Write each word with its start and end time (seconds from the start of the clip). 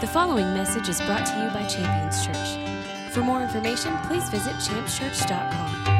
The 0.00 0.06
following 0.06 0.54
message 0.54 0.88
is 0.88 1.00
brought 1.00 1.26
to 1.26 1.32
you 1.42 1.50
by 1.50 1.66
Champions 1.66 2.24
Church. 2.24 3.12
For 3.12 3.20
more 3.20 3.42
information, 3.42 3.96
please 4.04 4.28
visit 4.30 4.52
championschurch.com. 4.54 5.98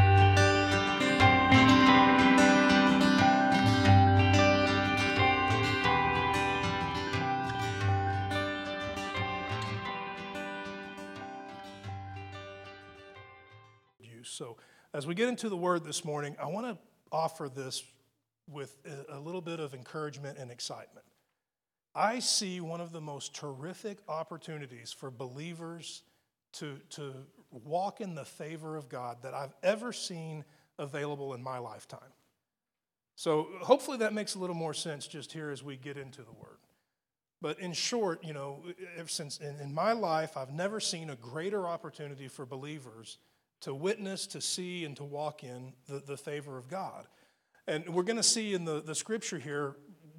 you. 13.98 14.22
So, 14.22 14.58
as 14.94 15.08
we 15.08 15.16
get 15.16 15.28
into 15.28 15.48
the 15.48 15.56
word 15.56 15.82
this 15.82 16.04
morning, 16.04 16.36
I 16.40 16.46
want 16.46 16.66
to 16.66 16.78
offer 17.10 17.48
this 17.48 17.82
with 18.46 18.76
a 19.08 19.18
little 19.18 19.40
bit 19.40 19.58
of 19.58 19.74
encouragement 19.74 20.38
and 20.38 20.52
excitement. 20.52 21.04
I 21.98 22.20
see 22.20 22.60
one 22.60 22.80
of 22.80 22.92
the 22.92 23.00
most 23.00 23.34
terrific 23.34 23.98
opportunities 24.08 24.92
for 24.92 25.10
believers 25.10 26.02
to, 26.52 26.78
to 26.90 27.12
walk 27.50 28.00
in 28.00 28.14
the 28.14 28.24
favor 28.24 28.76
of 28.76 28.88
God 28.88 29.18
that 29.22 29.34
I've 29.34 29.54
ever 29.64 29.92
seen 29.92 30.44
available 30.78 31.34
in 31.34 31.42
my 31.42 31.58
lifetime. 31.58 32.12
So, 33.16 33.48
hopefully, 33.60 33.98
that 33.98 34.12
makes 34.12 34.36
a 34.36 34.38
little 34.38 34.54
more 34.54 34.74
sense 34.74 35.08
just 35.08 35.32
here 35.32 35.50
as 35.50 35.64
we 35.64 35.76
get 35.76 35.96
into 35.96 36.22
the 36.22 36.30
word. 36.30 36.58
But 37.40 37.58
in 37.58 37.72
short, 37.72 38.22
you 38.24 38.32
know, 38.32 38.62
since 39.06 39.38
in, 39.38 39.58
in 39.58 39.74
my 39.74 39.90
life, 39.90 40.36
I've 40.36 40.52
never 40.52 40.78
seen 40.78 41.10
a 41.10 41.16
greater 41.16 41.66
opportunity 41.66 42.28
for 42.28 42.46
believers 42.46 43.18
to 43.62 43.74
witness, 43.74 44.28
to 44.28 44.40
see, 44.40 44.84
and 44.84 44.96
to 44.96 45.04
walk 45.04 45.42
in 45.42 45.72
the, 45.88 45.98
the 45.98 46.16
favor 46.16 46.56
of 46.56 46.68
God. 46.68 47.06
And 47.66 47.88
we're 47.88 48.04
going 48.04 48.16
to 48.16 48.22
see 48.22 48.54
in 48.54 48.64
the, 48.64 48.80
the 48.80 48.94
scripture 48.94 49.38
here 49.38 49.74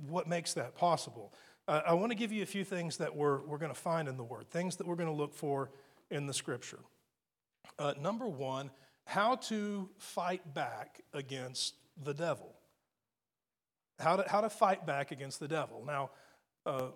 what 0.08 0.28
makes 0.28 0.54
that 0.54 0.76
possible. 0.76 1.34
Uh, 1.70 1.84
I 1.86 1.94
want 1.94 2.12
to 2.12 2.16
give 2.16 2.32
you 2.32 2.42
a 2.42 2.48
few 2.48 2.64
things 2.64 2.98
that 2.98 3.16
we're, 3.16 3.42
we're 3.42 3.60
going 3.60 3.72
to 3.72 3.80
find 3.80 4.08
in 4.08 4.18
the 4.18 4.24
Word, 4.24 4.50
things 4.50 4.78
that 4.78 4.88
we're 4.88 4.96
going 4.96 5.08
to 5.08 5.16
look 5.16 5.36
for 5.36 5.70
in 6.10 6.26
the 6.26 6.34
scripture. 6.34 6.80
Uh, 7.78 7.94
number 8.02 8.28
one, 8.28 8.72
how 9.06 9.36
to 9.36 9.88
fight 10.00 10.56
back 10.56 11.02
against 11.14 11.76
the 12.04 12.12
devil. 12.12 12.56
How 14.00 14.16
to, 14.16 14.28
how 14.28 14.42
to 14.42 14.50
fight 14.50 14.88
back 14.88 15.12
against 15.12 15.40
the 15.40 15.48
devil. 15.48 15.84
Now, 15.86 16.10
uh, 16.66 16.88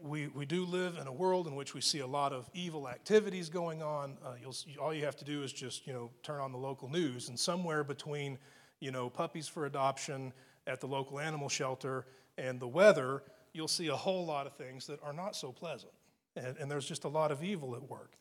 we, 0.00 0.28
we 0.28 0.46
do 0.46 0.64
live 0.64 0.96
in 0.96 1.06
a 1.06 1.12
world 1.12 1.46
in 1.46 1.54
which 1.54 1.74
we 1.74 1.82
see 1.82 1.98
a 1.98 2.06
lot 2.06 2.32
of 2.32 2.48
evil 2.54 2.88
activities 2.88 3.50
going 3.50 3.82
on. 3.82 4.16
Uh, 4.24 4.32
you'll 4.40 4.56
all 4.80 4.94
you 4.94 5.04
have 5.04 5.16
to 5.16 5.26
do 5.26 5.42
is 5.42 5.52
just 5.52 5.86
you 5.86 5.92
know 5.92 6.10
turn 6.22 6.40
on 6.40 6.52
the 6.52 6.58
local 6.58 6.88
news, 6.88 7.28
and 7.28 7.38
somewhere 7.38 7.84
between 7.84 8.38
you 8.80 8.92
know 8.92 9.10
puppies 9.10 9.46
for 9.46 9.66
adoption 9.66 10.32
at 10.66 10.80
the 10.80 10.86
local 10.86 11.20
animal 11.20 11.50
shelter 11.50 12.06
and 12.38 12.58
the 12.58 12.66
weather, 12.66 13.22
you'll 13.52 13.68
see 13.68 13.88
a 13.88 13.96
whole 13.96 14.24
lot 14.24 14.46
of 14.46 14.54
things 14.56 14.86
that 14.86 15.02
are 15.02 15.12
not 15.12 15.36
so 15.36 15.52
pleasant, 15.52 15.92
and, 16.36 16.56
and 16.58 16.70
there's 16.70 16.86
just 16.86 17.04
a 17.04 17.08
lot 17.08 17.30
of 17.30 17.42
evil 17.42 17.74
at 17.74 17.82
work. 17.82 18.16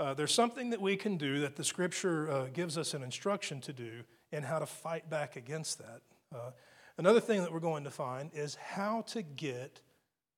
Uh, 0.00 0.12
there's 0.12 0.34
something 0.34 0.70
that 0.70 0.80
we 0.80 0.96
can 0.96 1.16
do 1.16 1.40
that 1.40 1.56
the 1.56 1.64
Scripture 1.64 2.30
uh, 2.30 2.46
gives 2.52 2.76
us 2.76 2.94
an 2.94 3.02
instruction 3.02 3.60
to 3.60 3.72
do 3.72 4.02
in 4.32 4.42
how 4.42 4.58
to 4.58 4.66
fight 4.66 5.08
back 5.08 5.36
against 5.36 5.78
that. 5.78 6.00
Uh, 6.34 6.50
another 6.98 7.20
thing 7.20 7.42
that 7.42 7.52
we're 7.52 7.60
going 7.60 7.84
to 7.84 7.90
find 7.90 8.30
is 8.34 8.56
how 8.56 9.02
to 9.02 9.22
get 9.22 9.80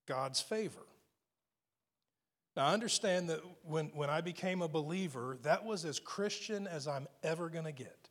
God's 0.07 0.41
favor. 0.41 0.87
Now, 2.55 2.67
I 2.67 2.75
understand 2.75 3.29
that 3.31 3.41
when, 3.63 3.87
when 3.95 4.09
I 4.09 4.21
became 4.21 4.63
a 4.63 4.69
believer, 4.69 5.39
that 5.43 5.65
was 5.65 5.85
as 5.85 5.99
Christian 5.99 6.67
as 6.67 6.87
I'm 6.87 7.07
ever 7.23 7.49
going 7.49 7.65
to 7.65 7.73
get. 7.73 8.09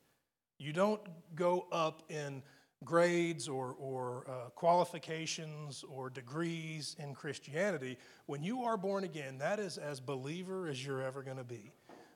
You 0.57 0.71
don't 0.71 1.01
go 1.35 1.67
up 1.71 2.03
in 2.09 2.43
grades 2.83 3.47
or, 3.47 3.75
or 3.79 4.25
uh, 4.29 4.49
qualifications 4.49 5.83
or 5.87 6.09
degrees 6.09 6.95
in 6.99 7.13
Christianity. 7.13 7.97
When 8.25 8.43
you 8.43 8.63
are 8.63 8.77
born 8.77 9.03
again, 9.03 9.37
that 9.39 9.59
is 9.59 9.77
as 9.77 9.99
believer 9.99 10.67
as 10.67 10.85
you're 10.85 11.01
ever 11.01 11.23
going 11.23 11.37
to 11.37 11.43
be. 11.43 11.71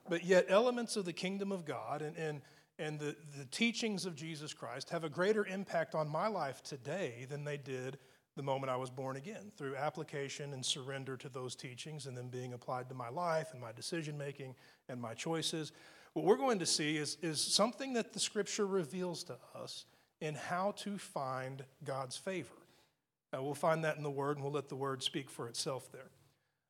But 0.09 0.23
yet, 0.23 0.45
elements 0.49 0.95
of 0.95 1.05
the 1.05 1.13
kingdom 1.13 1.51
of 1.51 1.65
God 1.65 2.01
and, 2.01 2.17
and, 2.17 2.41
and 2.77 2.99
the, 2.99 3.15
the 3.37 3.45
teachings 3.45 4.05
of 4.05 4.15
Jesus 4.15 4.53
Christ 4.53 4.89
have 4.89 5.03
a 5.03 5.09
greater 5.09 5.45
impact 5.45 5.95
on 5.95 6.09
my 6.09 6.27
life 6.27 6.63
today 6.63 7.25
than 7.29 7.43
they 7.43 7.57
did 7.57 7.99
the 8.35 8.43
moment 8.43 8.71
I 8.71 8.77
was 8.77 8.89
born 8.89 9.17
again 9.17 9.51
through 9.57 9.75
application 9.75 10.53
and 10.53 10.65
surrender 10.65 11.17
to 11.17 11.29
those 11.29 11.55
teachings 11.55 12.05
and 12.05 12.17
then 12.17 12.29
being 12.29 12.53
applied 12.53 12.87
to 12.89 12.95
my 12.95 13.09
life 13.09 13.49
and 13.51 13.59
my 13.59 13.71
decision 13.71 14.17
making 14.17 14.55
and 14.87 14.99
my 14.99 15.13
choices. 15.13 15.73
What 16.13 16.25
we're 16.25 16.37
going 16.37 16.59
to 16.59 16.65
see 16.65 16.97
is, 16.97 17.17
is 17.21 17.41
something 17.41 17.93
that 17.93 18.13
the 18.13 18.19
scripture 18.19 18.65
reveals 18.65 19.23
to 19.25 19.37
us 19.53 19.85
in 20.21 20.35
how 20.35 20.71
to 20.77 20.97
find 20.97 21.63
God's 21.83 22.17
favor. 22.17 22.55
Uh, 23.33 23.41
we'll 23.41 23.53
find 23.53 23.83
that 23.83 23.97
in 23.97 24.03
the 24.03 24.09
word 24.09 24.37
and 24.37 24.43
we'll 24.43 24.53
let 24.53 24.69
the 24.69 24.75
word 24.75 25.03
speak 25.03 25.29
for 25.29 25.47
itself 25.47 25.91
there. 25.91 26.09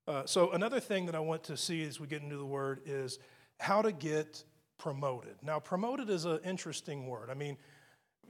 Uh, 0.07 0.25
so, 0.25 0.51
another 0.51 0.79
thing 0.79 1.05
that 1.05 1.15
I 1.15 1.19
want 1.19 1.43
to 1.45 1.57
see 1.57 1.83
as 1.83 1.99
we 1.99 2.07
get 2.07 2.21
into 2.21 2.37
the 2.37 2.45
word 2.45 2.81
is 2.85 3.19
how 3.59 3.81
to 3.81 3.91
get 3.91 4.43
promoted. 4.77 5.35
Now, 5.43 5.59
promoted 5.59 6.09
is 6.09 6.25
an 6.25 6.39
interesting 6.43 7.07
word. 7.07 7.29
I 7.29 7.35
mean, 7.35 7.57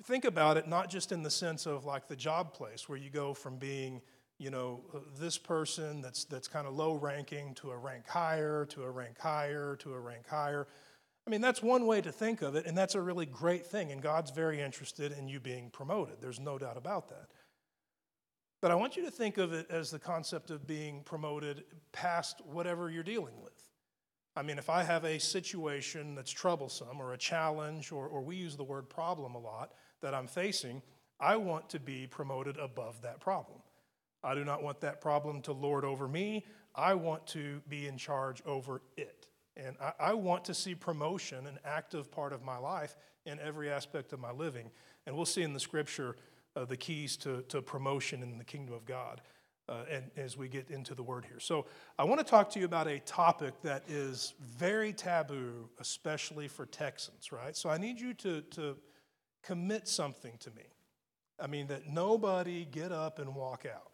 think 0.03 0.25
about 0.25 0.57
it 0.57 0.67
not 0.67 0.89
just 0.89 1.11
in 1.11 1.23
the 1.23 1.29
sense 1.29 1.65
of 1.65 1.85
like 1.85 2.07
the 2.07 2.15
job 2.15 2.53
place 2.53 2.87
where 2.87 2.97
you 2.97 3.09
go 3.09 3.33
from 3.33 3.57
being 3.57 4.01
you 4.37 4.49
know 4.49 4.81
this 5.19 5.37
person 5.37 6.01
that's 6.01 6.23
that's 6.25 6.47
kind 6.47 6.65
of 6.65 6.73
low 6.73 6.93
ranking 6.93 7.53
to 7.55 7.71
a 7.71 7.77
rank 7.77 8.07
higher 8.07 8.65
to 8.65 8.83
a 8.83 8.89
rank 8.89 9.19
higher 9.19 9.75
to 9.75 9.93
a 9.93 9.99
rank 9.99 10.27
higher 10.27 10.67
i 11.29 11.31
mean 11.31 11.41
that's 11.41 11.61
one 11.61 11.85
way 11.85 12.01
to 12.01 12.11
think 12.11 12.41
of 12.41 12.55
it 12.55 12.65
and 12.65 12.75
that's 12.75 12.95
a 12.95 13.01
really 13.01 13.27
great 13.27 13.63
thing 13.63 13.91
and 13.91 14.01
god's 14.01 14.31
very 14.31 14.59
interested 14.59 15.11
in 15.11 15.27
you 15.27 15.39
being 15.39 15.69
promoted 15.69 16.15
there's 16.19 16.39
no 16.39 16.57
doubt 16.57 16.75
about 16.75 17.07
that 17.09 17.27
but 18.61 18.71
i 18.71 18.75
want 18.75 18.97
you 18.97 19.05
to 19.05 19.11
think 19.11 19.37
of 19.37 19.53
it 19.53 19.67
as 19.69 19.91
the 19.91 19.99
concept 19.99 20.49
of 20.49 20.65
being 20.65 21.03
promoted 21.03 21.63
past 21.91 22.41
whatever 22.45 22.89
you're 22.89 23.03
dealing 23.03 23.39
with 23.43 23.69
I 24.35 24.41
mean, 24.41 24.57
if 24.57 24.69
I 24.69 24.83
have 24.83 25.03
a 25.03 25.19
situation 25.19 26.15
that's 26.15 26.31
troublesome 26.31 27.01
or 27.01 27.11
a 27.11 27.17
challenge, 27.17 27.91
or, 27.91 28.07
or 28.07 28.21
we 28.21 28.37
use 28.37 28.55
the 28.55 28.63
word 28.63 28.87
problem 28.87 29.35
a 29.35 29.37
lot, 29.39 29.73
that 30.01 30.13
I'm 30.13 30.27
facing, 30.27 30.81
I 31.19 31.35
want 31.35 31.69
to 31.71 31.79
be 31.79 32.07
promoted 32.07 32.55
above 32.55 33.01
that 33.01 33.19
problem. 33.19 33.59
I 34.23 34.35
do 34.35 34.45
not 34.45 34.63
want 34.63 34.79
that 34.79 35.01
problem 35.01 35.41
to 35.41 35.51
lord 35.51 35.83
over 35.83 36.07
me. 36.07 36.45
I 36.73 36.93
want 36.93 37.27
to 37.27 37.61
be 37.67 37.87
in 37.87 37.97
charge 37.97 38.41
over 38.45 38.81
it. 38.95 39.18
And 39.65 39.75
I, 39.81 39.91
I, 39.99 40.13
want 40.13 40.45
to 40.45 40.53
see 40.53 40.75
promotion 40.75 41.45
an 41.47 41.59
active 41.65 42.11
part 42.11 42.33
of 42.33 42.43
my 42.43 42.57
life 42.57 42.95
in 43.25 43.39
every 43.39 43.69
aspect 43.69 44.13
of 44.13 44.19
my 44.19 44.31
living. 44.31 44.71
And 45.05 45.15
we'll 45.15 45.25
see 45.25 45.41
in 45.41 45.53
the 45.53 45.59
scripture 45.59 46.15
uh, 46.55 46.65
the 46.65 46.77
keys 46.77 47.17
to, 47.17 47.43
to 47.49 47.61
promotion 47.61 48.23
in 48.23 48.37
the 48.37 48.43
kingdom 48.43 48.73
of 48.73 48.85
God 48.85 49.21
uh, 49.69 49.83
and 49.91 50.09
as 50.17 50.35
we 50.35 50.47
get 50.47 50.69
into 50.69 50.95
the 50.95 51.03
word 51.03 51.25
here. 51.25 51.39
So, 51.39 51.67
I 51.97 52.03
want 52.03 52.19
to 52.19 52.25
talk 52.25 52.49
to 52.51 52.59
you 52.59 52.65
about 52.65 52.87
a 52.87 52.99
topic 52.99 53.61
that 53.61 53.83
is 53.87 54.33
very 54.41 54.91
taboo, 54.91 55.69
especially 55.79 56.47
for 56.47 56.65
Texans, 56.65 57.31
right? 57.31 57.55
So, 57.55 57.69
I 57.69 57.77
need 57.77 57.99
you 57.99 58.13
to, 58.15 58.41
to 58.41 58.77
commit 59.43 59.87
something 59.87 60.33
to 60.39 60.49
me. 60.51 60.63
I 61.39 61.47
mean, 61.47 61.67
that 61.67 61.87
nobody 61.87 62.65
get 62.65 62.91
up 62.91 63.19
and 63.19 63.35
walk 63.35 63.65
out. 63.65 63.91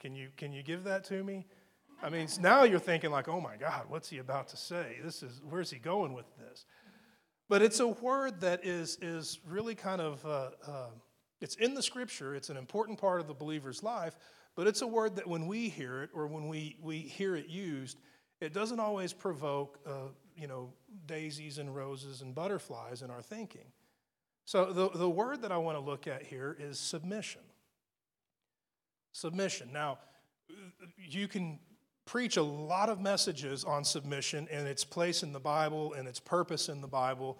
Can 0.00 0.14
you, 0.14 0.28
can 0.36 0.52
you 0.52 0.62
give 0.62 0.84
that 0.84 1.04
to 1.04 1.22
me? 1.22 1.46
I 2.02 2.10
mean, 2.10 2.28
now 2.40 2.62
you're 2.62 2.78
thinking, 2.78 3.10
like, 3.10 3.28
oh 3.28 3.40
my 3.40 3.56
God, 3.56 3.86
what's 3.88 4.08
he 4.08 4.18
about 4.18 4.48
to 4.48 4.56
say? 4.56 4.98
This 5.02 5.22
is, 5.22 5.40
where's 5.48 5.70
he 5.70 5.78
going 5.78 6.12
with 6.12 6.26
this? 6.38 6.64
But 7.48 7.62
it's 7.62 7.80
a 7.80 7.88
word 7.88 8.40
that 8.42 8.64
is, 8.64 8.98
is 9.00 9.40
really 9.46 9.74
kind 9.74 10.00
of, 10.00 10.24
uh, 10.24 10.50
uh, 10.66 10.90
it's 11.40 11.56
in 11.56 11.74
the 11.74 11.82
scripture, 11.82 12.36
it's 12.36 12.50
an 12.50 12.56
important 12.56 12.98
part 12.98 13.20
of 13.20 13.26
the 13.26 13.34
believer's 13.34 13.82
life, 13.82 14.16
but 14.54 14.66
it's 14.66 14.82
a 14.82 14.86
word 14.86 15.16
that 15.16 15.26
when 15.26 15.46
we 15.46 15.68
hear 15.68 16.02
it 16.02 16.10
or 16.14 16.26
when 16.26 16.46
we, 16.46 16.76
we 16.80 16.98
hear 16.98 17.34
it 17.34 17.48
used, 17.48 17.98
it 18.40 18.52
doesn't 18.52 18.78
always 18.78 19.12
provoke, 19.12 19.78
uh, 19.86 20.10
you 20.36 20.46
know, 20.46 20.72
daisies 21.06 21.58
and 21.58 21.74
roses 21.74 22.22
and 22.22 22.34
butterflies 22.34 23.02
in 23.02 23.10
our 23.10 23.22
thinking. 23.22 23.72
So 24.44 24.72
the, 24.72 24.90
the 24.90 25.10
word 25.10 25.42
that 25.42 25.50
I 25.50 25.56
want 25.56 25.76
to 25.76 25.84
look 25.84 26.06
at 26.06 26.22
here 26.22 26.56
is 26.58 26.78
submission. 26.78 27.42
Submission. 29.12 29.70
Now, 29.72 29.98
you 30.96 31.28
can 31.28 31.58
preach 32.08 32.38
a 32.38 32.42
lot 32.42 32.88
of 32.88 33.02
messages 33.02 33.64
on 33.64 33.84
submission 33.84 34.48
and 34.50 34.66
its 34.66 34.82
place 34.82 35.22
in 35.22 35.30
the 35.30 35.38
Bible 35.38 35.92
and 35.92 36.08
its 36.08 36.18
purpose 36.18 36.70
in 36.70 36.80
the 36.80 36.88
Bible. 36.88 37.38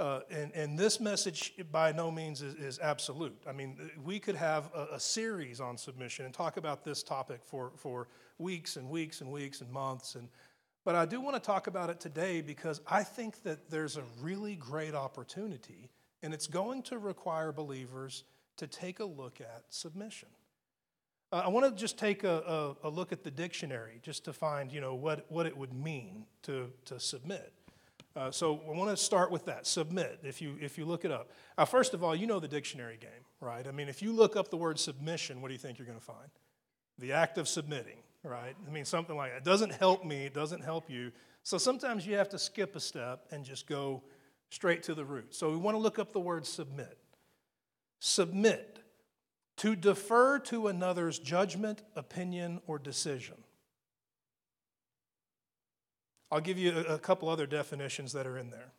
Uh, 0.00 0.20
and, 0.28 0.50
and 0.56 0.76
this 0.76 0.98
message 0.98 1.54
by 1.70 1.92
no 1.92 2.10
means 2.10 2.42
is, 2.42 2.54
is 2.56 2.80
absolute. 2.80 3.36
I 3.48 3.52
mean, 3.52 3.76
we 4.04 4.18
could 4.18 4.34
have 4.34 4.70
a, 4.74 4.94
a, 4.94 5.00
series 5.00 5.60
on 5.60 5.76
submission 5.76 6.24
and 6.24 6.34
talk 6.34 6.56
about 6.56 6.84
this 6.84 7.04
topic 7.04 7.40
for, 7.44 7.70
for 7.76 8.08
weeks 8.38 8.74
and 8.74 8.90
weeks 8.90 9.20
and 9.20 9.30
weeks 9.30 9.60
and 9.60 9.70
months. 9.70 10.16
And, 10.16 10.28
but 10.84 10.96
I 10.96 11.06
do 11.06 11.20
want 11.20 11.36
to 11.36 11.40
talk 11.40 11.68
about 11.68 11.88
it 11.88 12.00
today 12.00 12.40
because 12.40 12.80
I 12.88 13.04
think 13.04 13.44
that 13.44 13.70
there's 13.70 13.96
a 13.96 14.04
really 14.20 14.56
great 14.56 14.94
opportunity, 14.94 15.90
and 16.24 16.34
it's 16.34 16.48
going 16.48 16.82
to 16.84 16.98
require 16.98 17.52
believers 17.52 18.24
to 18.56 18.66
take 18.66 18.98
a 18.98 19.04
look 19.04 19.40
at 19.40 19.62
submission. 19.68 20.28
Uh, 21.30 21.42
I 21.44 21.48
want 21.48 21.66
to 21.66 21.78
just 21.78 21.98
take 21.98 22.24
a, 22.24 22.76
a, 22.82 22.88
a 22.88 22.90
look 22.90 23.12
at 23.12 23.22
the 23.22 23.30
dictionary 23.30 24.00
just 24.02 24.24
to 24.24 24.32
find, 24.32 24.72
you 24.72 24.80
know, 24.80 24.94
what, 24.94 25.26
what 25.30 25.46
it 25.46 25.56
would 25.56 25.74
mean 25.74 26.24
to, 26.42 26.70
to 26.86 26.98
submit. 26.98 27.52
Uh, 28.16 28.30
so 28.30 28.60
I 28.66 28.76
want 28.76 28.90
to 28.90 28.96
start 28.96 29.30
with 29.30 29.44
that. 29.44 29.66
Submit, 29.66 30.20
if 30.24 30.40
you, 30.40 30.56
if 30.60 30.78
you 30.78 30.84
look 30.84 31.04
it 31.04 31.12
up. 31.12 31.30
Uh, 31.56 31.64
first 31.64 31.94
of 31.94 32.02
all, 32.02 32.16
you 32.16 32.26
know 32.26 32.40
the 32.40 32.48
dictionary 32.48 32.98
game, 33.00 33.10
right? 33.40 33.66
I 33.66 33.70
mean, 33.70 33.88
if 33.88 34.02
you 34.02 34.12
look 34.12 34.36
up 34.36 34.50
the 34.50 34.56
word 34.56 34.78
submission, 34.78 35.40
what 35.40 35.48
do 35.48 35.54
you 35.54 35.58
think 35.58 35.78
you're 35.78 35.86
going 35.86 35.98
to 35.98 36.04
find? 36.04 36.30
The 36.98 37.12
act 37.12 37.38
of 37.38 37.46
submitting. 37.46 37.98
right? 38.22 38.54
I 38.66 38.70
mean, 38.70 38.84
something 38.84 39.16
like 39.16 39.32
that. 39.32 39.38
It 39.38 39.44
doesn't 39.44 39.72
help 39.72 40.04
me, 40.04 40.26
it 40.26 40.34
doesn't 40.34 40.62
help 40.62 40.90
you. 40.90 41.12
So 41.42 41.58
sometimes 41.58 42.06
you 42.06 42.16
have 42.16 42.28
to 42.30 42.38
skip 42.38 42.76
a 42.76 42.80
step 42.80 43.26
and 43.30 43.44
just 43.44 43.66
go 43.66 44.02
straight 44.50 44.82
to 44.84 44.94
the 44.94 45.04
root. 45.04 45.34
So 45.34 45.50
we 45.50 45.56
want 45.56 45.74
to 45.74 45.78
look 45.78 45.98
up 45.98 46.12
the 46.12 46.20
word 46.20 46.46
submit. 46.46 46.98
Submit, 48.00 48.78
to 49.58 49.74
defer 49.74 50.38
to 50.38 50.68
another's 50.68 51.18
judgment, 51.18 51.82
opinion, 51.96 52.60
or 52.66 52.78
decision. 52.78 53.36
I'll 56.30 56.40
give 56.40 56.58
you 56.58 56.76
a 56.76 56.98
couple 56.98 57.28
other 57.28 57.46
definitions 57.46 58.12
that 58.12 58.26
are 58.26 58.38
in 58.38 58.50
there. 58.50 58.72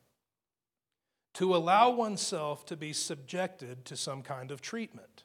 To 1.36 1.56
allow 1.56 1.90
oneself 1.92 2.66
to 2.68 2.78
be 2.78 2.94
subjected 2.94 3.86
to 3.86 3.98
some 3.98 4.22
kind 4.22 4.52
of 4.52 4.62
treatment. 4.62 5.24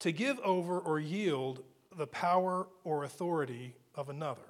To 0.00 0.12
give 0.12 0.38
over 0.40 0.78
or 0.78 1.00
yield 1.00 1.64
the 1.96 2.06
power 2.06 2.68
or 2.84 3.04
authority 3.04 3.74
of 3.94 4.08
another. 4.08 4.42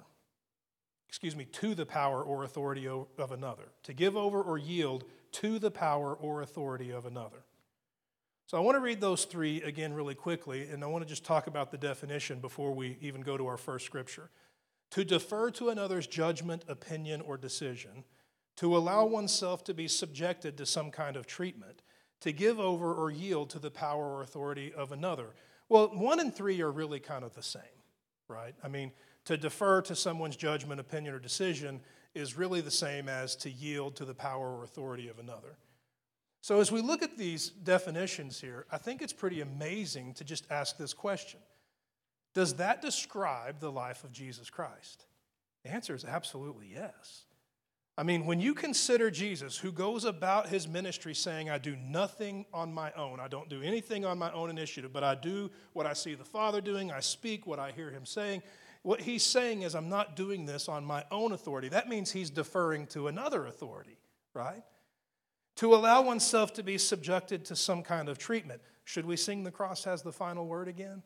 Excuse 1.09 1.35
me, 1.35 1.45
to 1.45 1.75
the 1.75 1.85
power 1.85 2.23
or 2.23 2.43
authority 2.43 2.87
of 2.87 3.31
another. 3.31 3.69
To 3.83 3.93
give 3.93 4.15
over 4.15 4.41
or 4.41 4.57
yield 4.57 5.05
to 5.33 5.59
the 5.59 5.71
power 5.71 6.13
or 6.13 6.41
authority 6.41 6.91
of 6.91 7.05
another. 7.05 7.43
So 8.53 8.59
I 8.59 8.61
want 8.61 8.75
to 8.75 8.81
read 8.81 9.01
those 9.01 9.25
three 9.25 9.63
again 9.63 9.95
really 9.95 10.13
quickly, 10.13 10.69
and 10.69 10.83
I 10.83 10.85
want 10.85 11.03
to 11.03 11.09
just 11.09 11.25
talk 11.25 11.47
about 11.47 11.71
the 11.71 11.77
definition 11.79 12.37
before 12.37 12.71
we 12.71 12.99
even 13.01 13.21
go 13.21 13.35
to 13.35 13.47
our 13.47 13.57
first 13.57 13.83
scripture. 13.83 14.29
To 14.91 15.03
defer 15.03 15.49
to 15.49 15.69
another's 15.69 16.05
judgment, 16.05 16.63
opinion, 16.67 17.21
or 17.21 17.35
decision, 17.35 18.03
to 18.57 18.77
allow 18.77 19.07
oneself 19.07 19.63
to 19.63 19.73
be 19.73 19.87
subjected 19.87 20.55
to 20.57 20.67
some 20.67 20.91
kind 20.91 21.15
of 21.15 21.25
treatment, 21.25 21.81
to 22.21 22.31
give 22.31 22.59
over 22.59 22.93
or 22.93 23.09
yield 23.09 23.49
to 23.49 23.57
the 23.57 23.71
power 23.71 24.17
or 24.17 24.21
authority 24.21 24.71
of 24.71 24.91
another. 24.91 25.33
Well, 25.67 25.87
one 25.87 26.19
and 26.19 26.31
three 26.31 26.61
are 26.61 26.71
really 26.71 26.99
kind 26.99 27.23
of 27.23 27.33
the 27.33 27.41
same, 27.41 27.63
right? 28.27 28.53
I 28.63 28.67
mean, 28.67 28.91
to 29.25 29.35
defer 29.35 29.81
to 29.81 29.95
someone's 29.95 30.35
judgment, 30.35 30.79
opinion, 30.79 31.15
or 31.15 31.19
decision 31.19 31.81
is 32.13 32.37
really 32.37 32.61
the 32.61 32.69
same 32.69 33.09
as 33.09 33.35
to 33.37 33.49
yield 33.49 33.95
to 33.95 34.05
the 34.05 34.13
power 34.13 34.59
or 34.59 34.63
authority 34.63 35.07
of 35.07 35.17
another. 35.17 35.57
So, 36.43 36.59
as 36.59 36.73
we 36.73 36.81
look 36.81 37.01
at 37.01 37.17
these 37.17 37.51
definitions 37.51 38.41
here, 38.41 38.65
I 38.69 38.77
think 38.77 39.01
it's 39.01 39.13
pretty 39.13 39.39
amazing 39.39 40.13
to 40.15 40.25
just 40.25 40.45
ask 40.51 40.77
this 40.77 40.93
question 40.93 41.39
Does 42.33 42.55
that 42.55 42.81
describe 42.81 43.61
the 43.61 43.71
life 43.71 44.03
of 44.03 44.11
Jesus 44.11 44.49
Christ? 44.49 45.05
The 45.63 45.71
answer 45.71 45.95
is 45.95 46.03
absolutely 46.03 46.67
yes. 46.73 47.23
I 47.97 48.03
mean, 48.03 48.25
when 48.25 48.41
you 48.41 48.53
consider 48.55 49.09
Jesus, 49.09 49.57
who 49.57 49.71
goes 49.71 50.03
about 50.03 50.49
his 50.49 50.67
ministry 50.67 51.15
saying, 51.15 51.49
I 51.49 51.59
do 51.59 51.77
nothing 51.77 52.45
on 52.53 52.73
my 52.73 52.91
own, 52.91 53.21
I 53.21 53.29
don't 53.29 53.47
do 53.47 53.61
anything 53.61 54.03
on 54.03 54.17
my 54.17 54.31
own 54.33 54.49
initiative, 54.49 54.91
but 54.91 55.05
I 55.05 55.15
do 55.15 55.49
what 55.71 55.85
I 55.85 55.93
see 55.93 56.13
the 56.13 56.25
Father 56.25 56.59
doing, 56.59 56.91
I 56.91 56.99
speak 56.99 57.47
what 57.47 57.59
I 57.59 57.71
hear 57.71 57.89
him 57.89 58.05
saying, 58.05 58.43
what 58.81 58.99
he's 58.99 59.23
saying 59.23 59.61
is, 59.61 59.75
I'm 59.75 59.87
not 59.87 60.17
doing 60.17 60.45
this 60.45 60.67
on 60.67 60.83
my 60.83 61.05
own 61.09 61.31
authority. 61.31 61.69
That 61.69 61.87
means 61.87 62.11
he's 62.11 62.29
deferring 62.29 62.87
to 62.87 63.07
another 63.07 63.45
authority, 63.45 63.97
right? 64.33 64.63
To 65.57 65.75
allow 65.75 66.01
oneself 66.01 66.53
to 66.53 66.63
be 66.63 66.77
subjected 66.77 67.45
to 67.45 67.55
some 67.55 67.83
kind 67.83 68.09
of 68.09 68.17
treatment. 68.17 68.61
Should 68.85 69.05
we 69.05 69.17
sing 69.17 69.43
The 69.43 69.51
Cross 69.51 69.83
Has 69.83 70.01
the 70.01 70.11
Final 70.11 70.47
Word 70.47 70.67
again? 70.67 71.03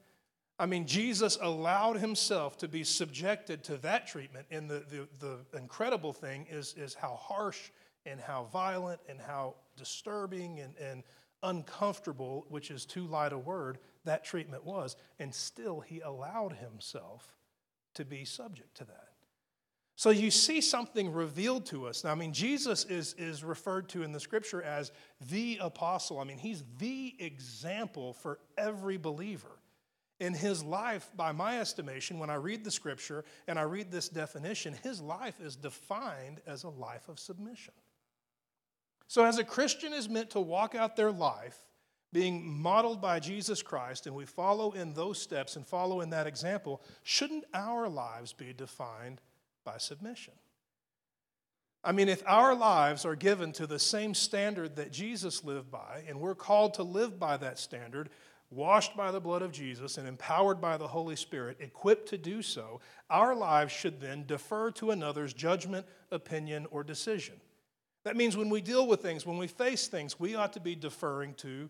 I 0.59 0.65
mean, 0.65 0.87
Jesus 0.87 1.37
allowed 1.41 1.97
himself 1.97 2.57
to 2.57 2.67
be 2.67 2.83
subjected 2.83 3.63
to 3.65 3.77
that 3.77 4.07
treatment. 4.07 4.47
And 4.49 4.69
the, 4.69 4.83
the, 5.19 5.37
the 5.51 5.57
incredible 5.57 6.13
thing 6.13 6.47
is, 6.49 6.73
is 6.75 6.95
how 6.95 7.15
harsh 7.21 7.69
and 8.05 8.19
how 8.19 8.47
violent 8.51 8.99
and 9.07 9.19
how 9.19 9.55
disturbing 9.75 10.61
and, 10.61 10.73
and 10.77 11.03
uncomfortable, 11.43 12.45
which 12.49 12.71
is 12.71 12.85
too 12.85 13.05
light 13.05 13.33
a 13.33 13.37
word, 13.37 13.77
that 14.05 14.23
treatment 14.23 14.65
was. 14.65 14.95
And 15.19 15.33
still, 15.33 15.79
he 15.81 15.99
allowed 15.99 16.53
himself 16.53 17.35
to 17.93 18.05
be 18.05 18.25
subject 18.25 18.75
to 18.77 18.85
that. 18.85 19.06
So 19.97 20.11
you 20.11 20.29
see 20.29 20.61
something 20.61 21.11
revealed 21.11 21.65
to 21.67 21.87
us. 21.87 22.03
Now, 22.03 22.11
I 22.11 22.15
mean, 22.15 22.31
Jesus 22.31 22.85
is, 22.85 23.15
is 23.17 23.43
referred 23.43 23.89
to 23.89 24.03
in 24.03 24.11
the 24.11 24.19
scripture 24.19 24.61
as 24.61 24.91
the 25.31 25.57
apostle. 25.59 26.19
I 26.19 26.23
mean, 26.23 26.37
he's 26.37 26.63
the 26.77 27.15
example 27.17 28.13
for 28.13 28.37
every 28.59 28.97
believer. 28.97 29.59
In 30.19 30.35
his 30.35 30.63
life, 30.63 31.09
by 31.15 31.31
my 31.31 31.59
estimation, 31.59 32.19
when 32.19 32.29
I 32.29 32.35
read 32.35 32.63
the 32.63 32.69
scripture 32.69 33.25
and 33.47 33.57
I 33.57 33.63
read 33.63 33.91
this 33.91 34.07
definition, 34.07 34.75
his 34.83 35.01
life 35.01 35.41
is 35.41 35.55
defined 35.55 36.41
as 36.45 36.63
a 36.63 36.69
life 36.69 37.09
of 37.09 37.17
submission. 37.17 37.73
So, 39.07 39.25
as 39.25 39.39
a 39.39 39.43
Christian 39.43 39.93
is 39.93 40.07
meant 40.07 40.29
to 40.31 40.39
walk 40.39 40.75
out 40.75 40.95
their 40.95 41.11
life 41.11 41.57
being 42.13 42.47
modeled 42.47 43.01
by 43.01 43.19
Jesus 43.19 43.63
Christ 43.63 44.05
and 44.05 44.15
we 44.15 44.25
follow 44.25 44.71
in 44.71 44.93
those 44.93 45.19
steps 45.19 45.55
and 45.55 45.65
follow 45.65 46.01
in 46.01 46.11
that 46.11 46.27
example, 46.27 46.83
shouldn't 47.01 47.45
our 47.53 47.89
lives 47.89 48.31
be 48.31 48.53
defined 48.53 49.21
by 49.67 49.77
submission? 49.77 50.33
I 51.83 51.91
mean, 51.91 52.07
if 52.07 52.23
our 52.25 52.55
lives 52.55 53.03
are 53.03 53.15
given 53.15 53.51
to 53.53 53.67
the 53.67 53.79
same 53.79 54.13
standard 54.13 54.77
that 54.77 54.93
Jesus 54.93 55.43
lived 55.43 55.69
by, 55.69 56.03
and 56.07 56.21
we're 56.21 56.35
called 56.35 56.75
to 56.75 56.83
live 56.83 57.19
by 57.19 57.35
that 57.35 57.59
standard, 57.59 58.09
washed 58.49 58.95
by 58.95 59.11
the 59.11 59.19
blood 59.19 59.41
of 59.41 59.51
Jesus 59.51 59.97
and 59.97 60.07
empowered 60.07 60.61
by 60.61 60.77
the 60.77 60.87
Holy 60.87 61.17
Spirit, 61.17 61.57
equipped 61.59 62.07
to 62.09 62.17
do 62.17 62.41
so, 62.41 62.79
our 63.09 63.35
lives 63.35 63.73
should 63.73 63.99
then 63.99 64.25
defer 64.25 64.71
to 64.71 64.91
another's 64.91 65.33
judgment, 65.33 65.85
opinion, 66.11 66.65
or 66.71 66.81
decision. 66.81 67.35
That 68.05 68.15
means 68.15 68.37
when 68.37 68.49
we 68.49 68.61
deal 68.61 68.87
with 68.87 69.01
things, 69.01 69.25
when 69.25 69.37
we 69.37 69.47
face 69.47 69.87
things, 69.87 70.17
we 70.17 70.35
ought 70.35 70.53
to 70.53 70.61
be 70.61 70.75
deferring 70.75 71.33
to 71.35 71.69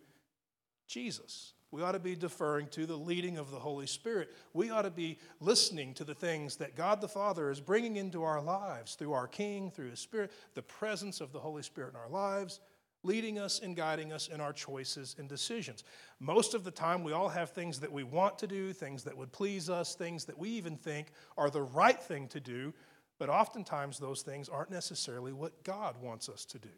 Jesus. 0.87 1.53
We 1.71 1.81
ought 1.81 1.93
to 1.93 1.99
be 1.99 2.15
deferring 2.15 2.67
to 2.67 2.85
the 2.85 2.95
leading 2.95 3.37
of 3.37 3.51
the 3.51 3.59
Holy 3.59 3.87
Spirit. 3.87 4.33
We 4.53 4.69
ought 4.69 4.83
to 4.83 4.91
be 4.91 5.19
listening 5.41 5.93
to 5.95 6.05
the 6.05 6.15
things 6.15 6.55
that 6.57 6.75
God 6.75 7.01
the 7.01 7.09
Father 7.09 7.51
is 7.51 7.59
bringing 7.59 7.97
into 7.97 8.23
our 8.23 8.41
lives 8.41 8.95
through 8.95 9.11
our 9.13 9.27
King, 9.27 9.69
through 9.69 9.89
His 9.89 9.99
Spirit, 9.99 10.31
the 10.53 10.61
presence 10.61 11.19
of 11.19 11.33
the 11.33 11.39
Holy 11.39 11.63
Spirit 11.63 11.93
in 11.93 11.99
our 11.99 12.09
lives, 12.09 12.61
leading 13.03 13.37
us 13.37 13.59
and 13.59 13.75
guiding 13.75 14.13
us 14.13 14.29
in 14.29 14.39
our 14.39 14.53
choices 14.53 15.15
and 15.19 15.27
decisions. 15.27 15.83
Most 16.19 16.53
of 16.53 16.63
the 16.63 16.71
time, 16.71 17.03
we 17.03 17.11
all 17.11 17.29
have 17.29 17.49
things 17.49 17.81
that 17.81 17.91
we 17.91 18.03
want 18.03 18.39
to 18.39 18.47
do, 18.47 18.71
things 18.71 19.03
that 19.03 19.17
would 19.17 19.33
please 19.33 19.69
us, 19.69 19.93
things 19.93 20.23
that 20.25 20.37
we 20.37 20.49
even 20.49 20.77
think 20.77 21.11
are 21.37 21.49
the 21.49 21.61
right 21.61 22.01
thing 22.01 22.27
to 22.29 22.39
do, 22.39 22.73
but 23.19 23.29
oftentimes 23.29 23.99
those 23.99 24.21
things 24.21 24.47
aren't 24.47 24.71
necessarily 24.71 25.33
what 25.33 25.63
God 25.63 25.95
wants 26.01 26.29
us 26.29 26.45
to 26.45 26.59
do. 26.59 26.69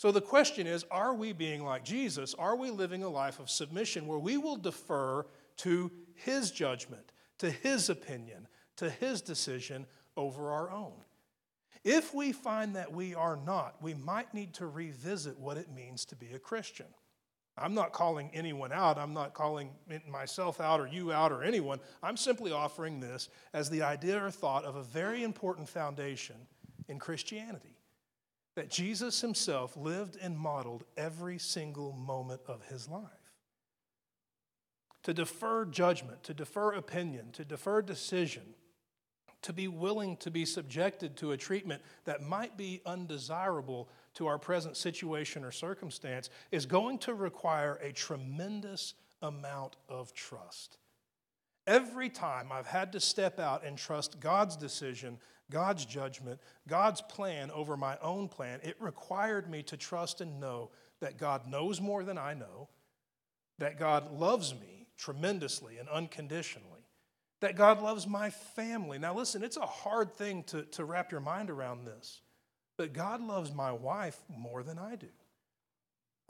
So 0.00 0.10
the 0.10 0.22
question 0.22 0.66
is 0.66 0.86
are 0.90 1.12
we 1.12 1.34
being 1.34 1.62
like 1.62 1.84
Jesus? 1.84 2.32
Are 2.32 2.56
we 2.56 2.70
living 2.70 3.02
a 3.02 3.08
life 3.10 3.38
of 3.38 3.50
submission 3.50 4.06
where 4.06 4.18
we 4.18 4.38
will 4.38 4.56
defer 4.56 5.26
to 5.58 5.92
his 6.14 6.50
judgment, 6.50 7.12
to 7.36 7.50
his 7.50 7.90
opinion, 7.90 8.48
to 8.76 8.88
his 8.88 9.20
decision 9.20 9.84
over 10.16 10.52
our 10.52 10.70
own? 10.70 10.94
If 11.84 12.14
we 12.14 12.32
find 12.32 12.76
that 12.76 12.90
we 12.90 13.14
are 13.14 13.36
not, 13.36 13.74
we 13.82 13.92
might 13.92 14.32
need 14.32 14.54
to 14.54 14.66
revisit 14.68 15.38
what 15.38 15.58
it 15.58 15.70
means 15.70 16.06
to 16.06 16.16
be 16.16 16.32
a 16.32 16.38
Christian. 16.38 16.86
I'm 17.58 17.74
not 17.74 17.92
calling 17.92 18.30
anyone 18.32 18.72
out. 18.72 18.96
I'm 18.96 19.12
not 19.12 19.34
calling 19.34 19.68
myself 20.08 20.62
out 20.62 20.80
or 20.80 20.86
you 20.86 21.12
out 21.12 21.30
or 21.30 21.42
anyone. 21.42 21.78
I'm 22.02 22.16
simply 22.16 22.52
offering 22.52 23.00
this 23.00 23.28
as 23.52 23.68
the 23.68 23.82
idea 23.82 24.24
or 24.24 24.30
thought 24.30 24.64
of 24.64 24.76
a 24.76 24.82
very 24.82 25.24
important 25.24 25.68
foundation 25.68 26.36
in 26.88 26.98
Christianity 26.98 27.76
that 28.60 28.68
Jesus 28.68 29.22
himself 29.22 29.74
lived 29.74 30.18
and 30.20 30.38
modeled 30.38 30.84
every 30.94 31.38
single 31.38 31.92
moment 31.92 32.42
of 32.46 32.60
his 32.66 32.90
life. 32.90 33.32
To 35.04 35.14
defer 35.14 35.64
judgment, 35.64 36.22
to 36.24 36.34
defer 36.34 36.74
opinion, 36.74 37.32
to 37.32 37.44
defer 37.46 37.80
decision, 37.80 38.42
to 39.40 39.54
be 39.54 39.66
willing 39.66 40.18
to 40.18 40.30
be 40.30 40.44
subjected 40.44 41.16
to 41.16 41.32
a 41.32 41.38
treatment 41.38 41.80
that 42.04 42.20
might 42.20 42.58
be 42.58 42.82
undesirable 42.84 43.88
to 44.12 44.26
our 44.26 44.36
present 44.36 44.76
situation 44.76 45.42
or 45.42 45.52
circumstance 45.52 46.28
is 46.50 46.66
going 46.66 46.98
to 46.98 47.14
require 47.14 47.76
a 47.76 47.92
tremendous 47.92 48.92
amount 49.22 49.76
of 49.88 50.12
trust. 50.12 50.76
Every 51.70 52.08
time 52.08 52.50
I've 52.50 52.66
had 52.66 52.90
to 52.92 53.00
step 53.00 53.38
out 53.38 53.64
and 53.64 53.78
trust 53.78 54.18
God's 54.18 54.56
decision, 54.56 55.18
God's 55.52 55.84
judgment, 55.84 56.40
God's 56.66 57.00
plan 57.00 57.52
over 57.52 57.76
my 57.76 57.96
own 58.02 58.26
plan, 58.26 58.58
it 58.64 58.74
required 58.80 59.48
me 59.48 59.62
to 59.62 59.76
trust 59.76 60.20
and 60.20 60.40
know 60.40 60.72
that 60.98 61.16
God 61.16 61.46
knows 61.46 61.80
more 61.80 62.02
than 62.02 62.18
I 62.18 62.34
know, 62.34 62.70
that 63.58 63.78
God 63.78 64.10
loves 64.18 64.52
me 64.52 64.88
tremendously 64.98 65.78
and 65.78 65.88
unconditionally, 65.88 66.88
that 67.40 67.54
God 67.54 67.80
loves 67.80 68.04
my 68.04 68.30
family. 68.30 68.98
Now, 68.98 69.14
listen, 69.14 69.44
it's 69.44 69.56
a 69.56 69.60
hard 69.60 70.12
thing 70.12 70.42
to, 70.48 70.64
to 70.64 70.84
wrap 70.84 71.12
your 71.12 71.20
mind 71.20 71.50
around 71.50 71.84
this, 71.84 72.20
but 72.78 72.92
God 72.92 73.22
loves 73.22 73.54
my 73.54 73.70
wife 73.70 74.18
more 74.28 74.64
than 74.64 74.76
I 74.76 74.96
do. 74.96 75.06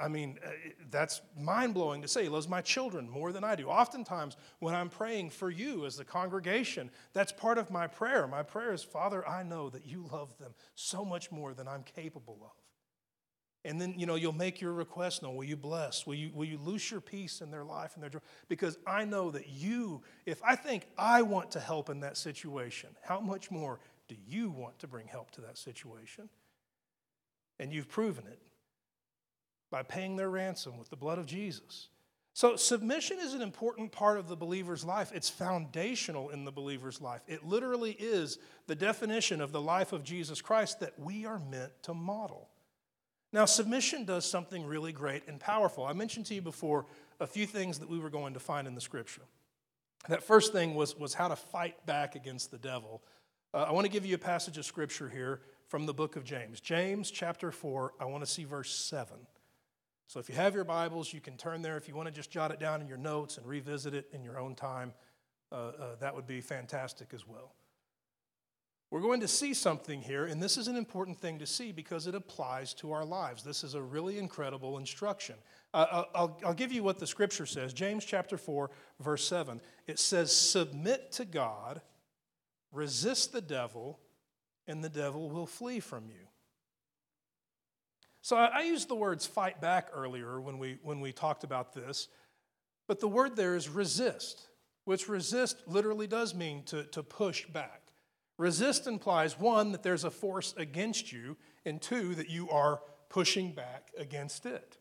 I 0.00 0.08
mean, 0.08 0.38
uh, 0.44 0.50
that's 0.90 1.20
mind 1.38 1.74
blowing 1.74 2.02
to 2.02 2.08
say. 2.08 2.22
He 2.22 2.28
loves 2.28 2.48
my 2.48 2.62
children 2.62 3.08
more 3.08 3.32
than 3.32 3.44
I 3.44 3.54
do. 3.54 3.68
Oftentimes, 3.68 4.36
when 4.58 4.74
I'm 4.74 4.88
praying 4.88 5.30
for 5.30 5.50
you 5.50 5.84
as 5.84 5.96
the 5.96 6.04
congregation, 6.04 6.90
that's 7.12 7.32
part 7.32 7.58
of 7.58 7.70
my 7.70 7.86
prayer. 7.86 8.26
My 8.26 8.42
prayer 8.42 8.72
is, 8.72 8.82
Father, 8.82 9.26
I 9.28 9.42
know 9.42 9.68
that 9.70 9.84
you 9.84 10.08
love 10.10 10.36
them 10.38 10.54
so 10.74 11.04
much 11.04 11.30
more 11.30 11.52
than 11.52 11.68
I'm 11.68 11.82
capable 11.82 12.38
of. 12.42 12.52
And 13.62 13.78
then, 13.78 13.94
you 13.98 14.06
know, 14.06 14.14
you'll 14.14 14.32
make 14.32 14.62
your 14.62 14.72
request 14.72 15.22
known. 15.22 15.36
Will 15.36 15.44
you 15.44 15.56
bless? 15.56 16.06
Will 16.06 16.14
you, 16.14 16.30
will 16.32 16.46
you 16.46 16.56
loose 16.56 16.90
your 16.90 17.02
peace 17.02 17.42
in 17.42 17.50
their 17.50 17.64
life 17.64 17.92
and 17.94 18.02
their 18.02 18.08
joy? 18.08 18.20
Because 18.48 18.78
I 18.86 19.04
know 19.04 19.30
that 19.32 19.48
you, 19.48 20.02
if 20.24 20.42
I 20.42 20.56
think 20.56 20.86
I 20.96 21.20
want 21.20 21.50
to 21.50 21.60
help 21.60 21.90
in 21.90 22.00
that 22.00 22.16
situation, 22.16 22.90
how 23.02 23.20
much 23.20 23.50
more 23.50 23.78
do 24.08 24.16
you 24.26 24.50
want 24.50 24.78
to 24.78 24.88
bring 24.88 25.08
help 25.08 25.30
to 25.32 25.42
that 25.42 25.58
situation? 25.58 26.30
And 27.58 27.70
you've 27.70 27.88
proven 27.88 28.26
it 28.26 28.40
by 29.70 29.82
paying 29.82 30.16
their 30.16 30.30
ransom 30.30 30.78
with 30.78 30.90
the 30.90 30.96
blood 30.96 31.18
of 31.18 31.26
Jesus. 31.26 31.88
So, 32.32 32.56
submission 32.56 33.18
is 33.18 33.34
an 33.34 33.42
important 33.42 33.92
part 33.92 34.18
of 34.18 34.28
the 34.28 34.36
believer's 34.36 34.84
life. 34.84 35.10
It's 35.14 35.28
foundational 35.28 36.30
in 36.30 36.44
the 36.44 36.52
believer's 36.52 37.00
life. 37.00 37.22
It 37.26 37.44
literally 37.44 37.92
is 37.92 38.38
the 38.66 38.74
definition 38.74 39.40
of 39.40 39.52
the 39.52 39.60
life 39.60 39.92
of 39.92 40.04
Jesus 40.04 40.40
Christ 40.40 40.80
that 40.80 40.98
we 40.98 41.26
are 41.26 41.40
meant 41.50 41.72
to 41.82 41.94
model. 41.94 42.48
Now, 43.32 43.44
submission 43.44 44.04
does 44.04 44.24
something 44.24 44.64
really 44.64 44.92
great 44.92 45.24
and 45.28 45.38
powerful. 45.38 45.84
I 45.84 45.92
mentioned 45.92 46.26
to 46.26 46.34
you 46.34 46.42
before 46.42 46.86
a 47.20 47.26
few 47.26 47.46
things 47.46 47.78
that 47.78 47.88
we 47.88 47.98
were 47.98 48.10
going 48.10 48.34
to 48.34 48.40
find 48.40 48.66
in 48.66 48.74
the 48.74 48.80
scripture. 48.80 49.22
That 50.08 50.22
first 50.22 50.52
thing 50.52 50.74
was, 50.74 50.96
was 50.96 51.14
how 51.14 51.28
to 51.28 51.36
fight 51.36 51.84
back 51.86 52.14
against 52.14 52.50
the 52.50 52.58
devil. 52.58 53.02
Uh, 53.52 53.66
I 53.68 53.72
want 53.72 53.84
to 53.84 53.92
give 53.92 54.06
you 54.06 54.14
a 54.14 54.18
passage 54.18 54.56
of 54.56 54.64
scripture 54.64 55.08
here 55.08 55.42
from 55.68 55.86
the 55.86 55.94
book 55.94 56.16
of 56.16 56.24
James. 56.24 56.60
James 56.60 57.10
chapter 57.10 57.52
4, 57.52 57.94
I 58.00 58.06
want 58.06 58.24
to 58.24 58.30
see 58.30 58.44
verse 58.44 58.74
7. 58.74 59.16
So 60.10 60.18
if 60.18 60.28
you 60.28 60.34
have 60.34 60.56
your 60.56 60.64
Bibles, 60.64 61.12
you 61.12 61.20
can 61.20 61.36
turn 61.36 61.62
there. 61.62 61.76
If 61.76 61.86
you 61.86 61.94
want 61.94 62.08
to 62.08 62.12
just 62.12 62.32
jot 62.32 62.50
it 62.50 62.58
down 62.58 62.80
in 62.80 62.88
your 62.88 62.96
notes 62.96 63.36
and 63.36 63.46
revisit 63.46 63.94
it 63.94 64.08
in 64.12 64.24
your 64.24 64.40
own 64.40 64.56
time, 64.56 64.92
uh, 65.52 65.54
uh, 65.54 65.94
that 66.00 66.16
would 66.16 66.26
be 66.26 66.40
fantastic 66.40 67.14
as 67.14 67.28
well. 67.28 67.54
We're 68.90 69.02
going 69.02 69.20
to 69.20 69.28
see 69.28 69.54
something 69.54 70.02
here, 70.02 70.24
and 70.24 70.42
this 70.42 70.56
is 70.56 70.66
an 70.66 70.74
important 70.74 71.20
thing 71.20 71.38
to 71.38 71.46
see 71.46 71.70
because 71.70 72.08
it 72.08 72.16
applies 72.16 72.74
to 72.74 72.90
our 72.90 73.04
lives. 73.04 73.44
This 73.44 73.62
is 73.62 73.74
a 73.74 73.80
really 73.80 74.18
incredible 74.18 74.78
instruction. 74.78 75.36
Uh, 75.72 76.02
I'll, 76.12 76.40
I'll 76.44 76.54
give 76.54 76.72
you 76.72 76.82
what 76.82 76.98
the 76.98 77.06
scripture 77.06 77.46
says 77.46 77.72
James 77.72 78.04
chapter 78.04 78.36
4, 78.36 78.68
verse 78.98 79.24
7. 79.28 79.60
It 79.86 80.00
says, 80.00 80.34
Submit 80.34 81.12
to 81.12 81.24
God, 81.24 81.82
resist 82.72 83.32
the 83.32 83.40
devil, 83.40 84.00
and 84.66 84.82
the 84.82 84.88
devil 84.88 85.30
will 85.30 85.46
flee 85.46 85.78
from 85.78 86.08
you. 86.08 86.29
So 88.22 88.36
I, 88.36 88.46
I 88.46 88.60
used 88.62 88.88
the 88.88 88.94
words 88.94 89.26
fight 89.26 89.60
back 89.60 89.88
earlier 89.94 90.40
when 90.40 90.58
we, 90.58 90.78
when 90.82 91.00
we 91.00 91.12
talked 91.12 91.44
about 91.44 91.72
this, 91.72 92.08
but 92.86 93.00
the 93.00 93.08
word 93.08 93.36
there 93.36 93.56
is 93.56 93.68
resist, 93.68 94.48
which 94.84 95.08
resist 95.08 95.62
literally 95.66 96.06
does 96.06 96.34
mean 96.34 96.64
to, 96.64 96.84
to 96.84 97.02
push 97.02 97.46
back. 97.46 97.82
Resist 98.36 98.86
implies 98.86 99.38
one, 99.38 99.72
that 99.72 99.82
there's 99.82 100.04
a 100.04 100.10
force 100.10 100.54
against 100.56 101.12
you, 101.12 101.36
and 101.64 101.80
two, 101.80 102.14
that 102.14 102.30
you 102.30 102.48
are 102.50 102.80
pushing 103.08 103.52
back 103.52 103.90
against 103.98 104.46
it. 104.46 104.78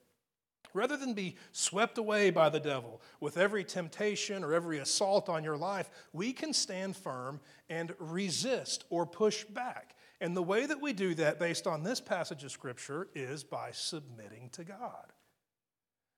Rather 0.73 0.95
than 0.95 1.13
be 1.13 1.35
swept 1.51 1.97
away 1.97 2.29
by 2.29 2.47
the 2.47 2.59
devil 2.59 3.01
with 3.19 3.37
every 3.37 3.63
temptation 3.63 4.43
or 4.43 4.53
every 4.53 4.77
assault 4.77 5.27
on 5.27 5.43
your 5.43 5.57
life, 5.57 5.89
we 6.13 6.31
can 6.31 6.53
stand 6.53 6.95
firm 6.95 7.39
and 7.69 7.93
resist 7.99 8.85
or 8.89 9.05
push 9.05 9.43
back. 9.45 9.95
And 10.21 10.35
the 10.35 10.43
way 10.43 10.65
that 10.65 10.81
we 10.81 10.93
do 10.93 11.15
that, 11.15 11.39
based 11.39 11.65
on 11.65 11.83
this 11.83 12.01
passage 12.01 12.43
of 12.43 12.51
Scripture, 12.51 13.07
is 13.15 13.43
by 13.43 13.71
submitting 13.71 14.49
to 14.51 14.63
God. 14.63 15.13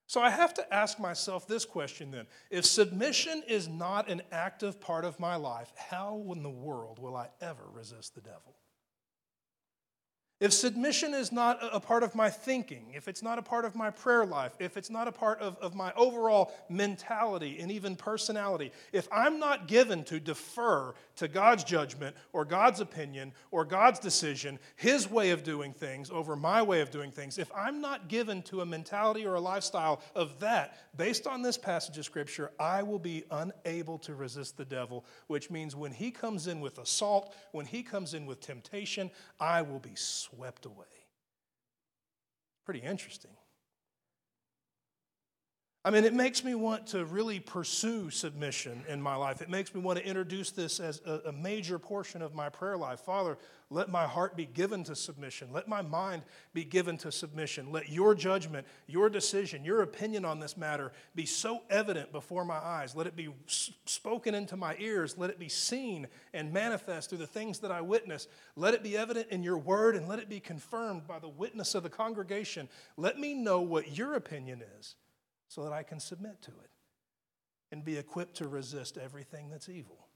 So 0.07 0.19
I 0.19 0.29
have 0.29 0.53
to 0.55 0.73
ask 0.73 0.99
myself 0.99 1.47
this 1.47 1.63
question 1.63 2.11
then. 2.11 2.27
If 2.49 2.65
submission 2.65 3.43
is 3.47 3.69
not 3.69 4.09
an 4.09 4.21
active 4.31 4.81
part 4.81 5.05
of 5.05 5.19
my 5.19 5.35
life, 5.35 5.71
how 5.77 6.25
in 6.35 6.43
the 6.43 6.49
world 6.49 6.99
will 6.99 7.15
I 7.15 7.29
ever 7.39 7.63
resist 7.71 8.15
the 8.15 8.21
devil? 8.21 8.57
If 10.41 10.53
submission 10.53 11.13
is 11.13 11.31
not 11.31 11.59
a 11.61 11.79
part 11.79 12.01
of 12.01 12.15
my 12.15 12.31
thinking, 12.31 12.87
if 12.95 13.07
it's 13.07 13.21
not 13.21 13.37
a 13.37 13.43
part 13.43 13.63
of 13.63 13.75
my 13.75 13.91
prayer 13.91 14.25
life, 14.25 14.53
if 14.57 14.75
it's 14.75 14.89
not 14.89 15.07
a 15.07 15.11
part 15.11 15.39
of, 15.39 15.55
of 15.57 15.75
my 15.75 15.93
overall 15.95 16.51
mentality 16.67 17.59
and 17.59 17.71
even 17.71 17.95
personality, 17.95 18.71
if 18.91 19.07
I'm 19.11 19.39
not 19.39 19.67
given 19.67 20.03
to 20.05 20.19
defer 20.19 20.95
to 21.17 21.27
God's 21.27 21.63
judgment 21.63 22.15
or 22.33 22.43
God's 22.43 22.79
opinion 22.79 23.33
or 23.51 23.63
God's 23.65 23.99
decision, 23.99 24.57
His 24.77 25.07
way 25.11 25.29
of 25.29 25.43
doing 25.43 25.73
things 25.73 26.09
over 26.09 26.35
my 26.35 26.63
way 26.63 26.81
of 26.81 26.89
doing 26.89 27.11
things, 27.11 27.37
if 27.37 27.51
I'm 27.55 27.79
not 27.79 28.07
given 28.07 28.41
to 28.43 28.61
a 28.61 28.65
mentality 28.65 29.27
or 29.27 29.35
a 29.35 29.39
lifestyle 29.39 30.01
of 30.15 30.39
that, 30.39 30.75
based 30.97 31.27
on 31.27 31.43
this 31.43 31.59
passage 31.59 31.99
of 31.99 32.05
Scripture, 32.05 32.49
I 32.59 32.81
will 32.81 32.97
be 32.97 33.25
unable 33.29 33.99
to 33.99 34.15
resist 34.15 34.57
the 34.57 34.65
devil, 34.65 35.05
which 35.27 35.51
means 35.51 35.75
when 35.75 35.91
he 35.91 36.09
comes 36.09 36.47
in 36.47 36.61
with 36.61 36.79
assault, 36.79 37.35
when 37.51 37.67
he 37.67 37.83
comes 37.83 38.15
in 38.15 38.25
with 38.25 38.41
temptation, 38.41 39.11
I 39.39 39.61
will 39.61 39.77
be 39.77 39.93
away. 40.65 40.85
Pretty 42.65 42.81
interesting. 42.81 43.31
I 45.83 45.89
mean, 45.89 46.03
it 46.03 46.13
makes 46.13 46.43
me 46.43 46.53
want 46.53 46.87
to 46.87 47.05
really 47.05 47.39
pursue 47.39 48.11
submission 48.11 48.83
in 48.87 49.01
my 49.01 49.15
life. 49.15 49.41
It 49.41 49.49
makes 49.49 49.73
me 49.73 49.81
want 49.81 49.97
to 49.97 50.05
introduce 50.05 50.51
this 50.51 50.79
as 50.79 51.01
a, 51.05 51.31
major 51.31 51.79
portion 51.79 52.21
of 52.21 52.35
my 52.35 52.49
prayer 52.49 52.77
life. 52.77 52.99
Father, 52.99 53.39
let 53.71 53.89
my 53.89 54.05
heart 54.05 54.35
be 54.35 54.45
given 54.45 54.83
to 54.83 54.95
submission. 54.97 55.47
Let 55.53 55.69
my 55.69 55.81
mind 55.81 56.23
be 56.53 56.65
given 56.65 56.97
to 56.97 57.11
submission. 57.11 57.71
Let 57.71 57.89
your 57.89 58.13
judgment, 58.13 58.67
your 58.85 59.09
decision, 59.09 59.63
your 59.63 59.81
opinion 59.81 60.25
on 60.25 60.41
this 60.41 60.57
matter 60.57 60.91
be 61.15 61.25
so 61.25 61.61
evident 61.69 62.11
before 62.11 62.43
my 62.43 62.57
eyes. 62.57 62.97
Let 62.97 63.07
it 63.07 63.15
be 63.15 63.29
spoken 63.85 64.35
into 64.35 64.57
my 64.57 64.75
ears. 64.77 65.17
Let 65.17 65.29
it 65.29 65.39
be 65.39 65.47
seen 65.47 66.07
and 66.33 66.51
manifest 66.51 67.09
through 67.09 67.19
the 67.19 67.27
things 67.27 67.59
that 67.59 67.71
I 67.71 67.79
witness. 67.79 68.27
Let 68.57 68.73
it 68.73 68.83
be 68.83 68.97
evident 68.97 69.29
in 69.29 69.41
your 69.41 69.57
word 69.57 69.95
and 69.95 70.05
let 70.05 70.19
it 70.19 70.27
be 70.27 70.41
confirmed 70.41 71.07
by 71.07 71.19
the 71.19 71.29
witness 71.29 71.73
of 71.73 71.83
the 71.83 71.89
congregation. 71.89 72.67
Let 72.97 73.17
me 73.17 73.33
know 73.33 73.61
what 73.61 73.97
your 73.97 74.15
opinion 74.15 74.61
is 74.79 74.95
so 75.47 75.63
that 75.63 75.71
I 75.71 75.83
can 75.83 76.01
submit 76.01 76.41
to 76.41 76.51
it 76.51 76.71
and 77.71 77.85
be 77.85 77.97
equipped 77.97 78.35
to 78.35 78.49
resist 78.49 78.97
everything 78.97 79.49
that's 79.49 79.69
evil. 79.69 80.09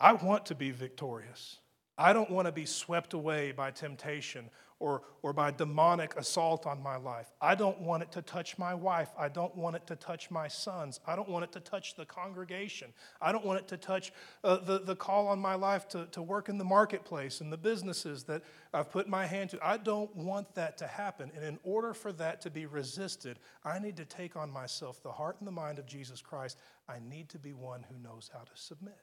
I 0.00 0.14
want 0.14 0.46
to 0.46 0.54
be 0.54 0.70
victorious. 0.70 1.58
I 1.98 2.14
don't 2.14 2.30
want 2.30 2.46
to 2.46 2.52
be 2.52 2.64
swept 2.64 3.12
away 3.12 3.52
by 3.52 3.70
temptation 3.70 4.48
or, 4.78 5.02
or 5.20 5.34
by 5.34 5.50
demonic 5.50 6.16
assault 6.16 6.66
on 6.66 6.82
my 6.82 6.96
life. 6.96 7.30
I 7.42 7.54
don't 7.54 7.78
want 7.82 8.02
it 8.02 8.10
to 8.12 8.22
touch 8.22 8.56
my 8.56 8.72
wife. 8.72 9.10
I 9.18 9.28
don't 9.28 9.54
want 9.54 9.76
it 9.76 9.86
to 9.88 9.96
touch 9.96 10.30
my 10.30 10.48
sons. 10.48 10.98
I 11.06 11.14
don't 11.14 11.28
want 11.28 11.44
it 11.44 11.52
to 11.52 11.60
touch 11.60 11.96
the 11.96 12.06
congregation. 12.06 12.94
I 13.20 13.30
don't 13.30 13.44
want 13.44 13.60
it 13.60 13.68
to 13.68 13.76
touch 13.76 14.12
uh, 14.42 14.56
the, 14.56 14.78
the 14.78 14.96
call 14.96 15.28
on 15.28 15.38
my 15.38 15.54
life 15.54 15.86
to, 15.88 16.06
to 16.12 16.22
work 16.22 16.48
in 16.48 16.56
the 16.56 16.64
marketplace 16.64 17.42
and 17.42 17.52
the 17.52 17.58
businesses 17.58 18.24
that 18.24 18.42
I've 18.72 18.90
put 18.90 19.06
my 19.06 19.26
hand 19.26 19.50
to. 19.50 19.58
I 19.62 19.76
don't 19.76 20.16
want 20.16 20.54
that 20.54 20.78
to 20.78 20.86
happen. 20.86 21.30
And 21.36 21.44
in 21.44 21.58
order 21.62 21.92
for 21.92 22.12
that 22.14 22.40
to 22.40 22.50
be 22.50 22.64
resisted, 22.64 23.38
I 23.62 23.78
need 23.78 23.98
to 23.98 24.06
take 24.06 24.34
on 24.34 24.50
myself 24.50 25.02
the 25.02 25.12
heart 25.12 25.36
and 25.40 25.46
the 25.46 25.52
mind 25.52 25.78
of 25.78 25.84
Jesus 25.84 26.22
Christ. 26.22 26.56
I 26.88 27.00
need 27.06 27.28
to 27.28 27.38
be 27.38 27.52
one 27.52 27.84
who 27.90 27.98
knows 27.98 28.30
how 28.32 28.40
to 28.40 28.52
submit, 28.54 28.98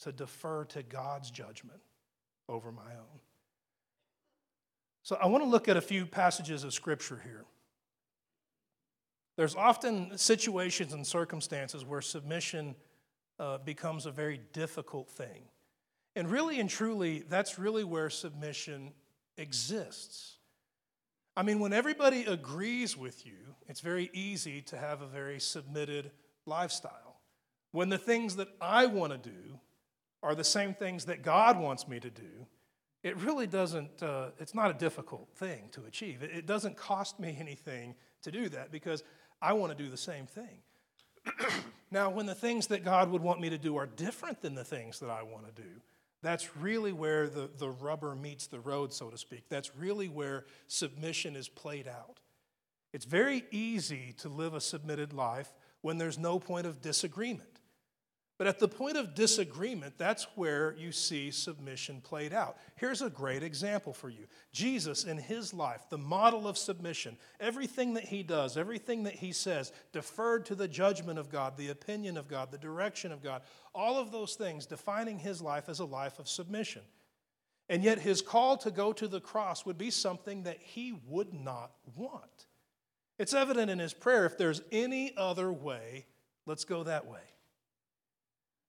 to 0.00 0.12
defer 0.12 0.64
to 0.66 0.82
God's 0.82 1.30
judgment 1.30 1.80
over 2.48 2.72
my 2.72 2.92
own. 2.92 3.20
So 5.02 5.16
I 5.20 5.26
want 5.26 5.42
to 5.42 5.50
look 5.50 5.68
at 5.68 5.76
a 5.76 5.80
few 5.80 6.06
passages 6.06 6.64
of 6.64 6.72
Scripture 6.72 7.20
here. 7.24 7.44
There's 9.36 9.56
often 9.56 10.16
situations 10.18 10.92
and 10.92 11.06
circumstances 11.06 11.84
where 11.84 12.00
submission 12.00 12.76
uh, 13.38 13.58
becomes 13.58 14.06
a 14.06 14.10
very 14.10 14.40
difficult 14.52 15.10
thing. 15.10 15.44
And 16.14 16.30
really 16.30 16.60
and 16.60 16.68
truly, 16.68 17.24
that's 17.28 17.58
really 17.58 17.84
where 17.84 18.10
submission 18.10 18.92
exists. 19.38 20.36
I 21.36 21.42
mean, 21.42 21.58
when 21.58 21.72
everybody 21.72 22.24
agrees 22.24 22.96
with 22.96 23.24
you, 23.26 23.56
it's 23.68 23.80
very 23.80 24.10
easy 24.12 24.60
to 24.62 24.76
have 24.76 25.00
a 25.00 25.06
very 25.06 25.40
submitted 25.40 26.10
lifestyle. 26.44 27.20
When 27.70 27.88
the 27.88 27.98
things 27.98 28.36
that 28.36 28.48
I 28.60 28.84
want 28.86 29.12
to 29.12 29.30
do 29.30 29.58
are 30.22 30.34
the 30.34 30.44
same 30.44 30.74
things 30.74 31.06
that 31.06 31.22
God 31.22 31.58
wants 31.58 31.88
me 31.88 31.98
to 32.00 32.10
do, 32.10 32.46
it 33.02 33.16
really 33.18 33.46
doesn't, 33.46 34.02
uh, 34.02 34.30
it's 34.38 34.54
not 34.54 34.70
a 34.70 34.74
difficult 34.74 35.28
thing 35.34 35.64
to 35.72 35.84
achieve. 35.84 36.22
It, 36.22 36.30
it 36.30 36.46
doesn't 36.46 36.76
cost 36.76 37.18
me 37.18 37.36
anything 37.40 37.94
to 38.22 38.30
do 38.30 38.48
that 38.50 38.70
because 38.70 39.02
I 39.40 39.52
want 39.54 39.76
to 39.76 39.82
do 39.82 39.90
the 39.90 39.96
same 39.96 40.26
thing. 40.26 40.62
now, 41.90 42.10
when 42.10 42.26
the 42.26 42.34
things 42.34 42.68
that 42.68 42.84
God 42.84 43.10
would 43.10 43.22
want 43.22 43.40
me 43.40 43.50
to 43.50 43.58
do 43.58 43.76
are 43.76 43.86
different 43.86 44.40
than 44.40 44.54
the 44.54 44.64
things 44.64 45.00
that 45.00 45.10
I 45.10 45.22
want 45.22 45.46
to 45.54 45.62
do, 45.62 45.68
that's 46.22 46.56
really 46.56 46.92
where 46.92 47.28
the, 47.28 47.50
the 47.58 47.70
rubber 47.70 48.14
meets 48.14 48.46
the 48.46 48.60
road, 48.60 48.92
so 48.92 49.10
to 49.10 49.18
speak. 49.18 49.44
That's 49.48 49.76
really 49.76 50.08
where 50.08 50.44
submission 50.68 51.34
is 51.34 51.48
played 51.48 51.88
out. 51.88 52.20
It's 52.92 53.04
very 53.04 53.44
easy 53.50 54.14
to 54.18 54.28
live 54.28 54.54
a 54.54 54.60
submitted 54.60 55.12
life 55.12 55.52
when 55.80 55.98
there's 55.98 56.18
no 56.18 56.38
point 56.38 56.66
of 56.66 56.80
disagreement. 56.80 57.51
But 58.38 58.46
at 58.46 58.58
the 58.58 58.68
point 58.68 58.96
of 58.96 59.14
disagreement, 59.14 59.94
that's 59.98 60.26
where 60.36 60.74
you 60.76 60.90
see 60.90 61.30
submission 61.30 62.00
played 62.00 62.32
out. 62.32 62.56
Here's 62.76 63.02
a 63.02 63.10
great 63.10 63.42
example 63.42 63.92
for 63.92 64.08
you 64.08 64.26
Jesus, 64.52 65.04
in 65.04 65.18
his 65.18 65.52
life, 65.52 65.82
the 65.90 65.98
model 65.98 66.48
of 66.48 66.56
submission, 66.56 67.18
everything 67.40 67.94
that 67.94 68.04
he 68.04 68.22
does, 68.22 68.56
everything 68.56 69.04
that 69.04 69.14
he 69.14 69.32
says, 69.32 69.72
deferred 69.92 70.46
to 70.46 70.54
the 70.54 70.66
judgment 70.66 71.18
of 71.18 71.30
God, 71.30 71.56
the 71.56 71.70
opinion 71.70 72.16
of 72.16 72.26
God, 72.26 72.50
the 72.50 72.58
direction 72.58 73.12
of 73.12 73.22
God, 73.22 73.42
all 73.74 73.98
of 73.98 74.10
those 74.10 74.34
things 74.34 74.66
defining 74.66 75.18
his 75.18 75.42
life 75.42 75.68
as 75.68 75.80
a 75.80 75.84
life 75.84 76.18
of 76.18 76.28
submission. 76.28 76.82
And 77.68 77.84
yet, 77.84 77.98
his 77.98 78.22
call 78.22 78.56
to 78.58 78.70
go 78.70 78.92
to 78.92 79.06
the 79.06 79.20
cross 79.20 79.64
would 79.64 79.78
be 79.78 79.90
something 79.90 80.42
that 80.44 80.58
he 80.58 80.94
would 81.06 81.32
not 81.32 81.72
want. 81.96 82.46
It's 83.18 83.34
evident 83.34 83.70
in 83.70 83.78
his 83.78 83.94
prayer 83.94 84.26
if 84.26 84.36
there's 84.36 84.62
any 84.72 85.16
other 85.16 85.52
way, 85.52 86.06
let's 86.44 86.64
go 86.64 86.82
that 86.82 87.06
way. 87.06 87.20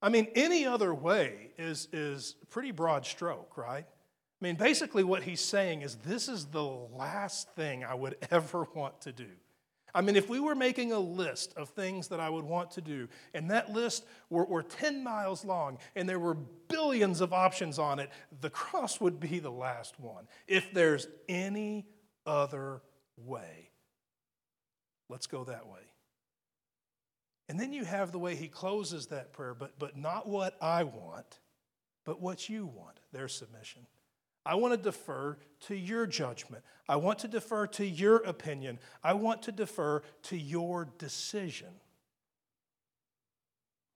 I 0.03 0.09
mean, 0.09 0.27
any 0.35 0.65
other 0.65 0.93
way 0.93 1.51
is, 1.57 1.87
is 1.93 2.35
pretty 2.49 2.71
broad 2.71 3.05
stroke, 3.05 3.57
right? 3.57 3.85
I 3.85 4.45
mean, 4.45 4.55
basically, 4.55 5.05
what 5.05 5.23
he's 5.23 5.39
saying 5.39 5.81
is 5.81 5.95
this 5.95 6.27
is 6.27 6.47
the 6.47 6.61
last 6.61 7.49
thing 7.55 7.85
I 7.85 7.95
would 7.95 8.17
ever 8.31 8.67
want 8.75 8.99
to 9.01 9.13
do. 9.13 9.29
I 9.95 10.01
mean, 10.01 10.17
if 10.17 10.27
we 10.27 10.41
were 10.41 10.55
making 10.55 10.91
a 10.91 10.99
list 10.99 11.53
of 11.55 11.69
things 11.69 12.09
that 12.09 12.19
I 12.19 12.29
would 12.29 12.43
want 12.43 12.71
to 12.71 12.81
do, 12.81 13.07
and 13.33 13.49
that 13.51 13.71
list 13.71 14.05
were, 14.29 14.43
were 14.43 14.63
10 14.63 15.03
miles 15.03 15.45
long 15.45 15.77
and 15.95 16.09
there 16.09 16.19
were 16.19 16.33
billions 16.33 17.21
of 17.21 17.31
options 17.31 17.79
on 17.79 17.99
it, 17.99 18.09
the 18.41 18.49
cross 18.49 18.99
would 18.99 19.21
be 19.21 19.39
the 19.39 19.51
last 19.51 19.99
one. 19.99 20.27
If 20.47 20.73
there's 20.73 21.07
any 21.29 21.85
other 22.25 22.81
way, 23.15 23.69
let's 25.09 25.27
go 25.27 25.45
that 25.45 25.67
way. 25.67 25.79
And 27.49 27.59
then 27.59 27.73
you 27.73 27.83
have 27.83 28.11
the 28.11 28.19
way 28.19 28.35
he 28.35 28.47
closes 28.47 29.07
that 29.07 29.33
prayer, 29.33 29.53
but, 29.53 29.77
but 29.77 29.97
not 29.97 30.27
what 30.27 30.55
I 30.61 30.83
want, 30.83 31.39
but 32.05 32.21
what 32.21 32.49
you 32.49 32.65
want, 32.65 32.99
their 33.11 33.27
submission. 33.27 33.85
I 34.45 34.55
want 34.55 34.73
to 34.73 34.77
defer 34.77 35.37
to 35.67 35.75
your 35.75 36.05
judgment. 36.05 36.63
I 36.87 36.97
want 36.97 37.19
to 37.19 37.27
defer 37.27 37.67
to 37.67 37.85
your 37.85 38.17
opinion. 38.17 38.79
I 39.03 39.13
want 39.13 39.43
to 39.43 39.51
defer 39.51 40.01
to 40.23 40.37
your 40.37 40.89
decision. 40.97 41.69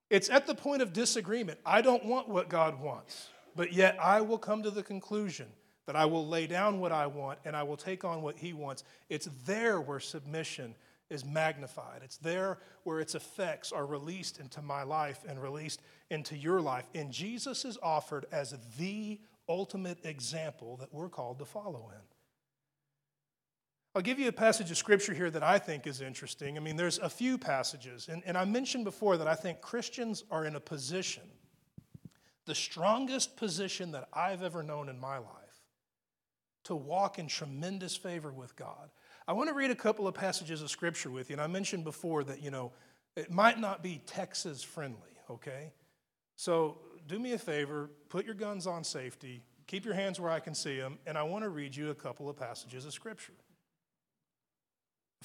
It's 0.10 0.30
at 0.30 0.48
the 0.48 0.56
point 0.56 0.82
of 0.82 0.94
disagreement. 0.94 1.60
I 1.66 1.82
don't 1.82 2.06
want 2.06 2.30
what 2.30 2.48
God 2.48 2.80
wants, 2.80 3.30
but 3.56 3.74
yet 3.74 3.98
I 4.02 4.22
will 4.22 4.38
come 4.38 4.64
to 4.64 4.72
the 4.72 4.84
conclusion 4.84 5.48
that 5.86 5.98
I 5.98 6.06
will 6.06 6.26
lay 6.26 6.48
down 6.48 6.80
what 6.80 6.94
I 6.94 7.08
want 7.08 7.40
and 7.44 7.56
I 7.56 7.64
will 7.64 7.78
take 7.78 8.06
on 8.06 8.22
what 8.22 8.38
He 8.38 8.54
wants. 8.54 8.84
It's 9.10 9.28
there 9.46 9.82
where 9.82 10.00
submission 10.00 10.76
is 11.10 11.26
magnified. 11.26 12.02
It's 12.04 12.18
there 12.18 12.60
where 12.84 13.00
its 13.00 13.16
effects 13.16 13.72
are 13.72 13.86
released 13.86 14.40
into 14.40 14.62
my 14.62 14.84
life 14.84 15.24
and 15.28 15.42
released 15.42 15.82
into 16.10 16.36
your 16.36 16.62
life. 16.62 16.88
And 16.94 17.12
Jesus 17.12 17.66
is 17.66 17.78
offered 17.82 18.26
as 18.32 18.56
the 18.78 19.20
ultimate 19.50 20.00
example 20.04 20.78
that 20.78 20.94
we're 20.94 21.10
called 21.10 21.40
to 21.40 21.46
follow 21.46 21.92
in. 21.94 22.02
I'll 23.96 24.04
give 24.04 24.20
you 24.20 24.28
a 24.28 24.34
passage 24.34 24.70
of 24.70 24.78
scripture 24.78 25.14
here 25.14 25.32
that 25.32 25.42
I 25.42 25.58
think 25.58 25.88
is 25.88 26.02
interesting. 26.02 26.56
I 26.56 26.60
mean, 26.60 26.76
there's 26.76 27.00
a 27.00 27.10
few 27.10 27.36
passages, 27.38 28.10
and, 28.12 28.22
and 28.28 28.38
I 28.38 28.46
mentioned 28.46 28.84
before 28.84 29.18
that 29.18 29.28
I 29.28 29.34
think 29.34 29.60
Christians 29.60 30.24
are 30.30 30.46
in 30.46 30.56
a 30.56 30.60
position, 30.60 31.24
the 32.46 32.54
strongest 32.54 33.38
position 33.38 33.92
that 33.94 34.08
I've 34.14 34.44
ever 34.44 34.62
known 34.62 34.90
in 34.90 35.00
my 35.00 35.18
life, 35.18 35.47
to 36.68 36.76
walk 36.76 37.18
in 37.18 37.28
tremendous 37.28 37.96
favor 37.96 38.32
with 38.32 38.56
God. 38.56 38.90
I 39.26 39.34
want 39.34 39.48
to 39.48 39.56
read 39.56 39.72
a 39.72 39.76
couple 39.76 40.06
of 40.08 40.14
passages 40.14 40.62
of 40.62 40.70
scripture 40.70 41.10
with 41.10 41.30
you, 41.30 41.36
and 41.36 41.42
I 41.42 41.48
mentioned 41.48 41.86
before 41.86 42.26
that, 42.26 42.42
you 42.42 42.52
know, 42.52 42.74
it 43.16 43.32
might 43.32 43.58
not 43.58 43.82
be 43.82 44.02
Texas 44.06 44.64
friendly, 44.64 45.18
okay? 45.30 45.72
So 46.36 46.78
do 47.08 47.20
me 47.20 47.32
a 47.32 47.38
favor, 47.38 47.90
put 48.10 48.26
your 48.26 48.36
guns 48.36 48.68
on 48.68 48.84
safety, 48.84 49.44
keep 49.66 49.86
your 49.86 49.94
hands 49.94 50.20
where 50.20 50.30
I 50.30 50.42
can 50.42 50.54
see 50.54 50.78
them, 50.78 51.00
and 51.08 51.18
I 51.18 51.24
want 51.24 51.46
to 51.46 51.50
read 51.50 51.74
you 51.74 51.90
a 51.90 51.96
couple 51.96 52.30
of 52.30 52.36
passages 52.36 52.86
of 52.86 52.94
scripture. 52.94 53.34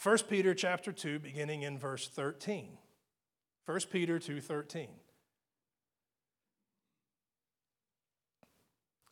1 0.01 0.19
Peter 0.29 0.55
chapter 0.55 0.93
2 0.93 1.19
beginning 1.19 1.63
in 1.63 1.77
verse 1.77 2.09
13. 2.09 2.79
1 3.67 3.81
Peter 3.91 4.19
2:13. 4.19 4.89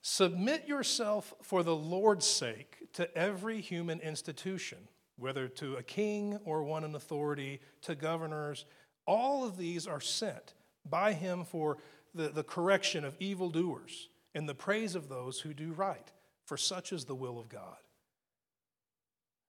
Submit 0.02 0.66
yourself 0.66 1.34
for 1.42 1.62
the 1.62 1.76
Lord's 1.76 2.26
sake 2.26 2.88
to 2.94 3.14
every 3.16 3.60
human 3.60 4.00
institution, 4.00 4.78
whether 5.18 5.46
to 5.48 5.76
a 5.76 5.82
king 5.82 6.38
or 6.44 6.62
one 6.62 6.84
in 6.84 6.94
authority, 6.94 7.60
to 7.82 7.94
governors. 7.94 8.64
All 9.06 9.44
of 9.44 9.58
these 9.58 9.86
are 9.86 10.00
sent 10.00 10.54
by 10.88 11.12
him 11.12 11.44
for 11.44 11.78
the, 12.14 12.28
the 12.28 12.42
correction 12.42 13.04
of 13.04 13.16
evildoers 13.20 14.08
and 14.34 14.48
the 14.48 14.54
praise 14.54 14.94
of 14.94 15.08
those 15.08 15.40
who 15.40 15.52
do 15.52 15.72
right, 15.72 16.10
for 16.46 16.56
such 16.56 16.92
is 16.92 17.04
the 17.04 17.14
will 17.14 17.38
of 17.38 17.48
God. 17.48 17.76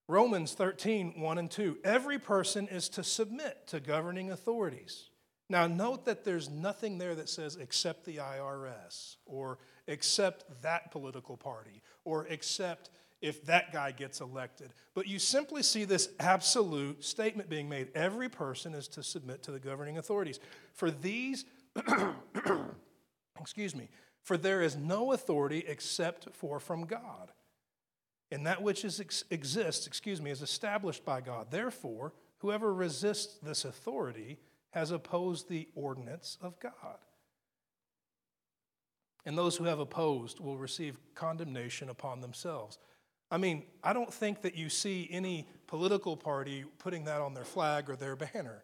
Romans 0.08 0.54
13, 0.54 1.14
1 1.22 1.38
and 1.38 1.50
2. 1.50 1.78
Every 1.86 2.20
person 2.20 2.68
is 2.68 2.90
to 2.90 3.04
submit 3.04 3.68
to 3.68 3.80
governing 3.80 4.32
authorities. 4.32 5.10
Now, 5.50 5.68
note 5.68 6.06
that 6.06 6.26
there's 6.26 6.50
nothing 6.50 6.98
there 6.98 7.16
that 7.16 7.30
says 7.30 7.56
except 7.56 8.06
the 8.06 8.18
IRS 8.18 9.16
or 9.26 9.60
except 9.92 10.46
that 10.62 10.92
political 10.92 11.38
party 11.38 11.82
or 12.06 12.26
except 12.28 12.90
if 13.22 13.46
that 13.46 13.72
guy 13.72 13.92
gets 13.92 14.20
elected. 14.20 14.74
But 14.96 15.08
you 15.08 15.20
simply 15.20 15.62
see 15.62 15.86
this 15.86 16.10
absolute 16.20 17.04
statement 17.04 17.50
being 17.50 17.70
made. 17.70 17.90
Every 17.94 18.30
person 18.30 18.74
is 18.74 18.88
to 18.90 19.04
submit 19.04 19.44
to 19.44 19.52
the 19.52 19.60
governing 19.60 20.00
authorities. 20.00 20.40
For 20.74 20.90
these 20.90 21.46
excuse 23.40 23.76
me, 23.76 23.90
for 24.24 24.38
there 24.38 24.62
is 24.62 24.76
no 24.76 25.14
authority 25.14 25.64
except 25.68 26.34
for 26.34 26.60
from 26.60 26.86
God. 26.86 27.32
And 28.32 28.46
that 28.48 28.62
which 28.62 28.86
is, 28.86 29.00
exists, 29.30 29.88
excuse 29.88 30.22
me, 30.22 30.32
is 30.32 30.42
established 30.42 31.04
by 31.04 31.22
God. 31.22 31.48
Therefore, 31.52 32.14
whoever 32.38 32.74
resists 32.74 33.38
this 33.40 33.66
authority 33.66 34.40
has 34.72 34.92
opposed 34.92 35.50
the 35.50 35.68
ordinance 35.76 36.38
of 36.42 36.58
God. 36.60 37.00
And 39.26 39.38
those 39.38 39.56
who 39.56 39.66
have 39.66 39.80
opposed 39.80 40.40
will 40.40 40.58
receive 40.58 40.98
condemnation 41.14 41.90
upon 41.90 42.22
themselves. 42.22 42.80
I 43.30 43.38
mean, 43.38 43.64
I 43.84 43.94
don't 43.94 44.14
think 44.14 44.42
that 44.42 44.56
you 44.56 44.68
see 44.70 45.08
any 45.12 45.48
political 45.68 46.18
party 46.18 46.66
putting 46.80 47.06
that 47.06 47.22
on 47.22 47.34
their 47.34 47.46
flag 47.46 47.90
or 47.90 47.96
their 47.96 48.16
banner. 48.16 48.64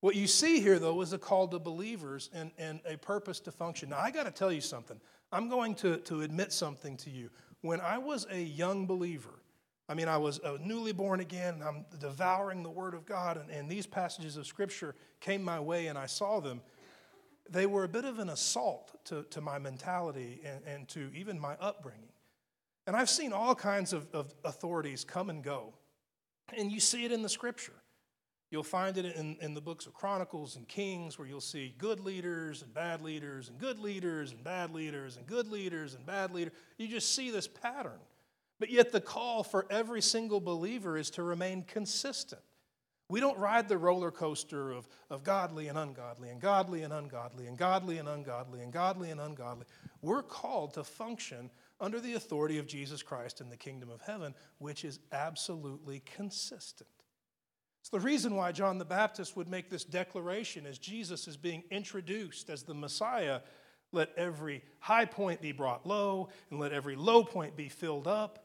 What 0.00 0.16
you 0.16 0.26
see 0.26 0.60
here, 0.60 0.78
though, 0.78 1.00
is 1.02 1.12
a 1.12 1.18
call 1.18 1.46
to 1.48 1.58
believers 1.58 2.30
and, 2.34 2.50
and 2.58 2.80
a 2.88 2.96
purpose 2.96 3.38
to 3.40 3.52
function. 3.52 3.90
Now, 3.90 3.98
I 3.98 4.10
got 4.10 4.24
to 4.24 4.32
tell 4.32 4.50
you 4.50 4.60
something. 4.60 5.00
I'm 5.30 5.48
going 5.48 5.74
to, 5.76 5.98
to 5.98 6.22
admit 6.22 6.52
something 6.52 6.96
to 6.98 7.10
you. 7.10 7.30
When 7.60 7.80
I 7.80 7.98
was 7.98 8.26
a 8.30 8.42
young 8.42 8.86
believer, 8.86 9.42
I 9.88 9.94
mean, 9.94 10.08
I 10.08 10.16
was 10.16 10.40
uh, 10.40 10.58
newly 10.60 10.92
born 10.92 11.20
again, 11.20 11.62
I'm 11.64 11.84
devouring 12.00 12.62
the 12.62 12.70
Word 12.70 12.94
of 12.94 13.04
God, 13.04 13.36
and, 13.36 13.50
and 13.50 13.70
these 13.70 13.86
passages 13.86 14.36
of 14.36 14.46
Scripture 14.46 14.94
came 15.20 15.42
my 15.42 15.60
way, 15.60 15.88
and 15.88 15.98
I 15.98 16.06
saw 16.06 16.40
them. 16.40 16.62
They 17.50 17.66
were 17.66 17.84
a 17.84 17.88
bit 17.88 18.04
of 18.04 18.18
an 18.18 18.28
assault 18.28 19.04
to, 19.06 19.24
to 19.30 19.40
my 19.40 19.58
mentality 19.58 20.40
and, 20.44 20.64
and 20.64 20.88
to 20.88 21.10
even 21.14 21.38
my 21.38 21.54
upbringing. 21.60 22.08
And 22.86 22.96
I've 22.96 23.10
seen 23.10 23.32
all 23.32 23.54
kinds 23.54 23.92
of, 23.92 24.08
of 24.12 24.34
authorities 24.44 25.04
come 25.04 25.30
and 25.30 25.42
go, 25.42 25.74
and 26.56 26.70
you 26.70 26.80
see 26.80 27.04
it 27.04 27.12
in 27.12 27.22
the 27.22 27.28
Scripture. 27.28 27.72
You'll 28.50 28.62
find 28.62 28.98
it 28.98 29.16
in, 29.16 29.38
in 29.40 29.54
the 29.54 29.62
books 29.62 29.86
of 29.86 29.94
Chronicles 29.94 30.56
and 30.56 30.68
Kings, 30.68 31.18
where 31.18 31.26
you'll 31.26 31.40
see 31.40 31.74
good 31.78 32.00
leaders 32.00 32.62
and 32.62 32.74
bad 32.74 33.00
leaders, 33.00 33.48
and 33.48 33.58
good 33.58 33.78
leaders 33.78 34.32
and 34.32 34.44
bad 34.44 34.74
leaders, 34.74 35.16
and 35.16 35.26
good 35.26 35.48
leaders 35.48 35.94
and 35.94 36.04
bad 36.04 36.32
leaders. 36.32 36.52
You 36.76 36.86
just 36.86 37.14
see 37.14 37.30
this 37.30 37.48
pattern. 37.48 37.98
But 38.60 38.70
yet, 38.70 38.92
the 38.92 39.00
call 39.00 39.42
for 39.42 39.66
every 39.70 40.02
single 40.02 40.38
believer 40.38 40.98
is 40.98 41.08
to 41.10 41.22
remain 41.22 41.64
consistent. 41.64 42.42
We 43.12 43.20
don't 43.20 43.38
ride 43.38 43.68
the 43.68 43.76
roller 43.76 44.10
coaster 44.10 44.72
of, 44.72 44.88
of 45.10 45.22
godly 45.22 45.68
and 45.68 45.76
ungodly, 45.76 46.30
and 46.30 46.40
godly 46.40 46.82
and 46.82 46.94
ungodly, 46.94 47.46
and 47.46 47.58
godly 47.58 47.98
and 47.98 48.08
ungodly, 48.08 48.62
and 48.62 48.72
godly 48.72 49.10
and 49.10 49.20
ungodly. 49.20 49.66
We're 50.00 50.22
called 50.22 50.72
to 50.74 50.82
function 50.82 51.50
under 51.78 52.00
the 52.00 52.14
authority 52.14 52.56
of 52.56 52.66
Jesus 52.66 53.02
Christ 53.02 53.42
in 53.42 53.50
the 53.50 53.56
kingdom 53.58 53.90
of 53.90 54.00
heaven, 54.00 54.34
which 54.56 54.82
is 54.82 54.98
absolutely 55.12 56.00
consistent. 56.06 56.88
It's 57.82 57.90
the 57.90 58.00
reason 58.00 58.34
why 58.34 58.50
John 58.50 58.78
the 58.78 58.86
Baptist 58.86 59.36
would 59.36 59.46
make 59.48 59.68
this 59.68 59.84
declaration 59.84 60.64
as 60.64 60.78
Jesus 60.78 61.28
is 61.28 61.36
being 61.36 61.64
introduced 61.70 62.48
as 62.48 62.62
the 62.62 62.72
Messiah. 62.72 63.40
Let 63.92 64.08
every 64.16 64.64
high 64.78 65.04
point 65.04 65.42
be 65.42 65.52
brought 65.52 65.86
low, 65.86 66.30
and 66.50 66.58
let 66.58 66.72
every 66.72 66.96
low 66.96 67.24
point 67.24 67.56
be 67.56 67.68
filled 67.68 68.08
up. 68.08 68.41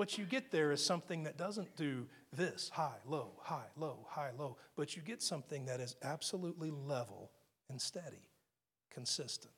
What 0.00 0.16
you 0.16 0.24
get 0.24 0.50
there 0.50 0.72
is 0.72 0.82
something 0.82 1.24
that 1.24 1.36
doesn't 1.36 1.76
do 1.76 2.06
this 2.32 2.70
high, 2.72 2.96
low, 3.04 3.32
high, 3.38 3.66
low, 3.76 4.06
high, 4.08 4.30
low, 4.38 4.56
but 4.74 4.96
you 4.96 5.02
get 5.02 5.20
something 5.20 5.66
that 5.66 5.78
is 5.78 5.94
absolutely 6.02 6.70
level 6.70 7.30
and 7.68 7.78
steady, 7.78 8.30
consistent. 8.88 9.52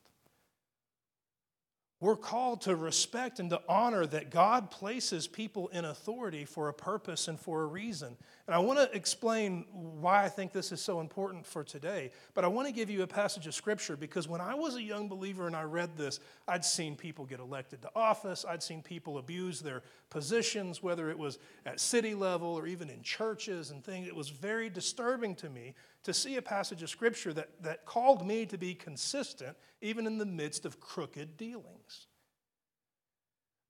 We're 2.02 2.16
called 2.16 2.62
to 2.62 2.74
respect 2.74 3.38
and 3.38 3.48
to 3.50 3.62
honor 3.68 4.04
that 4.06 4.28
God 4.28 4.72
places 4.72 5.28
people 5.28 5.68
in 5.68 5.84
authority 5.84 6.44
for 6.44 6.68
a 6.68 6.74
purpose 6.74 7.28
and 7.28 7.38
for 7.38 7.62
a 7.62 7.66
reason. 7.66 8.16
And 8.48 8.56
I 8.56 8.58
want 8.58 8.80
to 8.80 8.92
explain 8.92 9.66
why 9.70 10.24
I 10.24 10.28
think 10.28 10.50
this 10.52 10.72
is 10.72 10.80
so 10.80 10.98
important 10.98 11.46
for 11.46 11.62
today. 11.62 12.10
But 12.34 12.44
I 12.44 12.48
want 12.48 12.66
to 12.66 12.74
give 12.74 12.90
you 12.90 13.02
a 13.02 13.06
passage 13.06 13.46
of 13.46 13.54
scripture 13.54 13.96
because 13.96 14.26
when 14.26 14.40
I 14.40 14.52
was 14.52 14.74
a 14.74 14.82
young 14.82 15.08
believer 15.08 15.46
and 15.46 15.54
I 15.54 15.62
read 15.62 15.96
this, 15.96 16.18
I'd 16.48 16.64
seen 16.64 16.96
people 16.96 17.24
get 17.24 17.38
elected 17.38 17.82
to 17.82 17.90
office, 17.94 18.44
I'd 18.48 18.64
seen 18.64 18.82
people 18.82 19.18
abuse 19.18 19.60
their 19.60 19.84
positions, 20.10 20.82
whether 20.82 21.08
it 21.08 21.16
was 21.16 21.38
at 21.66 21.78
city 21.78 22.16
level 22.16 22.48
or 22.48 22.66
even 22.66 22.90
in 22.90 23.02
churches 23.02 23.70
and 23.70 23.84
things. 23.84 24.08
It 24.08 24.16
was 24.16 24.28
very 24.28 24.68
disturbing 24.68 25.36
to 25.36 25.48
me 25.48 25.76
to 26.02 26.12
see 26.12 26.36
a 26.36 26.42
passage 26.42 26.82
of 26.82 26.90
scripture 26.90 27.32
that, 27.32 27.62
that 27.62 27.86
called 27.86 28.26
me 28.26 28.44
to 28.46 28.58
be 28.58 28.74
consistent 28.74 29.56
even 29.82 30.06
in 30.06 30.18
the 30.18 30.26
midst 30.26 30.64
of 30.64 30.80
crooked 30.80 31.36
dealings. 31.36 31.91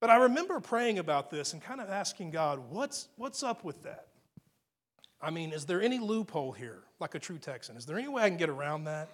But 0.02 0.10
I 0.10 0.16
remember 0.16 0.58
praying 0.58 0.98
about 0.98 1.30
this 1.30 1.52
and 1.52 1.62
kind 1.62 1.80
of 1.80 1.88
asking 1.88 2.32
God, 2.32 2.58
what's, 2.70 3.06
what's 3.14 3.44
up 3.44 3.62
with 3.62 3.84
that? 3.84 4.08
I 5.20 5.30
mean, 5.30 5.52
is 5.52 5.64
there 5.64 5.80
any 5.80 6.00
loophole 6.00 6.50
here, 6.50 6.80
like 6.98 7.14
a 7.14 7.20
true 7.20 7.38
Texan? 7.38 7.76
Is 7.76 7.86
there 7.86 7.96
any 7.96 8.08
way 8.08 8.24
I 8.24 8.28
can 8.28 8.36
get 8.36 8.48
around 8.48 8.82
that? 8.86 9.10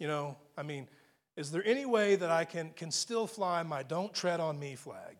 You 0.00 0.08
know, 0.08 0.36
I 0.56 0.64
mean, 0.64 0.88
is 1.36 1.52
there 1.52 1.62
any 1.64 1.86
way 1.86 2.16
that 2.16 2.32
I 2.32 2.44
can, 2.44 2.70
can 2.74 2.90
still 2.90 3.28
fly 3.28 3.62
my 3.62 3.84
don't 3.84 4.12
tread 4.12 4.40
on 4.40 4.58
me 4.58 4.74
flag? 4.74 5.18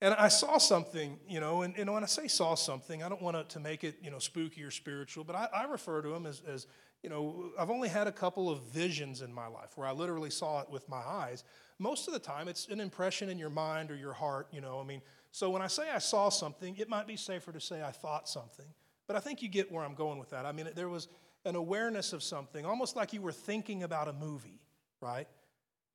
And 0.00 0.14
I 0.14 0.28
saw 0.28 0.56
something, 0.56 1.18
you 1.28 1.40
know, 1.40 1.60
and, 1.60 1.76
and 1.76 1.92
when 1.92 2.02
I 2.02 2.06
say 2.06 2.26
saw 2.26 2.54
something, 2.54 3.02
I 3.02 3.10
don't 3.10 3.20
want 3.20 3.50
to, 3.50 3.60
make 3.60 3.84
it, 3.84 3.96
you 4.02 4.10
know, 4.10 4.18
spooky 4.18 4.62
or 4.62 4.70
spiritual, 4.70 5.24
but 5.24 5.36
I, 5.36 5.46
I 5.54 5.64
refer 5.64 6.00
to 6.00 6.08
them 6.08 6.24
as, 6.24 6.40
as, 6.48 6.66
you 7.02 7.10
know, 7.10 7.50
I've 7.58 7.68
only 7.68 7.90
had 7.90 8.06
a 8.06 8.12
couple 8.12 8.48
of 8.48 8.62
visions 8.62 9.20
in 9.20 9.30
my 9.30 9.46
life 9.46 9.76
where 9.76 9.86
I 9.86 9.92
literally 9.92 10.30
saw 10.30 10.62
it 10.62 10.70
with 10.70 10.88
my 10.88 11.02
eyes. 11.06 11.44
Most 11.80 12.06
of 12.08 12.12
the 12.12 12.20
time, 12.20 12.46
it's 12.46 12.68
an 12.68 12.78
impression 12.78 13.30
in 13.30 13.38
your 13.38 13.48
mind 13.48 13.90
or 13.90 13.96
your 13.96 14.12
heart, 14.12 14.48
you 14.52 14.60
know. 14.60 14.78
I 14.80 14.84
mean, 14.84 15.00
so 15.32 15.48
when 15.48 15.62
I 15.62 15.66
say 15.66 15.90
I 15.90 15.98
saw 15.98 16.28
something, 16.28 16.76
it 16.76 16.90
might 16.90 17.06
be 17.06 17.16
safer 17.16 17.52
to 17.52 17.60
say 17.60 17.82
I 17.82 17.90
thought 17.90 18.28
something. 18.28 18.66
But 19.06 19.16
I 19.16 19.20
think 19.20 19.40
you 19.40 19.48
get 19.48 19.72
where 19.72 19.82
I'm 19.82 19.94
going 19.94 20.18
with 20.18 20.28
that. 20.30 20.44
I 20.44 20.52
mean, 20.52 20.68
there 20.76 20.90
was 20.90 21.08
an 21.46 21.56
awareness 21.56 22.12
of 22.12 22.22
something, 22.22 22.66
almost 22.66 22.96
like 22.96 23.14
you 23.14 23.22
were 23.22 23.32
thinking 23.32 23.82
about 23.82 24.08
a 24.08 24.12
movie, 24.12 24.60
right? 25.00 25.26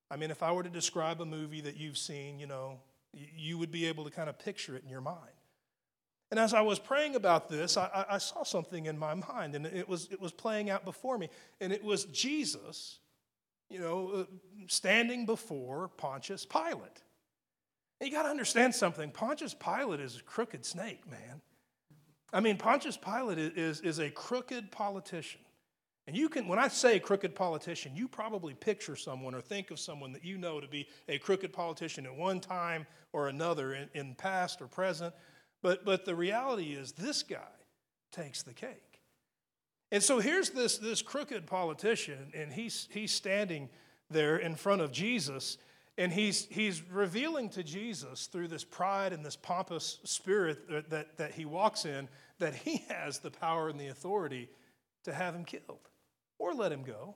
I 0.09 0.17
mean, 0.17 0.31
if 0.31 0.41
I 0.41 0.51
were 0.51 0.63
to 0.63 0.69
describe 0.69 1.21
a 1.21 1.25
movie 1.25 1.61
that 1.61 1.77
you've 1.77 1.99
seen, 1.99 2.39
you 2.39 2.47
know, 2.47 2.79
you 3.13 3.59
would 3.59 3.71
be 3.71 3.85
able 3.85 4.05
to 4.05 4.09
kind 4.09 4.27
of 4.27 4.39
picture 4.39 4.75
it 4.75 4.83
in 4.83 4.89
your 4.89 5.01
mind. 5.01 5.19
And 6.31 6.39
as 6.39 6.55
I 6.55 6.61
was 6.61 6.79
praying 6.79 7.15
about 7.15 7.47
this, 7.47 7.77
I, 7.77 8.05
I, 8.09 8.17
saw 8.17 8.43
something 8.43 8.87
in 8.87 8.97
my 8.97 9.13
mind, 9.13 9.53
and 9.53 9.67
it 9.67 9.87
was, 9.87 10.07
it 10.11 10.19
was 10.19 10.31
playing 10.31 10.71
out 10.71 10.83
before 10.83 11.19
me. 11.19 11.29
And 11.61 11.71
it 11.71 11.83
was 11.83 12.05
Jesus, 12.05 12.97
you 13.69 13.79
know, 13.79 14.09
uh, 14.09 14.23
standing 14.67 15.25
before 15.25 15.89
Pontius 15.97 16.45
Pilate. 16.45 17.03
You 18.01 18.11
got 18.11 18.23
to 18.23 18.29
understand 18.29 18.75
something 18.75 19.11
Pontius 19.11 19.53
Pilate 19.53 19.99
is 19.99 20.17
a 20.17 20.23
crooked 20.23 20.65
snake, 20.65 21.09
man. 21.09 21.41
I 22.33 22.41
mean, 22.41 22.57
Pontius 22.57 22.97
Pilate 22.97 23.37
is, 23.37 23.81
is 23.81 23.99
a 23.99 24.09
crooked 24.09 24.71
politician. 24.71 25.41
And 26.07 26.15
you 26.15 26.29
can, 26.29 26.47
when 26.47 26.59
I 26.59 26.67
say 26.67 26.99
crooked 26.99 27.33
politician, 27.33 27.95
you 27.95 28.07
probably 28.07 28.53
picture 28.53 28.95
someone 28.95 29.33
or 29.33 29.41
think 29.41 29.71
of 29.71 29.79
someone 29.79 30.13
that 30.13 30.23
you 30.23 30.37
know 30.37 30.59
to 30.59 30.67
be 30.67 30.87
a 31.09 31.17
crooked 31.17 31.51
politician 31.51 32.05
at 32.05 32.15
one 32.15 32.39
time 32.39 32.85
or 33.11 33.27
another 33.27 33.73
in, 33.73 33.89
in 33.93 34.13
past 34.13 34.61
or 34.61 34.67
present. 34.67 35.15
But, 35.63 35.83
but 35.83 36.05
the 36.05 36.13
reality 36.13 36.73
is, 36.73 36.91
this 36.91 37.23
guy 37.23 37.39
takes 38.11 38.43
the 38.43 38.53
cake. 38.53 38.94
And 39.91 40.01
so 40.01 40.19
here's 40.19 40.49
this, 40.49 40.77
this 40.77 41.01
crooked 41.01 41.45
politician, 41.45 42.31
and 42.33 42.51
he's, 42.51 42.87
he's 42.91 43.11
standing 43.11 43.69
there 44.09 44.37
in 44.37 44.55
front 44.55 44.81
of 44.81 44.91
Jesus, 44.91 45.57
and 45.97 46.11
he's, 46.11 46.45
he's 46.47 46.81
revealing 46.91 47.49
to 47.49 47.63
Jesus 47.63 48.27
through 48.27 48.47
this 48.47 48.63
pride 48.63 49.13
and 49.13 49.25
this 49.25 49.35
pompous 49.35 49.99
spirit 50.03 50.89
that, 50.89 51.17
that, 51.17 51.31
he 51.33 51.45
walks 51.45 51.85
in 51.85 52.09
that 52.39 52.55
he 52.55 52.83
has 52.89 53.19
the 53.19 53.31
power 53.31 53.69
and 53.69 53.79
the 53.79 53.87
authority 53.87 54.49
to 55.03 55.13
have 55.13 55.35
him 55.35 55.45
killed 55.45 55.89
or 56.39 56.53
let 56.53 56.71
him 56.71 56.83
go. 56.83 57.15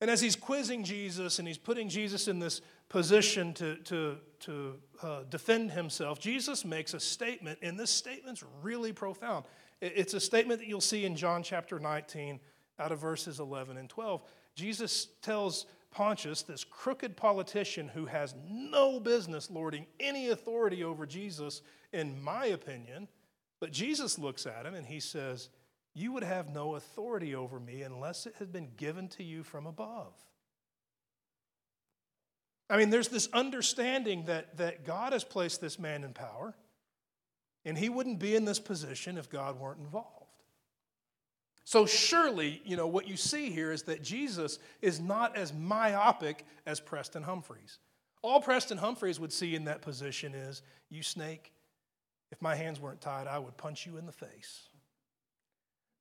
And 0.00 0.10
as 0.10 0.20
he's 0.20 0.36
quizzing 0.36 0.84
Jesus 0.84 1.38
and 1.38 1.48
he's 1.48 1.56
putting 1.56 1.88
Jesus 1.88 2.28
in 2.28 2.38
this 2.38 2.60
position 2.90 3.54
to, 3.54 3.76
to, 3.76 4.18
to 4.40 4.74
uh, 5.02 5.22
defend 5.30 5.70
himself, 5.70 6.18
Jesus 6.18 6.64
makes 6.64 6.92
a 6.92 7.00
statement, 7.00 7.58
and 7.62 7.78
this 7.78 7.90
statement's 7.90 8.44
really 8.62 8.92
profound. 8.92 9.46
It's 9.84 10.14
a 10.14 10.20
statement 10.20 10.60
that 10.60 10.66
you'll 10.66 10.80
see 10.80 11.04
in 11.04 11.14
John 11.14 11.42
chapter 11.42 11.78
19, 11.78 12.40
out 12.78 12.90
of 12.90 12.98
verses 12.98 13.38
11 13.38 13.76
and 13.76 13.88
12. 13.88 14.22
Jesus 14.54 15.08
tells 15.20 15.66
Pontius, 15.90 16.42
this 16.42 16.64
crooked 16.64 17.16
politician 17.16 17.88
who 17.88 18.06
has 18.06 18.34
no 18.46 18.98
business 18.98 19.50
lording 19.50 19.86
any 20.00 20.30
authority 20.30 20.82
over 20.82 21.04
Jesus, 21.04 21.60
in 21.92 22.22
my 22.22 22.46
opinion, 22.46 23.08
but 23.60 23.72
Jesus 23.72 24.18
looks 24.18 24.46
at 24.46 24.64
him 24.64 24.74
and 24.74 24.86
he 24.86 25.00
says, 25.00 25.50
you 25.92 26.12
would 26.12 26.24
have 26.24 26.48
no 26.48 26.74
authority 26.76 27.34
over 27.34 27.60
me 27.60 27.82
unless 27.82 28.26
it 28.26 28.34
had 28.38 28.52
been 28.52 28.70
given 28.76 29.08
to 29.08 29.22
you 29.22 29.42
from 29.42 29.66
above. 29.66 30.14
I 32.68 32.78
mean, 32.78 32.90
there's 32.90 33.08
this 33.08 33.28
understanding 33.32 34.24
that, 34.24 34.56
that 34.56 34.84
God 34.84 35.12
has 35.12 35.22
placed 35.22 35.60
this 35.60 35.78
man 35.78 36.02
in 36.02 36.12
power, 36.14 36.56
and 37.64 37.78
he 37.78 37.88
wouldn't 37.88 38.18
be 38.18 38.34
in 38.36 38.44
this 38.44 38.58
position 38.58 39.16
if 39.18 39.30
God 39.30 39.58
weren't 39.58 39.80
involved. 39.80 40.10
So, 41.64 41.86
surely, 41.86 42.60
you 42.64 42.76
know, 42.76 42.86
what 42.86 43.08
you 43.08 43.16
see 43.16 43.50
here 43.50 43.72
is 43.72 43.84
that 43.84 44.02
Jesus 44.02 44.58
is 44.82 45.00
not 45.00 45.34
as 45.36 45.52
myopic 45.52 46.44
as 46.66 46.78
Preston 46.78 47.22
Humphreys. 47.22 47.78
All 48.20 48.40
Preston 48.40 48.78
Humphreys 48.78 49.18
would 49.18 49.32
see 49.32 49.54
in 49.54 49.64
that 49.64 49.80
position 49.80 50.34
is, 50.34 50.62
you 50.90 51.02
snake, 51.02 51.52
if 52.30 52.42
my 52.42 52.54
hands 52.54 52.80
weren't 52.80 53.00
tied, 53.00 53.26
I 53.26 53.38
would 53.38 53.56
punch 53.56 53.86
you 53.86 53.96
in 53.96 54.04
the 54.04 54.12
face. 54.12 54.68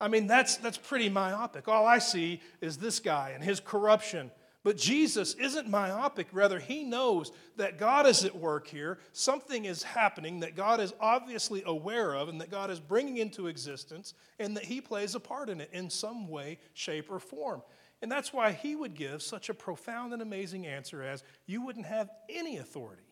I 0.02 0.10
mean, 0.10 0.28
that's, 0.28 0.58
that's 0.58 0.78
pretty 0.78 1.08
myopic. 1.08 1.70
All 1.70 1.86
I 1.86 2.00
see 2.00 2.42
is 2.60 2.78
this 2.78 3.00
guy 3.00 3.32
and 3.34 3.42
his 3.42 3.62
corruption. 3.62 4.32
But 4.64 4.78
Jesus 4.78 5.34
isn't 5.34 5.70
myopic. 5.70 6.28
Rather, 6.32 6.58
he 6.58 6.84
knows 6.84 7.32
that 7.58 7.78
God 7.78 8.08
is 8.08 8.24
at 8.24 8.36
work 8.36 8.68
here. 8.68 8.98
Something 9.12 9.66
is 9.66 9.84
happening 9.84 10.40
that 10.40 10.56
God 10.56 10.80
is 10.80 10.94
obviously 11.02 11.64
aware 11.66 12.16
of 12.16 12.30
and 12.30 12.40
that 12.40 12.50
God 12.50 12.72
is 12.72 12.80
bringing 12.80 13.18
into 13.18 13.48
existence, 13.48 14.14
and 14.40 14.56
that 14.56 14.64
he 14.64 14.80
plays 14.80 15.16
a 15.16 15.20
part 15.20 15.50
in 15.50 15.60
it 15.60 15.70
in 15.74 15.90
some 15.90 16.30
way, 16.30 16.60
shape, 16.74 17.12
or 17.12 17.20
form. 17.20 17.62
And 18.02 18.12
that's 18.12 18.32
why 18.32 18.52
he 18.52 18.76
would 18.76 18.96
give 18.96 19.22
such 19.22 19.50
a 19.50 19.54
profound 19.54 20.14
and 20.14 20.22
amazing 20.22 20.66
answer 20.66 21.04
as 21.04 21.24
You 21.46 21.62
wouldn't 21.62 21.86
have 21.86 22.10
any 22.30 22.58
authority 22.58 23.04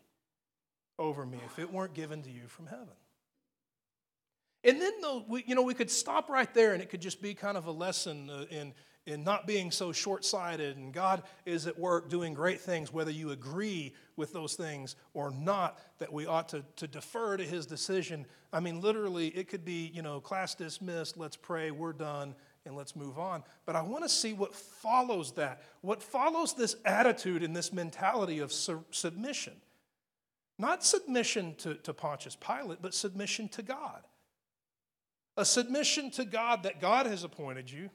over 0.97 1.25
me 1.25 1.39
if 1.45 1.59
it 1.59 1.71
weren't 1.71 1.93
given 1.93 2.21
to 2.23 2.31
you 2.31 2.47
from 2.47 2.67
heaven. 2.67 2.87
And 4.63 4.79
then, 4.79 4.93
though, 5.01 5.25
we, 5.27 5.43
you 5.47 5.55
know, 5.55 5.63
we 5.63 5.73
could 5.73 5.89
stop 5.89 6.29
right 6.29 6.53
there 6.53 6.73
and 6.73 6.83
it 6.83 6.89
could 6.89 7.01
just 7.01 7.21
be 7.21 7.33
kind 7.33 7.57
of 7.57 7.65
a 7.65 7.71
lesson 7.71 8.29
uh, 8.29 8.45
in, 8.51 8.73
in 9.05 9.23
not 9.23 9.47
being 9.47 9.71
so 9.71 9.91
short 9.91 10.23
sighted. 10.23 10.77
And 10.77 10.93
God 10.93 11.23
is 11.45 11.67
at 11.67 11.77
work 11.77 12.09
doing 12.09 12.33
great 12.33 12.61
things, 12.61 12.93
whether 12.93 13.11
you 13.11 13.31
agree 13.31 13.93
with 14.15 14.33
those 14.33 14.53
things 14.53 14.95
or 15.13 15.31
not, 15.31 15.79
that 15.99 16.11
we 16.11 16.25
ought 16.25 16.49
to, 16.49 16.63
to 16.77 16.87
defer 16.87 17.37
to 17.37 17.43
His 17.43 17.65
decision. 17.65 18.25
I 18.53 18.59
mean, 18.59 18.81
literally, 18.81 19.27
it 19.29 19.47
could 19.47 19.65
be, 19.65 19.91
you 19.93 20.01
know, 20.01 20.19
class 20.19 20.55
dismissed, 20.55 21.17
let's 21.17 21.37
pray, 21.37 21.71
we're 21.71 21.93
done, 21.93 22.35
and 22.65 22.75
let's 22.75 22.95
move 22.95 23.17
on. 23.17 23.43
But 23.65 23.75
I 23.75 23.81
want 23.81 24.03
to 24.03 24.09
see 24.09 24.33
what 24.33 24.53
follows 24.53 25.31
that. 25.33 25.63
What 25.81 26.03
follows 26.03 26.53
this 26.53 26.75
attitude 26.85 27.41
and 27.41 27.55
this 27.55 27.73
mentality 27.73 28.39
of 28.39 28.51
su- 28.51 28.85
submission. 28.91 29.53
Not 30.59 30.83
submission 30.83 31.55
to, 31.59 31.73
to 31.75 31.93
Pontius 31.93 32.35
Pilate, 32.35 32.81
but 32.81 32.93
submission 32.93 33.49
to 33.49 33.63
God 33.63 34.03
a 35.37 35.45
submission 35.45 36.11
to 36.11 36.25
God 36.25 36.63
that 36.63 36.79
God 36.81 37.05
has 37.05 37.23
appointed 37.23 37.71
you. 37.71 37.89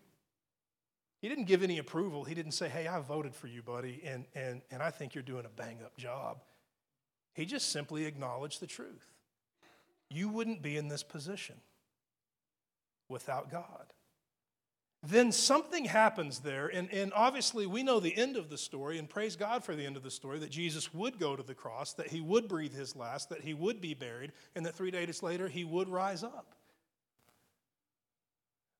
He 1.20 1.28
didn't 1.28 1.44
give 1.44 1.62
any 1.62 1.78
approval. 1.78 2.24
He 2.24 2.34
didn't 2.34 2.52
say, 2.52 2.68
Hey, 2.68 2.86
I 2.86 3.00
voted 3.00 3.34
for 3.34 3.46
you, 3.46 3.62
buddy, 3.62 4.02
and, 4.04 4.26
and, 4.34 4.62
and 4.70 4.82
I 4.82 4.90
think 4.90 5.14
you're 5.14 5.22
doing 5.22 5.46
a 5.46 5.48
bang 5.48 5.78
up 5.84 5.96
job. 5.96 6.42
He 7.34 7.44
just 7.44 7.70
simply 7.70 8.04
acknowledged 8.04 8.60
the 8.60 8.66
truth. 8.66 9.12
You 10.10 10.28
wouldn't 10.28 10.62
be 10.62 10.76
in 10.76 10.88
this 10.88 11.02
position 11.02 11.56
without 13.08 13.50
God. 13.50 13.92
Then 15.02 15.30
something 15.30 15.84
happens 15.84 16.40
there, 16.40 16.66
and, 16.66 16.92
and 16.92 17.12
obviously 17.14 17.66
we 17.66 17.82
know 17.82 18.00
the 18.00 18.16
end 18.16 18.36
of 18.36 18.48
the 18.48 18.58
story, 18.58 18.98
and 18.98 19.08
praise 19.08 19.36
God 19.36 19.62
for 19.62 19.76
the 19.76 19.86
end 19.86 19.96
of 19.96 20.02
the 20.02 20.10
story 20.10 20.38
that 20.40 20.50
Jesus 20.50 20.92
would 20.92 21.18
go 21.18 21.36
to 21.36 21.42
the 21.42 21.54
cross, 21.54 21.92
that 21.92 22.08
he 22.08 22.20
would 22.20 22.48
breathe 22.48 22.74
his 22.74 22.96
last, 22.96 23.28
that 23.28 23.42
he 23.42 23.54
would 23.54 23.80
be 23.80 23.94
buried, 23.94 24.32
and 24.56 24.66
that 24.66 24.74
three 24.74 24.90
days 24.90 25.22
later 25.22 25.46
he 25.48 25.64
would 25.64 25.88
rise 25.88 26.24
up. 26.24 26.55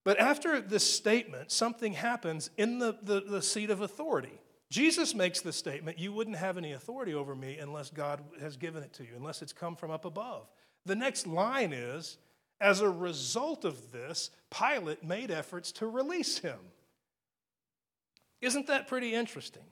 But 0.07 0.21
after 0.21 0.61
this 0.61 0.89
statement, 0.89 1.51
something 1.51 1.91
happens 1.91 2.49
in 2.55 2.79
the, 2.79 2.95
the, 3.03 3.19
the, 3.19 3.41
seat 3.41 3.69
of 3.69 3.81
authority. 3.81 4.39
Jesus 4.69 5.13
makes 5.13 5.41
the 5.41 5.51
statement, 5.51 5.99
You 5.99 6.13
wouldn't 6.13 6.37
have 6.37 6.57
any 6.57 6.71
authority 6.71 7.13
over 7.13 7.35
me 7.35 7.57
unless 7.57 7.89
God 7.89 8.23
has 8.39 8.55
given 8.55 8.83
it 8.83 8.93
to 8.93 9.03
you, 9.03 9.09
unless 9.17 9.41
it's 9.41 9.51
come 9.51 9.75
from 9.75 9.91
up 9.91 10.05
above. 10.05 10.47
The 10.85 10.95
next 10.95 11.27
line 11.27 11.73
is, 11.73 12.19
As 12.61 12.79
a 12.79 12.89
result 12.89 13.65
of 13.65 13.91
this, 13.91 14.29
Pilate 14.49 15.03
made 15.03 15.29
efforts 15.29 15.73
to 15.73 15.87
release 15.87 16.37
him. 16.37 16.59
Isn't 18.39 18.67
that 18.67 18.87
pretty 18.87 19.13
interesting? 19.13 19.65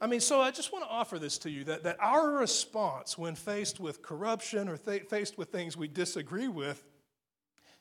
I 0.00 0.06
mean, 0.06 0.20
so 0.20 0.40
I 0.40 0.52
just 0.52 0.72
want 0.72 0.84
to 0.84 0.90
offer 0.92 1.18
this 1.18 1.38
to 1.38 1.50
you 1.50 1.64
that, 1.64 1.82
that 1.82 1.96
our 1.98 2.30
response 2.30 3.18
when 3.18 3.34
faced 3.34 3.80
with 3.80 4.00
corruption 4.00 4.68
or 4.68 4.76
th- 4.76 5.08
faced 5.08 5.36
with 5.36 5.48
things 5.48 5.76
we 5.76 5.88
disagree 5.88 6.46
with 6.46 6.84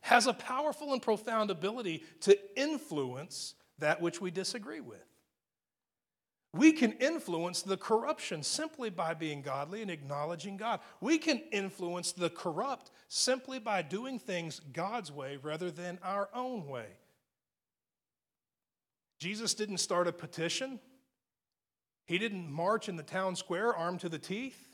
has 0.08 0.26
a 0.26 0.34
powerful 0.34 0.94
and 0.94 1.02
profound 1.02 1.52
ability 1.52 2.02
to 2.22 2.38
influence 2.56 3.56
that 3.80 4.02
which 4.02 4.22
we 4.22 4.32
disagree 4.32 4.80
with. 4.80 5.04
We 6.54 6.72
can 6.72 6.94
influence 6.94 7.62
the 7.62 7.76
corruption 7.76 8.42
simply 8.42 8.90
by 8.90 9.16
being 9.16 9.42
godly 9.42 9.82
and 9.82 9.92
acknowledging 9.92 10.56
God. 10.56 10.80
We 11.02 11.18
can 11.18 11.42
influence 11.52 12.14
the 12.14 12.30
corrupt 12.30 12.90
simply 13.10 13.60
by 13.60 13.82
doing 13.82 14.18
things 14.18 14.62
God's 14.72 15.12
way 15.12 15.40
rather 15.44 15.70
than 15.70 16.00
our 16.02 16.30
own 16.34 16.68
way. 16.68 16.88
Jesus 19.20 19.54
didn't 19.54 19.80
start 19.80 20.08
a 20.08 20.14
petition, 20.14 20.80
He 22.06 22.18
didn't 22.18 22.50
march 22.50 22.88
in 22.88 22.96
the 22.96 23.04
town 23.04 23.36
square 23.36 23.76
armed 23.76 24.00
to 24.00 24.10
the 24.10 24.20
teeth. 24.20 24.70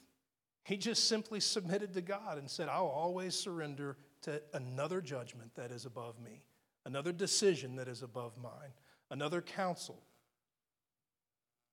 He 0.64 0.78
just 0.78 1.10
simply 1.10 1.40
submitted 1.40 1.94
to 1.96 2.02
God 2.02 2.38
and 2.38 2.48
said, 2.50 2.70
I'll 2.70 2.86
always 2.86 3.36
surrender 3.36 3.98
to 4.24 4.42
another 4.54 5.02
judgment 5.02 5.56
that 5.56 5.72
is 5.72 5.86
above 5.86 6.20
me, 6.20 6.44
another 6.86 7.12
decision 7.12 7.76
that 7.76 7.88
is 7.88 8.02
above 8.02 8.38
mine, 8.38 8.72
another 9.10 9.42
counsel. 9.42 10.02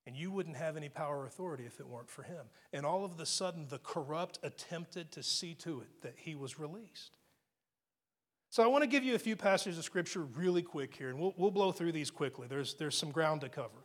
And 0.07 0.17
you 0.17 0.31
wouldn't 0.31 0.57
have 0.57 0.77
any 0.77 0.89
power 0.89 1.21
or 1.21 1.27
authority 1.27 1.65
if 1.67 1.79
it 1.79 1.87
weren't 1.87 2.11
for 2.11 2.23
him. 2.23 2.47
And 2.73 2.87
all 2.87 3.05
of 3.05 3.21
a 3.21 3.27
sudden, 3.27 3.67
the 3.69 3.79
corrupt 3.79 4.39
attempted 4.43 5.13
to 5.13 5.23
see 5.23 5.55
to 5.57 5.81
it 5.81 6.03
that 6.03 6.15
he 6.17 6.35
was 6.35 6.59
released. 6.59 7.17
So 8.49 8.65
I 8.65 8.67
want 8.67 8.83
to 8.83 8.89
give 8.89 9.05
you 9.05 9.15
a 9.15 9.19
few 9.19 9.37
passages 9.37 9.79
of 9.79 9.85
scripture 9.85 10.23
really 10.23 10.63
quick 10.63 10.97
here, 10.97 11.11
and 11.11 11.21
we'll, 11.21 11.35
we'll 11.37 11.53
blow 11.53 11.71
through 11.71 11.93
these 11.93 12.11
quickly. 12.11 12.49
There's, 12.49 12.75
there's 12.75 12.97
some 12.97 13.13
ground 13.13 13.43
to 13.43 13.49
cover. 13.49 13.79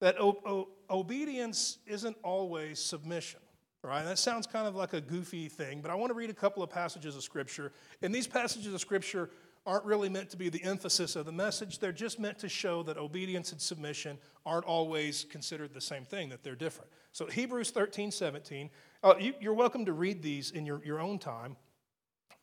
That 0.00 0.20
o- 0.20 0.40
o- 0.46 0.68
obedience 0.88 1.78
isn't 1.86 2.16
always 2.22 2.78
submission. 2.78 3.40
Right? 3.84 4.04
That 4.04 4.18
sounds 4.18 4.46
kind 4.46 4.66
of 4.66 4.74
like 4.74 4.92
a 4.92 5.00
goofy 5.00 5.48
thing, 5.48 5.80
but 5.80 5.90
I 5.90 5.94
want 5.94 6.10
to 6.10 6.14
read 6.14 6.30
a 6.30 6.34
couple 6.34 6.62
of 6.62 6.70
passages 6.70 7.14
of 7.14 7.22
Scripture. 7.22 7.72
And 8.02 8.12
these 8.12 8.26
passages 8.26 8.74
of 8.74 8.80
Scripture 8.80 9.30
aren't 9.64 9.84
really 9.84 10.08
meant 10.08 10.30
to 10.30 10.36
be 10.36 10.48
the 10.48 10.62
emphasis 10.64 11.14
of 11.14 11.26
the 11.26 11.32
message. 11.32 11.78
They're 11.78 11.92
just 11.92 12.18
meant 12.18 12.38
to 12.40 12.48
show 12.48 12.82
that 12.84 12.96
obedience 12.96 13.52
and 13.52 13.60
submission 13.60 14.18
aren't 14.44 14.64
always 14.64 15.24
considered 15.24 15.74
the 15.74 15.80
same 15.80 16.04
thing, 16.04 16.28
that 16.30 16.42
they're 16.42 16.56
different. 16.56 16.90
So, 17.12 17.26
Hebrews 17.26 17.70
13, 17.70 18.10
17, 18.10 18.70
uh, 19.02 19.14
you, 19.20 19.34
you're 19.40 19.54
welcome 19.54 19.84
to 19.84 19.92
read 19.92 20.22
these 20.22 20.50
in 20.50 20.66
your, 20.66 20.82
your 20.84 21.00
own 21.00 21.18
time, 21.18 21.56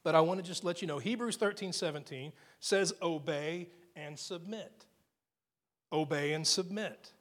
but 0.04 0.16
I 0.16 0.22
want 0.22 0.40
to 0.40 0.46
just 0.46 0.64
let 0.64 0.82
you 0.82 0.88
know 0.88 1.00
Hebrews 1.00 1.36
13, 1.38 1.74
17 1.74 2.32
says, 2.60 2.94
Obey 3.02 3.70
and 3.96 4.18
submit. 4.18 4.86
Obey 5.92 6.34
and 6.34 6.46
submit. 6.46 7.12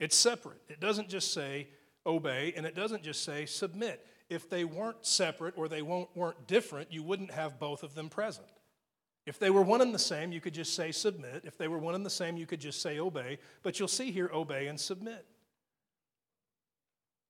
It's 0.00 0.16
separate. 0.16 0.60
It 0.68 0.80
doesn't 0.80 1.08
just 1.08 1.32
say, 1.32 1.68
obey, 2.06 2.52
and 2.56 2.66
it 2.66 2.74
doesn't 2.74 3.02
just 3.02 3.24
say 3.24 3.46
submit. 3.46 4.06
If 4.28 4.48
they 4.48 4.64
weren't 4.64 5.04
separate 5.04 5.54
or 5.56 5.68
they 5.68 5.82
weren't 5.82 6.46
different, 6.46 6.92
you 6.92 7.02
wouldn't 7.02 7.30
have 7.30 7.58
both 7.58 7.82
of 7.82 7.94
them 7.94 8.08
present. 8.08 8.46
If 9.26 9.38
they 9.38 9.50
were 9.50 9.62
one 9.62 9.80
and 9.80 9.94
the 9.94 9.98
same, 9.98 10.32
you 10.32 10.40
could 10.40 10.54
just 10.54 10.74
say 10.74 10.92
submit. 10.92 11.42
If 11.44 11.56
they 11.56 11.68
were 11.68 11.78
one 11.78 11.94
and 11.94 12.04
the 12.04 12.10
same, 12.10 12.36
you 12.36 12.46
could 12.46 12.60
just 12.60 12.82
say 12.82 12.98
obey. 12.98 13.38
But 13.62 13.78
you'll 13.78 13.88
see 13.88 14.10
here 14.10 14.30
obey 14.32 14.66
and 14.66 14.78
submit. 14.78 15.24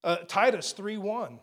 Uh, 0.03 0.17
Titus 0.29 0.75
3:1 0.75 1.39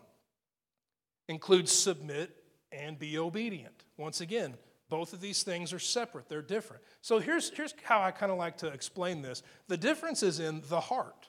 includes 1.28 1.72
submit 1.72 2.36
and 2.70 2.98
be 2.98 3.18
obedient. 3.18 3.84
Once 3.96 4.20
again, 4.20 4.56
both 4.88 5.14
of 5.14 5.20
these 5.20 5.42
things 5.42 5.72
are 5.72 5.78
separate, 5.78 6.28
they're 6.28 6.42
different. 6.42 6.82
So 7.00 7.18
here's, 7.18 7.48
here's 7.50 7.74
how 7.82 8.02
I 8.02 8.10
kind 8.10 8.30
of 8.30 8.36
like 8.36 8.58
to 8.58 8.68
explain 8.68 9.22
this 9.22 9.42
the 9.66 9.76
difference 9.76 10.22
is 10.22 10.38
in 10.38 10.62
the 10.68 10.80
heart. 10.80 11.28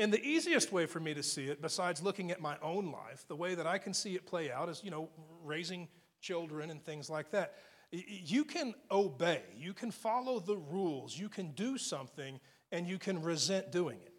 And 0.00 0.10
the 0.10 0.24
easiest 0.24 0.72
way 0.72 0.86
for 0.86 0.98
me 0.98 1.12
to 1.12 1.22
see 1.22 1.48
it, 1.48 1.60
besides 1.60 2.02
looking 2.02 2.30
at 2.30 2.40
my 2.40 2.56
own 2.62 2.90
life, 2.90 3.26
the 3.28 3.36
way 3.36 3.54
that 3.54 3.66
I 3.66 3.76
can 3.76 3.92
see 3.92 4.14
it 4.14 4.24
play 4.24 4.50
out 4.50 4.70
is, 4.70 4.80
you 4.82 4.90
know, 4.90 5.10
raising 5.44 5.88
children 6.22 6.70
and 6.70 6.82
things 6.82 7.10
like 7.10 7.30
that. 7.32 7.56
You 7.92 8.46
can 8.46 8.74
obey, 8.90 9.42
you 9.58 9.74
can 9.74 9.90
follow 9.90 10.40
the 10.40 10.56
rules, 10.56 11.18
you 11.18 11.28
can 11.28 11.50
do 11.50 11.76
something, 11.76 12.40
and 12.72 12.86
you 12.86 12.98
can 12.98 13.20
resent 13.20 13.72
doing 13.72 13.98
it. 14.02 14.14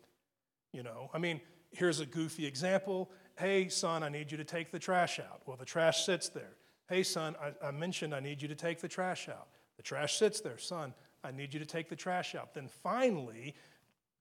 You 0.71 0.83
know, 0.83 1.09
I 1.15 1.17
mean, 1.17 1.41
here's 1.71 1.99
a 1.99 2.05
goofy 2.05 2.45
example. 2.45 3.09
Hey, 3.35 3.67
son, 3.67 4.03
I 4.03 4.09
need 4.09 4.31
you 4.31 4.37
to 4.37 4.43
take 4.43 4.71
the 4.71 4.77
trash 4.77 5.19
out. 5.19 5.41
Well, 5.47 5.57
the 5.57 5.65
trash 5.65 6.05
sits 6.05 6.29
there. 6.29 6.57
Hey, 6.89 7.01
son, 7.01 7.35
I, 7.41 7.69
I 7.69 7.71
mentioned 7.71 8.13
I 8.13 8.19
need 8.19 8.39
you 8.39 8.47
to 8.49 8.55
take 8.55 8.81
the 8.81 8.87
trash 8.87 9.29
out. 9.29 9.47
The 9.77 9.83
trash 9.83 10.17
sits 10.17 10.41
there. 10.41 10.59
Son, 10.59 10.93
I 11.23 11.31
need 11.31 11.55
you 11.55 11.59
to 11.59 11.65
take 11.65 11.89
the 11.89 11.95
trash 11.95 12.35
out. 12.35 12.53
Then 12.53 12.67
finally, 12.67 13.55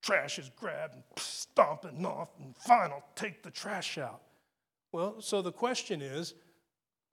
trash 0.02 0.38
is 0.38 0.50
grabbed 0.56 0.94
and 0.94 1.02
stomping 1.16 2.04
off, 2.04 2.30
and 2.38 2.56
fine, 2.56 2.90
I'll 2.90 3.08
take 3.14 3.42
the 3.42 3.50
trash 3.50 3.98
out. 3.98 4.22
Well, 4.92 5.20
so 5.20 5.42
the 5.42 5.52
question 5.52 6.02
is, 6.02 6.34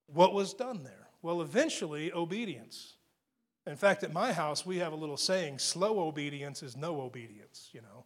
what 0.08 0.34
was 0.34 0.54
done 0.54 0.84
there? 0.84 1.08
Well, 1.22 1.42
eventually, 1.42 2.12
obedience. 2.14 2.96
In 3.66 3.76
fact, 3.76 4.04
at 4.04 4.14
my 4.14 4.32
house, 4.32 4.66
we 4.66 4.78
have 4.78 4.94
a 4.94 4.96
little 4.96 5.18
saying 5.18 5.60
slow 5.60 6.00
obedience 6.00 6.64
is 6.64 6.78
no 6.78 7.02
obedience, 7.02 7.70
you 7.74 7.82
know. 7.82 8.06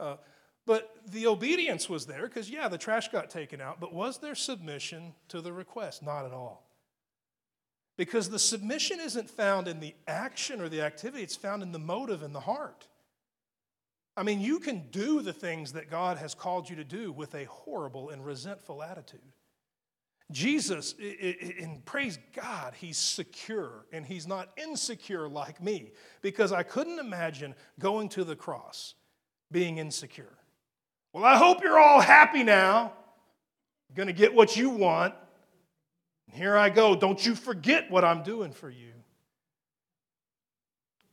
Uh, 0.00 0.16
but 0.64 0.96
the 1.06 1.26
obedience 1.26 1.88
was 1.88 2.06
there 2.06 2.22
because, 2.22 2.50
yeah, 2.50 2.68
the 2.68 2.78
trash 2.78 3.08
got 3.08 3.30
taken 3.30 3.60
out, 3.60 3.78
but 3.78 3.92
was 3.92 4.18
there 4.18 4.34
submission 4.34 5.14
to 5.28 5.40
the 5.40 5.52
request? 5.52 6.02
Not 6.02 6.24
at 6.24 6.32
all. 6.32 6.66
Because 7.96 8.28
the 8.28 8.38
submission 8.38 8.98
isn't 9.00 9.30
found 9.30 9.68
in 9.68 9.80
the 9.80 9.94
action 10.06 10.60
or 10.60 10.68
the 10.68 10.82
activity, 10.82 11.22
it's 11.22 11.36
found 11.36 11.62
in 11.62 11.72
the 11.72 11.78
motive 11.78 12.22
and 12.22 12.34
the 12.34 12.40
heart. 12.40 12.88
I 14.16 14.22
mean, 14.22 14.40
you 14.40 14.58
can 14.58 14.86
do 14.90 15.20
the 15.20 15.32
things 15.32 15.72
that 15.72 15.90
God 15.90 16.16
has 16.16 16.34
called 16.34 16.70
you 16.70 16.76
to 16.76 16.84
do 16.84 17.12
with 17.12 17.34
a 17.34 17.44
horrible 17.44 18.08
and 18.10 18.24
resentful 18.24 18.82
attitude. 18.82 19.20
Jesus, 20.32 20.94
and 20.98 21.84
praise 21.84 22.18
God, 22.34 22.74
he's 22.74 22.96
secure 22.96 23.86
and 23.92 24.04
he's 24.04 24.26
not 24.26 24.48
insecure 24.56 25.28
like 25.28 25.62
me 25.62 25.92
because 26.20 26.50
I 26.50 26.62
couldn't 26.64 26.98
imagine 26.98 27.54
going 27.78 28.08
to 28.10 28.24
the 28.24 28.34
cross 28.34 28.94
being 29.52 29.78
insecure. 29.78 30.36
Well, 31.12 31.24
I 31.24 31.36
hope 31.36 31.62
you're 31.62 31.78
all 31.78 32.00
happy 32.00 32.42
now. 32.42 32.92
You're 33.88 33.96
going 33.96 34.08
to 34.08 34.12
get 34.12 34.34
what 34.34 34.56
you 34.56 34.70
want. 34.70 35.14
here 36.32 36.56
I 36.56 36.70
go. 36.70 36.96
Don't 36.96 37.24
you 37.24 37.36
forget 37.36 37.88
what 37.90 38.04
I'm 38.04 38.24
doing 38.24 38.50
for 38.50 38.68
you 38.68 38.95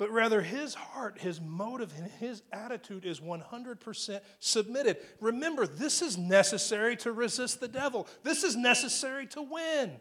but 0.04 0.12
rather 0.12 0.42
his 0.42 0.74
heart, 0.74 1.18
his 1.18 1.40
motive, 1.40 1.94
and 1.98 2.12
his 2.20 2.44
attitude 2.52 3.06
is 3.06 3.22
100% 3.22 4.20
submitted. 4.40 4.98
Remember, 5.22 5.66
this 5.66 6.02
is 6.02 6.18
necessary 6.18 6.98
to 6.98 7.14
resist 7.14 7.62
the 7.62 7.70
devil, 7.70 8.06
this 8.22 8.44
is 8.44 8.58
necessary 8.58 9.26
to 9.28 9.42
win. 9.42 9.94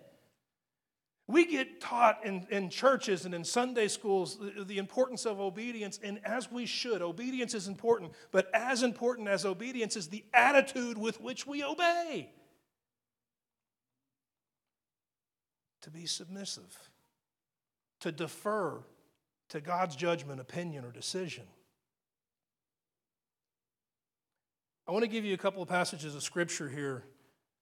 We 1.29 1.47
get 1.47 1.81
taught 1.81 2.27
in, 2.27 2.49
in 2.51 2.69
churches 2.69 3.27
and 3.27 3.33
in 3.33 3.45
Sunday 3.45 3.87
schools 3.87 4.41
the, 4.41 4.65
the 4.65 4.79
importance 4.79 5.25
of 5.25 5.39
obedience, 5.39 6.01
and 6.03 6.19
as 6.25 6.51
we 6.51 6.67
should, 6.67 7.01
obedience 7.01 7.55
is 7.55 7.69
important, 7.69 8.11
but 8.33 8.51
as 8.53 8.83
important 8.83 9.29
as 9.29 9.45
obedience 9.45 9.95
is 9.95 10.09
the 10.09 10.25
attitude 10.35 10.99
with 10.99 11.21
which 11.21 11.47
we 11.47 11.63
obey. 11.63 12.29
To 15.83 15.93
be 15.93 16.07
submissive, 16.07 16.91
to 18.01 18.11
defer 18.11 18.83
to 19.53 19.61
God's 19.61 19.97
judgment, 19.97 20.41
opinion, 20.41 20.83
or 20.83 20.91
decision. 20.91 21.45
I 24.89 24.93
want 24.93 25.05
to 25.05 25.11
give 25.11 25.27
you 25.27 25.35
a 25.35 25.39
couple 25.39 25.63
of 25.63 25.69
passages 25.69 26.15
of 26.15 26.23
scripture 26.23 26.71
here. 26.71 27.05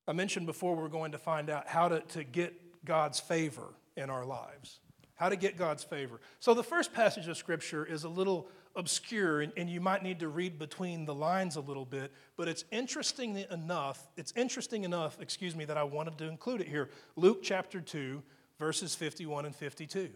I 0.07 0.13
mentioned 0.13 0.47
before 0.47 0.77
we're 0.77 0.87
going 0.87 1.11
to 1.13 1.19
find 1.19 1.51
out 1.51 1.67
how 1.67 1.89
to, 1.89 2.01
to 2.01 2.23
get 2.23 2.85
God's 2.85 3.19
favor 3.19 3.75
in 3.97 4.09
our 4.09 4.25
lives. 4.25 4.79
How 5.17 5.31
to 5.31 5.37
get 5.37 5.59
God's 5.59 5.83
favor. 5.83 6.21
So, 6.39 6.55
the 6.55 6.63
first 6.63 6.93
passage 6.93 7.27
of 7.27 7.37
scripture 7.37 7.85
is 7.85 8.05
a 8.05 8.09
little 8.09 8.47
obscure, 8.77 9.41
and, 9.41 9.53
and 9.57 9.69
you 9.69 9.81
might 9.81 10.05
need 10.05 10.21
to 10.21 10.29
read 10.29 10.61
between 10.61 11.07
the 11.07 11.15
lines 11.15 11.57
a 11.57 11.61
little 11.61 11.85
bit, 11.85 12.13
but 12.37 12.47
it's 12.47 12.65
interesting 12.71 13.37
enough, 13.51 14.09
it's 14.17 14.33
interesting 14.37 14.85
enough, 14.85 15.19
excuse 15.21 15.57
me, 15.57 15.65
that 15.65 15.77
I 15.77 15.83
wanted 15.83 16.19
to 16.19 16.29
include 16.29 16.61
it 16.61 16.69
here. 16.69 16.89
Luke 17.17 17.41
chapter 17.43 17.81
2, 17.81 18.23
verses 18.61 18.95
51 18.95 19.45
and 19.45 19.57
52. 19.57 20.11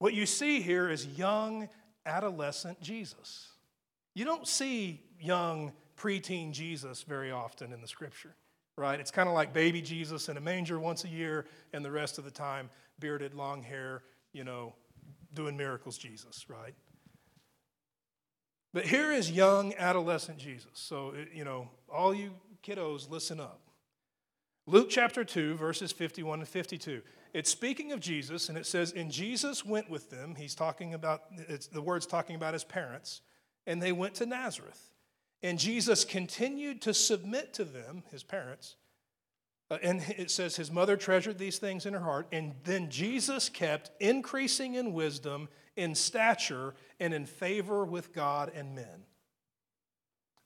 What 0.00 0.14
you 0.14 0.24
see 0.24 0.62
here 0.62 0.88
is 0.88 1.06
young 1.06 1.68
adolescent 2.06 2.80
Jesus. 2.80 3.48
You 4.14 4.24
don't 4.24 4.48
see 4.48 5.02
young 5.20 5.74
preteen 5.94 6.52
Jesus 6.52 7.02
very 7.02 7.30
often 7.30 7.70
in 7.70 7.82
the 7.82 7.86
scripture, 7.86 8.34
right? 8.78 8.98
It's 8.98 9.10
kind 9.10 9.28
of 9.28 9.34
like 9.34 9.52
baby 9.52 9.82
Jesus 9.82 10.30
in 10.30 10.38
a 10.38 10.40
manger 10.40 10.80
once 10.80 11.04
a 11.04 11.08
year, 11.08 11.44
and 11.74 11.84
the 11.84 11.90
rest 11.90 12.16
of 12.16 12.24
the 12.24 12.30
time, 12.30 12.70
bearded, 12.98 13.34
long 13.34 13.62
hair, 13.62 14.02
you 14.32 14.42
know, 14.42 14.72
doing 15.34 15.54
miracles 15.54 15.98
Jesus, 15.98 16.48
right? 16.48 16.74
But 18.72 18.86
here 18.86 19.12
is 19.12 19.30
young 19.30 19.74
adolescent 19.74 20.38
Jesus. 20.38 20.70
So, 20.72 21.12
you 21.30 21.44
know, 21.44 21.68
all 21.92 22.14
you 22.14 22.30
kiddos, 22.66 23.10
listen 23.10 23.38
up. 23.38 23.60
Luke 24.66 24.88
chapter 24.88 25.24
2, 25.24 25.56
verses 25.56 25.92
51 25.92 26.38
and 26.38 26.48
52 26.48 27.02
it's 27.32 27.50
speaking 27.50 27.92
of 27.92 28.00
Jesus, 28.00 28.48
and 28.48 28.58
it 28.58 28.66
says, 28.66 28.92
And 28.92 29.10
Jesus 29.10 29.64
went 29.64 29.88
with 29.88 30.10
them. 30.10 30.34
He's 30.34 30.54
talking 30.54 30.94
about, 30.94 31.22
the 31.72 31.82
word's 31.82 32.06
talking 32.06 32.36
about 32.36 32.54
his 32.54 32.64
parents, 32.64 33.22
and 33.66 33.82
they 33.82 33.92
went 33.92 34.14
to 34.16 34.26
Nazareth. 34.26 34.90
And 35.42 35.58
Jesus 35.58 36.04
continued 36.04 36.82
to 36.82 36.94
submit 36.94 37.54
to 37.54 37.64
them, 37.64 38.02
his 38.10 38.22
parents. 38.22 38.76
Uh, 39.70 39.78
and 39.82 40.02
it 40.16 40.30
says, 40.30 40.56
His 40.56 40.70
mother 40.70 40.96
treasured 40.96 41.38
these 41.38 41.58
things 41.58 41.86
in 41.86 41.94
her 41.94 42.00
heart. 42.00 42.26
And 42.32 42.54
then 42.64 42.90
Jesus 42.90 43.48
kept 43.48 43.90
increasing 44.00 44.74
in 44.74 44.92
wisdom, 44.92 45.48
in 45.76 45.94
stature, 45.94 46.74
and 46.98 47.14
in 47.14 47.24
favor 47.24 47.84
with 47.84 48.12
God 48.12 48.50
and 48.54 48.74
men. 48.74 49.04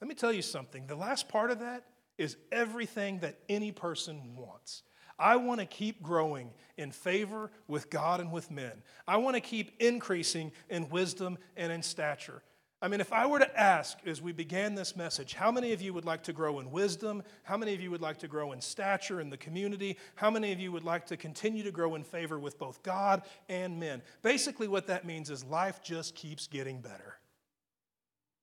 Let 0.00 0.08
me 0.08 0.14
tell 0.14 0.32
you 0.32 0.42
something. 0.42 0.86
The 0.86 0.96
last 0.96 1.28
part 1.28 1.50
of 1.50 1.60
that 1.60 1.84
is 2.18 2.36
everything 2.52 3.20
that 3.20 3.38
any 3.48 3.72
person 3.72 4.36
wants. 4.36 4.82
I 5.18 5.36
want 5.36 5.60
to 5.60 5.66
keep 5.66 6.02
growing 6.02 6.50
in 6.76 6.90
favor 6.90 7.50
with 7.68 7.90
God 7.90 8.20
and 8.20 8.32
with 8.32 8.50
men. 8.50 8.82
I 9.06 9.16
want 9.18 9.36
to 9.36 9.40
keep 9.40 9.72
increasing 9.80 10.52
in 10.68 10.88
wisdom 10.88 11.38
and 11.56 11.72
in 11.72 11.82
stature. 11.82 12.42
I 12.82 12.88
mean, 12.88 13.00
if 13.00 13.14
I 13.14 13.26
were 13.26 13.38
to 13.38 13.58
ask 13.58 13.96
as 14.04 14.20
we 14.20 14.32
began 14.32 14.74
this 14.74 14.94
message, 14.94 15.32
how 15.32 15.50
many 15.50 15.72
of 15.72 15.80
you 15.80 15.94
would 15.94 16.04
like 16.04 16.22
to 16.24 16.34
grow 16.34 16.60
in 16.60 16.70
wisdom? 16.70 17.22
How 17.42 17.56
many 17.56 17.72
of 17.72 17.80
you 17.80 17.90
would 17.90 18.02
like 18.02 18.18
to 18.18 18.28
grow 18.28 18.52
in 18.52 18.60
stature 18.60 19.22
in 19.22 19.30
the 19.30 19.38
community? 19.38 19.96
How 20.16 20.30
many 20.30 20.52
of 20.52 20.60
you 20.60 20.70
would 20.70 20.84
like 20.84 21.06
to 21.06 21.16
continue 21.16 21.62
to 21.62 21.70
grow 21.70 21.94
in 21.94 22.04
favor 22.04 22.38
with 22.38 22.58
both 22.58 22.82
God 22.82 23.22
and 23.48 23.80
men? 23.80 24.02
Basically, 24.20 24.68
what 24.68 24.88
that 24.88 25.06
means 25.06 25.30
is 25.30 25.42
life 25.44 25.82
just 25.82 26.14
keeps 26.14 26.46
getting 26.46 26.82
better. 26.82 27.16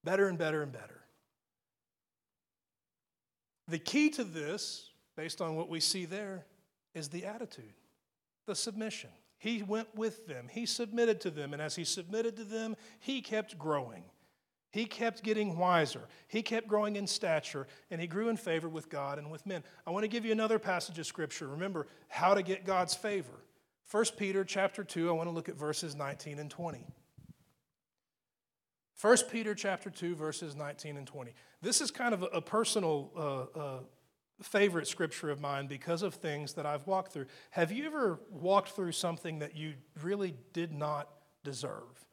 Better 0.03 0.27
and 0.27 0.39
better 0.39 0.63
and 0.63 0.71
better. 0.71 1.01
The 3.67 3.77
key 3.77 4.09
to 4.09 4.23
this, 4.23 4.89
based 5.15 5.39
on 5.39 5.55
what 5.55 5.69
we 5.69 5.79
see 5.79 6.05
there, 6.05 6.45
is 6.93 7.09
the 7.09 7.25
attitude, 7.25 7.73
the 8.45 8.55
submission. 8.55 9.09
He 9.37 9.63
went 9.63 9.87
with 9.95 10.27
them, 10.27 10.49
he 10.51 10.65
submitted 10.65 11.19
to 11.21 11.31
them, 11.31 11.53
and 11.53 11.61
as 11.61 11.75
he 11.75 11.83
submitted 11.83 12.35
to 12.37 12.43
them, 12.43 12.75
he 12.99 13.21
kept 13.21 13.57
growing. 13.57 14.03
He 14.71 14.85
kept 14.85 15.23
getting 15.23 15.57
wiser. 15.57 16.07
He 16.29 16.41
kept 16.41 16.67
growing 16.67 16.95
in 16.95 17.05
stature, 17.05 17.67
and 17.89 17.99
he 17.99 18.07
grew 18.07 18.29
in 18.29 18.37
favor 18.37 18.69
with 18.69 18.89
God 18.89 19.17
and 19.17 19.29
with 19.29 19.45
men. 19.45 19.63
I 19.85 19.91
want 19.91 20.03
to 20.03 20.07
give 20.07 20.23
you 20.23 20.31
another 20.31 20.59
passage 20.59 20.97
of 20.97 21.05
scripture. 21.05 21.47
Remember 21.47 21.87
how 22.07 22.33
to 22.33 22.41
get 22.41 22.65
God's 22.65 22.95
favor. 22.95 23.33
1 23.89 24.05
Peter 24.17 24.45
chapter 24.45 24.85
2, 24.85 25.09
I 25.09 25.11
want 25.11 25.27
to 25.27 25.33
look 25.33 25.49
at 25.49 25.55
verses 25.55 25.95
19 25.95 26.39
and 26.39 26.49
20. 26.49 26.87
1 29.01 29.17
Peter 29.29 29.53
chapter 29.53 29.89
2, 29.89 30.15
verses 30.15 30.55
19 30.55 30.95
and 30.95 31.07
20. 31.07 31.33
This 31.61 31.81
is 31.81 31.91
kind 31.91 32.13
of 32.13 32.25
a, 32.31 32.41
personal 32.41 33.11
uh, 33.17 33.59
uh, 33.59 33.79
favorite 34.41 34.87
scripture 34.87 35.29
of 35.29 35.39
mine 35.39 35.67
because 35.67 36.01
of 36.01 36.15
things 36.15 36.53
that 36.53 36.65
I've 36.65 36.87
walked 36.87 37.13
through. 37.13 37.27
Have 37.51 37.71
you 37.71 37.85
ever 37.85 38.19
walked 38.29 38.69
through 38.69 38.91
something 38.93 39.39
that 39.39 39.55
you 39.55 39.73
really 40.01 40.35
did 40.53 40.71
not 40.71 41.09
deserve? 41.43 42.05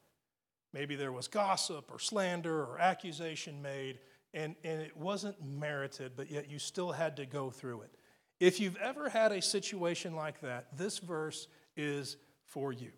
Maybe 0.72 0.96
there 0.96 1.12
was 1.12 1.28
gossip 1.28 1.90
or 1.90 1.98
slander 1.98 2.62
or 2.62 2.78
accusation 2.78 3.62
made, 3.62 4.00
and, 4.34 4.54
and 4.62 4.80
it 4.80 4.96
wasn't 4.96 5.42
merited, 5.42 6.12
but 6.16 6.30
yet 6.30 6.50
you 6.50 6.58
still 6.58 6.92
had 6.92 7.16
to 7.16 7.26
go 7.26 7.50
through 7.50 7.82
it. 7.82 7.94
If 8.40 8.60
you've 8.60 8.76
ever 8.76 9.08
had 9.08 9.32
a 9.32 9.42
situation 9.42 10.14
like 10.14 10.40
that, 10.42 10.76
this 10.76 10.98
verse 10.98 11.48
is 11.76 12.16
for 12.44 12.72
you. 12.72 12.90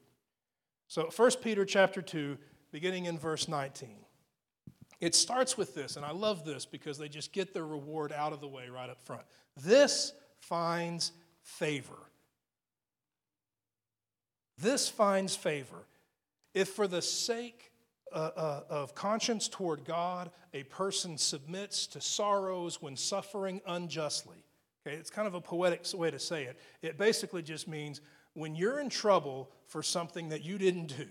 So 0.89 1.09
1 1.15 1.31
Peter 1.43 1.65
chapter 1.65 2.03
2, 2.03 2.37
beginning 2.73 3.07
in 3.07 3.19
verse 3.19 3.49
19. 3.49 4.05
It 5.01 5.15
starts 5.15 5.57
with 5.57 5.75
this, 5.75 5.97
and 5.97 6.05
I 6.05 6.13
love 6.13 6.45
this 6.45 6.67
because 6.67 6.99
they 6.99 7.09
just 7.09 7.33
get 7.33 7.55
their 7.55 7.67
reward 7.67 8.13
out 8.13 8.33
of 8.33 8.41
the 8.41 8.49
way 8.49 8.69
right 8.69 8.91
up 8.91 9.01
front. 9.01 9.23
This 9.57 10.13
finds 10.39 11.13
favor. 11.43 11.97
This 14.59 14.89
finds 14.89 15.35
favor. 15.35 15.87
If 16.53 16.69
for 16.71 16.87
the 16.87 17.01
sake 17.01 17.73
uh, 18.13 18.31
uh, 18.37 18.63
of 18.69 18.95
conscience 18.95 19.49
toward 19.49 19.85
God, 19.85 20.31
a 20.53 20.65
person 20.65 21.17
submits 21.17 21.87
to 21.89 22.01
sorrows 22.01 22.83
when 22.83 22.97
suffering 22.97 23.61
unjustly. 23.67 24.45
Okay, 24.87 24.97
it's 24.97 25.11
kind 25.11 25.29
of 25.29 25.35
a 25.35 25.41
poetic 25.41 25.87
way 25.95 26.11
to 26.11 26.19
say 26.19 26.45
it. 26.45 26.59
It 26.83 26.99
basically 26.99 27.43
just 27.43 27.69
means 27.69 28.01
when 28.35 28.55
you're 28.55 28.81
in 28.81 28.89
trouble 28.89 29.51
for 29.67 29.83
something 29.83 30.29
that 30.31 30.45
you 30.45 30.59
didn't 30.59 30.97
do, 30.97 31.07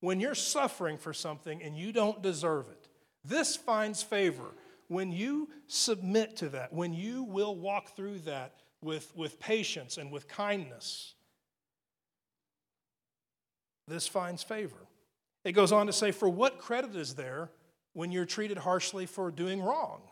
when 0.00 0.20
you're 0.20 0.34
suffering 0.34 0.96
for 0.96 1.12
something 1.12 1.62
and 1.62 1.76
you 1.76 1.92
don't 1.92 2.22
deserve 2.22 2.68
it, 2.68 2.87
this 3.24 3.56
finds 3.56 4.02
favor. 4.02 4.54
When 4.88 5.12
you 5.12 5.50
submit 5.66 6.36
to 6.36 6.48
that, 6.50 6.72
when 6.72 6.94
you 6.94 7.24
will 7.24 7.54
walk 7.54 7.94
through 7.94 8.20
that 8.20 8.54
with, 8.80 9.14
with 9.14 9.38
patience 9.38 9.98
and 9.98 10.10
with 10.10 10.28
kindness, 10.28 11.14
this 13.86 14.06
finds 14.06 14.42
favor. 14.42 14.86
It 15.44 15.52
goes 15.52 15.72
on 15.72 15.86
to 15.86 15.92
say, 15.92 16.10
For 16.10 16.28
what 16.28 16.58
credit 16.58 16.96
is 16.96 17.14
there 17.14 17.50
when 17.92 18.12
you're 18.12 18.24
treated 18.24 18.58
harshly 18.58 19.06
for 19.06 19.30
doing 19.30 19.62
wrong? 19.62 20.02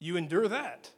You 0.00 0.16
endure 0.16 0.48
that 0.48 0.90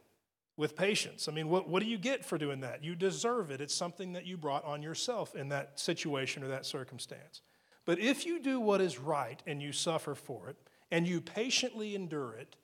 with 0.57 0.75
patience. 0.75 1.27
I 1.27 1.31
mean, 1.31 1.47
what, 1.49 1.69
what 1.69 1.83
do 1.83 1.89
you 1.89 1.97
get 1.97 2.25
for 2.25 2.37
doing 2.37 2.61
that? 2.61 2.83
You 2.83 2.95
deserve 2.95 3.51
it. 3.51 3.61
It's 3.61 3.75
something 3.75 4.13
that 4.13 4.25
you 4.25 4.37
brought 4.37 4.65
on 4.65 4.81
yourself 4.81 5.35
in 5.35 5.49
that 5.49 5.79
situation 5.79 6.43
or 6.43 6.47
that 6.47 6.65
circumstance. 6.65 7.41
But 7.87 7.99
if 7.99 8.25
you 8.25 8.39
do 8.39 8.59
what 8.59 8.81
is 8.81 8.99
right 8.99 9.41
and 9.47 9.61
you 9.61 9.71
suffer 9.71 10.13
for 10.13 10.49
it, 10.49 10.57
and 10.91 11.07
you 11.07 11.21
patiently 11.21 11.95
endure 11.95 12.33
it, 12.33 12.57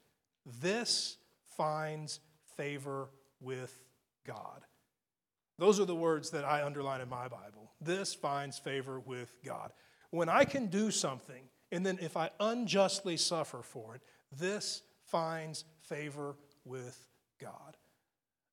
this 0.62 1.18
finds 1.58 2.20
favor 2.58 3.10
with 3.40 3.80
God. 4.28 4.66
Those 5.58 5.80
are 5.80 5.86
the 5.86 5.96
words 5.96 6.30
that 6.32 6.44
I 6.44 6.66
underline 6.66 7.00
in 7.00 7.10
my 7.10 7.30
Bible. 7.30 7.72
This 7.80 8.14
finds 8.14 8.60
favor 8.60 9.00
with 9.00 9.34
God. 9.46 9.72
When 10.10 10.28
I 10.28 10.44
can 10.44 10.68
do 10.68 10.92
something, 10.92 11.44
and 11.72 11.86
then 11.86 12.00
if 12.02 12.18
I 12.18 12.30
unjustly 12.40 13.16
suffer 13.16 13.62
for 13.62 13.96
it, 13.96 14.02
this 14.38 14.82
finds 15.06 15.64
favor 15.80 16.36
with 16.66 17.08
God. 17.40 17.78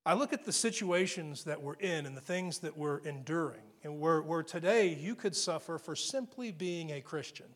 I 0.07 0.15
look 0.15 0.33
at 0.33 0.45
the 0.45 0.53
situations 0.53 1.45
that 1.45 1.61
we're 1.61 1.75
in 1.75 2.07
and 2.07 2.17
the 2.17 2.21
things 2.21 2.61
that 2.61 2.77
we're 2.77 2.99
enduring, 2.99 3.70
and 3.83 4.01
where, 4.01 4.21
where 4.23 4.43
today 4.43 4.89
you 4.95 5.15
could 5.15 5.35
suffer 5.35 5.79
for 5.79 5.97
simply 5.97 6.51
being 6.53 6.91
a 6.91 7.01
Christian, 7.01 7.47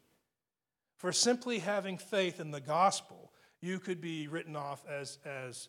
for 0.97 1.13
simply 1.13 1.59
having 1.59 1.99
faith 1.99 2.41
in 2.41 2.51
the 2.51 2.61
gospel. 2.61 3.33
You 3.61 3.79
could 3.79 4.01
be 4.01 4.29
written 4.29 4.57
off 4.57 4.85
as, 4.89 5.19
as 5.25 5.69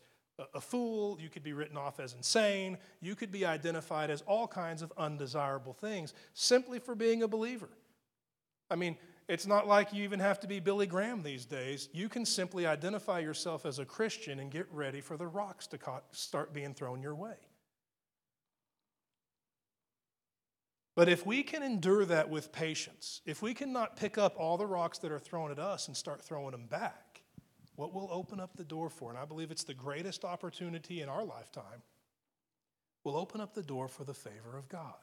a 0.54 0.62
fool, 0.62 1.18
you 1.22 1.30
could 1.30 1.44
be 1.44 1.54
written 1.54 1.78
off 1.78 2.00
as 2.00 2.13
insane, 2.13 2.78
you 3.02 3.15
could 3.15 3.32
be 3.32 3.46
identified 3.46 4.10
as 4.10 4.22
all 4.22 4.48
kinds 4.48 4.82
of 4.82 4.91
undesirable 4.98 5.74
things 5.74 6.13
simply 6.34 6.80
for 6.80 6.96
being 6.96 7.24
a 7.24 7.28
believer. 7.28 7.70
I 8.70 8.76
mean, 8.76 8.98
it's 9.28 9.48
not 9.48 9.68
like 9.68 9.94
you 9.94 10.04
even 10.04 10.20
have 10.20 10.39
to 10.41 10.48
be 10.48 10.60
Billy 10.60 10.86
Graham 10.86 11.24
these 11.24 11.46
days. 11.46 11.89
You 11.94 12.10
can 12.10 12.26
simply 12.26 12.65
identify 12.65 13.20
yourself 13.20 13.65
as 13.65 13.80
a 13.80 13.86
Christian 13.86 14.39
and 14.39 14.52
get 14.52 14.68
ready 14.72 15.02
for 15.02 15.18
the 15.18 15.28
rocks 15.28 15.68
to 15.68 15.80
start 16.12 16.54
being 16.54 16.74
thrown 16.74 17.02
your 17.02 17.15
way. 17.15 17.36
But 20.95 21.10
if 21.10 21.25
we 21.25 21.43
can 21.43 21.62
endure 21.62 22.05
that 22.05 22.29
with 22.29 22.53
patience, 22.53 23.21
if 23.25 23.41
we 23.41 23.53
cannot 23.53 23.97
pick 23.97 24.17
up 24.17 24.36
all 24.38 24.58
the 24.58 24.65
rocks 24.65 24.97
that 24.99 25.12
are 25.12 25.19
thrown 25.19 25.51
at 25.51 25.60
us 25.60 25.88
and 25.88 25.95
start 25.95 26.21
throwing 26.21 26.51
them 26.51 26.67
back, 26.67 27.21
what 27.75 27.93
will 27.93 28.08
open 28.10 28.39
up 28.39 28.55
the 28.55 28.63
door 28.63 28.89
for, 28.89 29.10
and 29.10 29.19
I 29.19 29.25
believe 29.25 29.51
it's 29.51 29.65
the 29.65 29.73
greatest 29.73 30.23
opportunity 30.23 31.01
in 31.01 31.10
our 31.10 31.25
lifetime, 31.25 31.84
will 33.03 33.17
open 33.17 33.41
up 33.41 33.53
the 33.53 33.62
door 33.62 33.89
for 33.89 34.05
the 34.05 34.13
favor 34.13 34.58
of 34.58 34.69
God. 34.69 34.95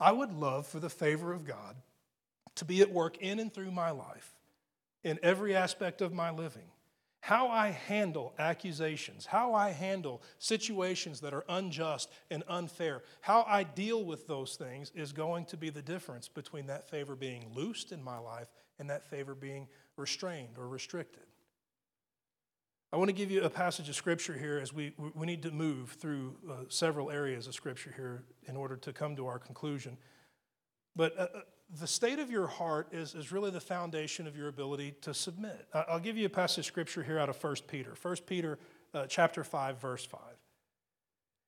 I 0.00 0.12
would 0.12 0.32
love 0.32 0.66
for 0.66 0.80
the 0.80 0.88
favor 0.88 1.34
of 1.34 1.44
God 1.44 1.76
to 2.54 2.64
be 2.64 2.80
at 2.80 2.90
work 2.90 3.18
in 3.18 3.38
and 3.38 3.52
through 3.52 3.70
my 3.70 3.90
life, 3.90 4.32
in 5.04 5.18
every 5.22 5.54
aspect 5.54 6.00
of 6.00 6.14
my 6.14 6.30
living. 6.30 6.70
How 7.20 7.48
I 7.48 7.70
handle 7.70 8.32
accusations, 8.38 9.26
how 9.26 9.52
I 9.52 9.70
handle 9.70 10.22
situations 10.38 11.20
that 11.20 11.34
are 11.34 11.44
unjust 11.48 12.10
and 12.30 12.42
unfair, 12.48 13.02
how 13.20 13.44
I 13.46 13.64
deal 13.64 14.04
with 14.04 14.26
those 14.26 14.56
things 14.56 14.92
is 14.94 15.12
going 15.12 15.44
to 15.46 15.56
be 15.56 15.70
the 15.70 15.82
difference 15.82 16.28
between 16.28 16.66
that 16.68 16.88
favor 16.88 17.16
being 17.16 17.50
loosed 17.54 17.92
in 17.92 18.02
my 18.02 18.18
life 18.18 18.48
and 18.78 18.88
that 18.90 19.04
favor 19.04 19.34
being 19.34 19.68
restrained 19.96 20.56
or 20.58 20.68
restricted. 20.68 21.24
I 22.90 22.96
want 22.96 23.08
to 23.08 23.14
give 23.14 23.30
you 23.30 23.42
a 23.42 23.50
passage 23.50 23.90
of 23.90 23.96
scripture 23.96 24.32
here 24.32 24.58
as 24.58 24.72
we, 24.72 24.94
we 25.14 25.26
need 25.26 25.42
to 25.42 25.50
move 25.50 25.90
through 25.90 26.36
uh, 26.48 26.54
several 26.68 27.10
areas 27.10 27.46
of 27.46 27.54
scripture 27.54 27.92
here 27.94 28.22
in 28.46 28.56
order 28.56 28.76
to 28.76 28.92
come 28.94 29.14
to 29.16 29.26
our 29.26 29.38
conclusion. 29.38 29.98
But 30.96 31.18
uh, 31.18 31.26
uh 31.34 31.40
the 31.76 31.86
state 31.86 32.18
of 32.18 32.30
your 32.30 32.46
heart 32.46 32.88
is, 32.92 33.14
is 33.14 33.30
really 33.30 33.50
the 33.50 33.60
foundation 33.60 34.26
of 34.26 34.36
your 34.36 34.48
ability 34.48 34.94
to 35.02 35.12
submit. 35.12 35.66
I'll 35.74 36.00
give 36.00 36.16
you 36.16 36.26
a 36.26 36.30
passage 36.30 36.60
of 36.60 36.64
scripture 36.64 37.02
here 37.02 37.18
out 37.18 37.28
of 37.28 37.42
1 37.42 37.56
Peter. 37.66 37.94
1 38.00 38.16
Peter 38.26 38.58
uh, 38.94 39.06
chapter 39.06 39.44
5, 39.44 39.80
verse 39.80 40.04
5. 40.04 40.20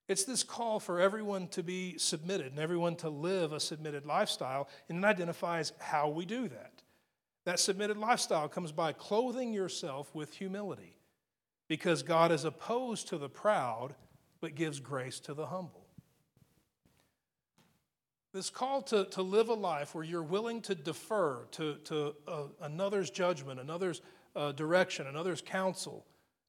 It's 0.09 0.25
this 0.25 0.43
call 0.43 0.81
for 0.81 1.01
everyone 1.01 1.47
to 1.49 1.63
be 1.63 1.97
submitted 1.97 2.49
and 2.49 2.59
everyone 2.59 2.97
to 2.97 3.09
live 3.09 3.53
a 3.53 3.61
submitted 3.61 4.05
lifestyle, 4.05 4.69
and 4.89 4.99
it 4.99 5.07
identifies 5.07 5.73
how 5.79 6.09
we 6.09 6.27
do 6.27 6.49
that. 6.49 6.83
That 7.45 7.61
submitted 7.61 7.97
lifestyle 7.97 8.49
comes 8.49 8.73
by 8.73 8.93
clothing 8.93 9.55
yourself 9.55 10.15
with 10.15 10.35
humility 10.35 10.97
because 11.69 12.03
God 12.03 12.33
is 12.33 12.45
opposed 12.45 13.09
to 13.09 13.19
the 13.19 13.29
proud, 13.29 13.95
but 14.41 14.57
gives 14.57 14.81
grace 14.81 15.21
to 15.21 15.33
the 15.33 15.47
humble. 15.47 15.80
This 18.33 18.49
call 18.49 18.83
to, 18.83 19.07
to 19.07 19.23
live 19.23 19.49
a 19.49 19.55
life 19.55 19.95
where 19.95 20.05
you're 20.05 20.23
willing 20.23 20.61
to 20.63 20.75
defer 20.75 21.47
to, 21.53 21.77
to 21.85 22.15
uh, 22.29 22.43
another's 22.61 23.11
judgment, 23.11 23.59
another's 23.59 24.03
uh, 24.37 24.53
direction, 24.53 25.09
another's 25.09 25.43
counsel 25.43 26.07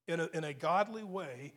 in 0.07 0.19
a, 0.19 0.29
in 0.33 0.43
a 0.43 0.53
godly 0.53 1.03
way 1.03 1.53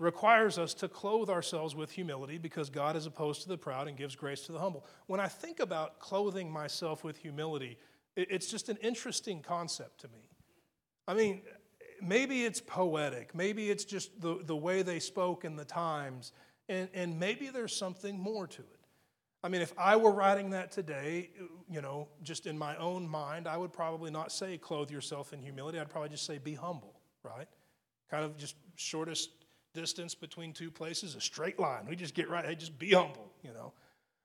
requires 0.00 0.58
us 0.58 0.74
to 0.74 0.88
clothe 0.88 1.30
ourselves 1.30 1.76
with 1.76 1.92
humility 1.92 2.38
because 2.38 2.70
God 2.70 2.96
is 2.96 3.06
opposed 3.06 3.42
to 3.42 3.48
the 3.48 3.56
proud 3.56 3.86
and 3.86 3.96
gives 3.96 4.16
grace 4.16 4.40
to 4.46 4.52
the 4.52 4.58
humble. 4.58 4.84
When 5.06 5.20
I 5.20 5.28
think 5.28 5.60
about 5.60 6.00
clothing 6.00 6.50
myself 6.50 7.04
with 7.04 7.16
humility, 7.16 7.78
it, 8.16 8.28
it's 8.30 8.50
just 8.50 8.68
an 8.68 8.78
interesting 8.82 9.42
concept 9.42 10.00
to 10.00 10.08
me. 10.08 10.28
I 11.06 11.14
mean, 11.14 11.42
maybe 12.00 12.44
it's 12.44 12.60
poetic, 12.60 13.32
maybe 13.32 13.70
it's 13.70 13.84
just 13.84 14.20
the, 14.20 14.40
the 14.44 14.56
way 14.56 14.82
they 14.82 14.98
spoke 14.98 15.44
in 15.44 15.54
the 15.54 15.64
times, 15.64 16.32
and, 16.68 16.88
and 16.94 17.18
maybe 17.20 17.48
there's 17.48 17.74
something 17.74 18.18
more 18.18 18.48
to 18.48 18.62
it. 18.62 18.81
I 19.44 19.48
mean, 19.48 19.60
if 19.60 19.72
I 19.76 19.96
were 19.96 20.12
writing 20.12 20.50
that 20.50 20.70
today, 20.70 21.30
you 21.68 21.82
know, 21.82 22.08
just 22.22 22.46
in 22.46 22.56
my 22.56 22.76
own 22.76 23.08
mind, 23.08 23.48
I 23.48 23.56
would 23.56 23.72
probably 23.72 24.10
not 24.10 24.30
say 24.30 24.56
clothe 24.56 24.90
yourself 24.90 25.32
in 25.32 25.40
humility. 25.40 25.80
I'd 25.80 25.90
probably 25.90 26.10
just 26.10 26.26
say 26.26 26.38
be 26.38 26.54
humble, 26.54 26.94
right? 27.24 27.48
Kind 28.08 28.24
of 28.24 28.36
just 28.36 28.54
shortest 28.76 29.30
distance 29.74 30.14
between 30.14 30.52
two 30.52 30.70
places, 30.70 31.16
a 31.16 31.20
straight 31.20 31.58
line. 31.58 31.86
We 31.88 31.96
just 31.96 32.14
get 32.14 32.28
right, 32.30 32.44
hey, 32.44 32.54
just 32.54 32.78
be 32.78 32.92
humble, 32.92 33.32
you 33.42 33.52
know. 33.52 33.72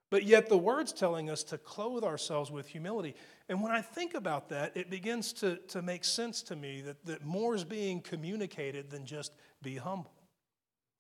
But 0.10 0.24
yet 0.24 0.48
the 0.48 0.58
word's 0.58 0.94
telling 0.94 1.30
us 1.30 1.44
to 1.46 1.58
clothe 1.58 2.04
ourselves 2.04 2.50
with 2.50 2.68
humility. 2.68 3.16
And 3.50 3.62
when 3.62 3.72
I 3.72 3.82
think 3.82 4.14
about 4.14 4.50
that, 4.50 4.78
it 4.78 4.90
begins 4.90 5.34
to, 5.34 5.58
to 5.70 5.82
make 5.82 6.06
sense 6.06 6.42
to 6.44 6.56
me 6.56 6.82
that, 6.82 7.06
that 7.06 7.26
more 7.26 7.56
is 7.56 7.64
being 7.64 8.02
communicated 8.02 8.90
than 8.90 9.06
just 9.06 9.34
be 9.62 9.76
humble. 9.76 10.14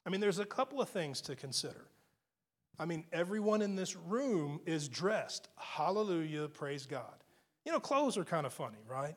I 0.05 0.09
mean, 0.09 0.21
there's 0.21 0.39
a 0.39 0.45
couple 0.45 0.81
of 0.81 0.89
things 0.89 1.21
to 1.21 1.35
consider. 1.35 1.85
I 2.79 2.85
mean, 2.85 3.05
everyone 3.11 3.61
in 3.61 3.75
this 3.75 3.95
room 3.95 4.59
is 4.65 4.87
dressed. 4.87 5.49
Hallelujah, 5.57 6.47
praise 6.47 6.85
God. 6.85 7.23
You 7.65 7.71
know, 7.71 7.79
clothes 7.79 8.17
are 8.17 8.23
kind 8.23 8.45
of 8.45 8.53
funny, 8.53 8.77
right? 8.87 9.15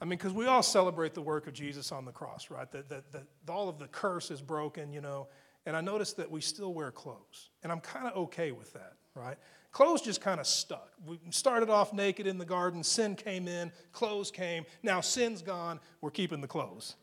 I 0.00 0.04
mean, 0.04 0.18
because 0.18 0.32
we 0.32 0.46
all 0.46 0.62
celebrate 0.62 1.14
the 1.14 1.22
work 1.22 1.46
of 1.46 1.54
Jesus 1.54 1.92
on 1.92 2.04
the 2.04 2.12
cross, 2.12 2.50
right? 2.50 2.70
That, 2.72 2.88
that, 2.88 3.12
that 3.12 3.24
all 3.48 3.68
of 3.68 3.78
the 3.78 3.86
curse 3.88 4.30
is 4.30 4.40
broken, 4.40 4.92
you 4.92 5.00
know. 5.00 5.28
And 5.66 5.76
I 5.76 5.80
noticed 5.80 6.16
that 6.18 6.30
we 6.30 6.40
still 6.40 6.74
wear 6.74 6.90
clothes. 6.90 7.50
And 7.62 7.72
I'm 7.72 7.80
kind 7.80 8.06
of 8.06 8.16
okay 8.16 8.52
with 8.52 8.72
that, 8.74 8.94
right? 9.14 9.36
Clothes 9.72 10.02
just 10.02 10.20
kind 10.20 10.40
of 10.40 10.46
stuck. 10.46 10.92
We 11.06 11.18
started 11.30 11.70
off 11.70 11.92
naked 11.92 12.26
in 12.26 12.38
the 12.38 12.44
garden, 12.44 12.84
sin 12.84 13.16
came 13.16 13.48
in, 13.48 13.72
clothes 13.92 14.30
came. 14.30 14.66
Now 14.82 15.00
sin's 15.00 15.42
gone, 15.42 15.80
we're 16.00 16.10
keeping 16.10 16.40
the 16.40 16.46
clothes, 16.46 16.96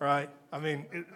right? 0.00 0.30
I 0.52 0.58
mean, 0.58 0.86
it, 0.92 1.06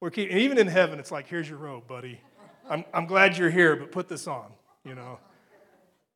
we're 0.00 0.10
keeping, 0.10 0.38
even 0.38 0.56
in 0.56 0.66
heaven, 0.66 0.98
it's 0.98 1.10
like, 1.10 1.26
here's 1.26 1.48
your 1.48 1.58
robe, 1.58 1.86
buddy. 1.86 2.20
I'm, 2.68 2.84
I'm 2.92 3.06
glad 3.06 3.36
you're 3.36 3.50
here, 3.50 3.76
but 3.76 3.92
put 3.92 4.08
this 4.08 4.26
on, 4.26 4.52
you 4.84 4.94
know. 4.94 5.18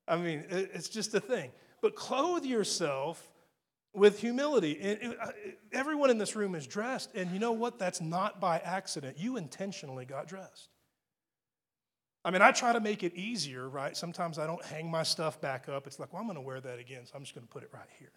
I 0.07 0.17
mean, 0.17 0.45
it, 0.49 0.71
it's 0.73 0.89
just 0.89 1.15
a 1.15 1.21
thing. 1.21 1.51
But 1.81 1.95
clothe 1.95 2.45
yourself 2.45 3.23
with 3.95 4.19
humility. 4.21 5.17
Uh, 5.21 5.31
everyone 5.73 6.11
in 6.11 6.19
this 6.19 6.35
room 6.35 6.55
is 6.55 6.67
dressed, 6.67 7.11
and 7.15 7.31
you 7.31 7.39
know 7.39 7.53
what? 7.53 7.79
That's 7.79 8.01
not 8.01 8.41
by 8.41 8.59
accident. 8.59 9.19
You 9.19 9.37
intentionally 9.37 10.05
got 10.05 10.27
dressed. 10.27 10.69
I 12.25 12.31
mean, 12.31 12.43
I 12.43 12.51
try 12.51 12.73
to 12.73 12.81
make 12.81 13.03
it 13.05 13.15
easier, 13.15 13.69
right? 13.69 13.97
Sometimes 13.97 14.39
I 14.39 14.47
don't 14.47 14.63
hang 14.65 14.91
my 14.91 15.03
stuff 15.03 15.41
back 15.41 15.69
up. 15.69 15.87
It's 15.87 15.99
like, 15.99 16.13
well, 16.13 16.21
I'm 16.21 16.27
going 16.27 16.37
to 16.37 16.43
wear 16.43 16.61
that 16.61 16.79
again, 16.79 17.07
so 17.07 17.13
I'm 17.15 17.23
just 17.23 17.35
going 17.35 17.47
to 17.47 17.53
put 17.53 17.63
it 17.63 17.71
right 17.73 17.89
here. 17.99 18.13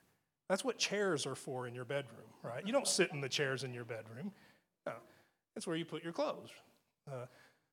That's 0.50 0.66
what 0.66 0.78
chairs 0.78 1.26
are 1.26 1.36
for 1.36 1.68
in 1.68 1.76
your 1.76 1.86
bedroom, 1.86 2.28
right? 2.44 2.66
You 2.66 2.74
don't 2.74 2.88
sit 2.88 3.12
in 3.14 3.22
the 3.22 3.30
chairs 3.30 3.64
in 3.64 3.74
your 3.74 3.86
bedroom. 3.86 4.34
No, 4.86 4.94
that's 5.56 5.66
where 5.66 5.76
you 5.76 5.86
put 5.86 6.04
your 6.04 6.14
clothes. 6.14 6.50
Uh, 7.10 7.26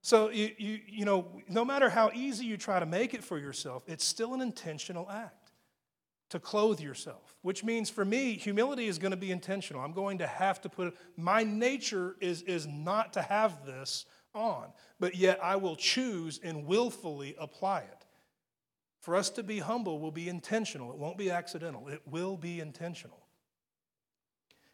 so, 0.02 0.30
you, 0.30 0.50
you, 0.58 0.80
you 0.86 1.04
know, 1.04 1.26
no 1.48 1.64
matter 1.64 1.88
how 1.88 2.10
easy 2.14 2.46
you 2.46 2.56
try 2.56 2.78
to 2.78 2.86
make 2.86 3.14
it 3.14 3.24
for 3.24 3.38
yourself, 3.38 3.82
it's 3.86 4.04
still 4.04 4.34
an 4.34 4.40
intentional 4.40 5.10
act 5.10 5.52
to 6.30 6.38
clothe 6.38 6.80
yourself, 6.80 7.36
which 7.42 7.64
means 7.64 7.88
for 7.88 8.04
me, 8.04 8.34
humility 8.34 8.86
is 8.86 8.98
going 8.98 9.10
to 9.10 9.16
be 9.16 9.30
intentional. 9.30 9.82
I'm 9.82 9.92
going 9.92 10.18
to 10.18 10.26
have 10.26 10.60
to 10.62 10.68
put, 10.68 10.96
my 11.16 11.42
nature 11.42 12.16
is, 12.20 12.42
is 12.42 12.66
not 12.66 13.14
to 13.14 13.22
have 13.22 13.64
this 13.64 14.04
on, 14.34 14.68
but 15.00 15.16
yet 15.16 15.40
I 15.42 15.56
will 15.56 15.76
choose 15.76 16.38
and 16.42 16.66
willfully 16.66 17.34
apply 17.38 17.80
it. 17.80 18.06
For 19.00 19.16
us 19.16 19.30
to 19.30 19.42
be 19.42 19.58
humble 19.58 20.00
will 20.00 20.10
be 20.10 20.28
intentional, 20.28 20.92
it 20.92 20.98
won't 20.98 21.18
be 21.18 21.30
accidental, 21.30 21.88
it 21.88 22.02
will 22.04 22.36
be 22.36 22.60
intentional. 22.60 23.26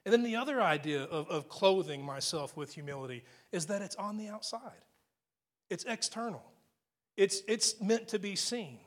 And 0.04 0.12
then 0.12 0.22
the 0.22 0.36
other 0.36 0.60
idea 0.60 1.04
of, 1.04 1.28
of 1.28 1.48
clothing 1.48 2.04
myself 2.04 2.56
with 2.56 2.74
humility 2.74 3.24
is 3.52 3.66
that 3.66 3.80
it's 3.80 3.96
on 3.96 4.16
the 4.16 4.28
outside. 4.28 4.82
It's 5.70 5.84
external, 5.84 6.44
it's, 7.16 7.42
it's 7.48 7.80
meant 7.80 8.08
to 8.08 8.18
be 8.18 8.36
seen. 8.36 8.78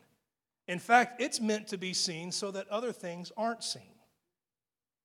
In 0.67 0.79
fact, 0.79 1.21
it's 1.21 1.39
meant 1.39 1.67
to 1.69 1.77
be 1.77 1.93
seen 1.93 2.31
so 2.31 2.51
that 2.51 2.67
other 2.67 2.91
things 2.91 3.31
aren't 3.37 3.63
seen. 3.63 3.97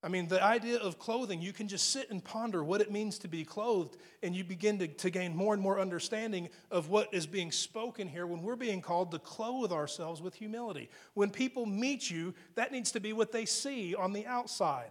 I 0.05 0.09
mean, 0.09 0.27
the 0.27 0.43
idea 0.43 0.79
of 0.79 0.99
clothing, 0.99 1.41
you 1.41 1.53
can 1.53 1.69
just 1.69 1.93
sit 1.93 2.11
and 2.11 2.25
ponder 2.25 2.65
what 2.65 2.81
it 2.81 2.91
means 2.91 3.19
to 3.19 3.29
be 3.29 3.45
clothed, 3.45 3.97
and 4.25 4.35
you 4.35 4.43
begin 4.43 4.77
to, 4.81 4.89
to 4.89 5.11
gain 5.11 5.37
more 5.37 5.55
and 5.55 5.63
more 5.63 5.79
understanding 5.79 6.49
of 6.73 6.89
what 6.89 7.15
is 7.15 7.25
being 7.25 7.53
spoken 7.53 8.09
here 8.09 8.27
when 8.27 8.43
we're 8.43 8.57
being 8.57 8.81
called 8.81 9.13
to 9.13 9.21
clothe 9.21 9.71
ourselves 9.71 10.21
with 10.21 10.35
humility. 10.35 10.91
When 11.15 11.31
people 11.31 11.67
meet 11.67 12.11
you, 12.11 12.35
that 12.57 12.73
needs 12.73 12.91
to 12.93 13.01
be 13.01 13.13
what 13.13 13.31
they 13.31 13.45
see 13.45 13.95
on 13.95 14.13
the 14.13 14.27
outside. 14.27 14.91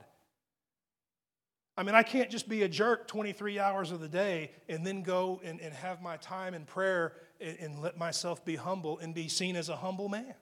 I 1.82 1.84
mean, 1.84 1.96
I 1.96 2.04
can't 2.04 2.30
just 2.30 2.48
be 2.48 2.62
a 2.62 2.70
jerk 2.70 3.08
23 3.08 3.58
hours 3.58 3.90
of 3.90 4.02
the 4.02 4.08
day 4.08 4.52
and 4.70 4.86
then 4.86 5.02
go 5.02 5.42
and, 5.44 5.60
and 5.60 5.74
have 5.74 6.00
my 6.00 6.16
time 6.18 6.54
in 6.54 6.64
prayer 6.64 7.14
and, 7.40 7.58
and 7.60 7.82
let 7.82 7.98
myself 7.98 8.46
be 8.46 8.56
humble 8.56 9.00
and 9.00 9.16
be 9.16 9.28
seen 9.28 9.56
as 9.56 9.68
a 9.68 9.76
humble 9.76 10.08
man. 10.08 10.36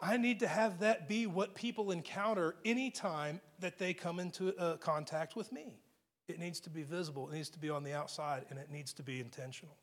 I 0.00 0.16
need 0.16 0.38
to 0.38 0.46
have 0.46 0.78
that 0.78 1.08
be 1.08 1.26
what 1.26 1.56
people 1.56 1.90
encounter 1.90 2.54
anytime 2.64 3.40
that 3.58 3.80
they 3.80 3.94
come 3.94 4.20
into 4.20 4.56
uh, 4.58 4.76
contact 4.76 5.34
with 5.34 5.50
me. 5.50 5.80
It 6.28 6.38
needs 6.38 6.60
to 6.60 6.70
be 6.70 6.84
visible, 6.84 7.28
it 7.28 7.34
needs 7.34 7.50
to 7.50 7.58
be 7.58 7.68
on 7.68 7.82
the 7.82 7.94
outside, 7.94 8.44
and 8.50 8.60
it 8.60 8.70
needs 8.70 8.92
to 8.92 9.02
be 9.02 9.18
intentional. 9.18 9.74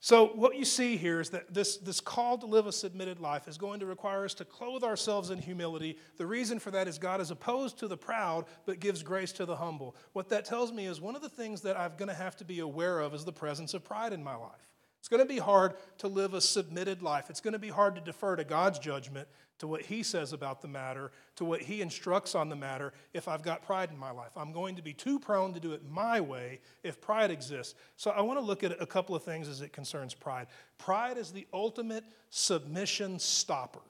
So, 0.00 0.26
what 0.28 0.54
you 0.54 0.64
see 0.64 0.96
here 0.96 1.20
is 1.20 1.30
that 1.30 1.52
this, 1.52 1.76
this 1.76 2.00
call 2.00 2.38
to 2.38 2.46
live 2.46 2.68
a 2.68 2.72
submitted 2.72 3.18
life 3.18 3.48
is 3.48 3.58
going 3.58 3.80
to 3.80 3.86
require 3.86 4.24
us 4.24 4.34
to 4.34 4.44
clothe 4.44 4.84
ourselves 4.84 5.30
in 5.30 5.38
humility. 5.38 5.98
The 6.18 6.26
reason 6.26 6.60
for 6.60 6.70
that 6.70 6.86
is 6.86 6.98
God 6.98 7.20
is 7.20 7.32
opposed 7.32 7.78
to 7.80 7.88
the 7.88 7.96
proud, 7.96 8.44
but 8.64 8.78
gives 8.78 9.02
grace 9.02 9.32
to 9.32 9.44
the 9.44 9.56
humble. 9.56 9.96
What 10.12 10.28
that 10.28 10.44
tells 10.44 10.72
me 10.72 10.86
is 10.86 11.00
one 11.00 11.16
of 11.16 11.22
the 11.22 11.28
things 11.28 11.62
that 11.62 11.76
I'm 11.76 11.96
going 11.96 12.08
to 12.08 12.14
have 12.14 12.36
to 12.36 12.44
be 12.44 12.60
aware 12.60 13.00
of 13.00 13.12
is 13.12 13.24
the 13.24 13.32
presence 13.32 13.74
of 13.74 13.82
pride 13.82 14.12
in 14.12 14.22
my 14.22 14.36
life. 14.36 14.68
It's 15.00 15.08
going 15.08 15.22
to 15.22 15.28
be 15.28 15.38
hard 15.38 15.74
to 15.98 16.08
live 16.08 16.34
a 16.34 16.40
submitted 16.40 17.02
life. 17.02 17.28
It's 17.28 17.40
going 17.40 17.52
to 17.52 17.58
be 17.58 17.68
hard 17.68 17.96
to 17.96 18.00
defer 18.00 18.36
to 18.36 18.44
God's 18.44 18.78
judgment, 18.78 19.26
to 19.58 19.66
what 19.66 19.82
He 19.82 20.02
says 20.02 20.32
about 20.32 20.60
the 20.62 20.68
matter, 20.68 21.10
to 21.36 21.44
what 21.44 21.60
He 21.60 21.80
instructs 21.80 22.34
on 22.34 22.48
the 22.48 22.56
matter 22.56 22.92
if 23.12 23.28
I've 23.28 23.42
got 23.42 23.62
pride 23.62 23.90
in 23.90 23.98
my 23.98 24.10
life. 24.10 24.32
I'm 24.36 24.52
going 24.52 24.76
to 24.76 24.82
be 24.82 24.92
too 24.92 25.18
prone 25.18 25.54
to 25.54 25.60
do 25.60 25.72
it 25.72 25.82
my 25.88 26.20
way 26.20 26.60
if 26.82 27.00
pride 27.00 27.30
exists. 27.30 27.74
So 27.96 28.10
I 28.10 28.20
want 28.20 28.38
to 28.38 28.44
look 28.44 28.62
at 28.64 28.80
a 28.80 28.86
couple 28.86 29.14
of 29.14 29.22
things 29.22 29.48
as 29.48 29.60
it 29.60 29.72
concerns 29.72 30.14
pride. 30.14 30.46
Pride 30.78 31.18
is 31.18 31.32
the 31.32 31.46
ultimate 31.52 32.04
submission 32.30 33.18
stopper. 33.18 33.80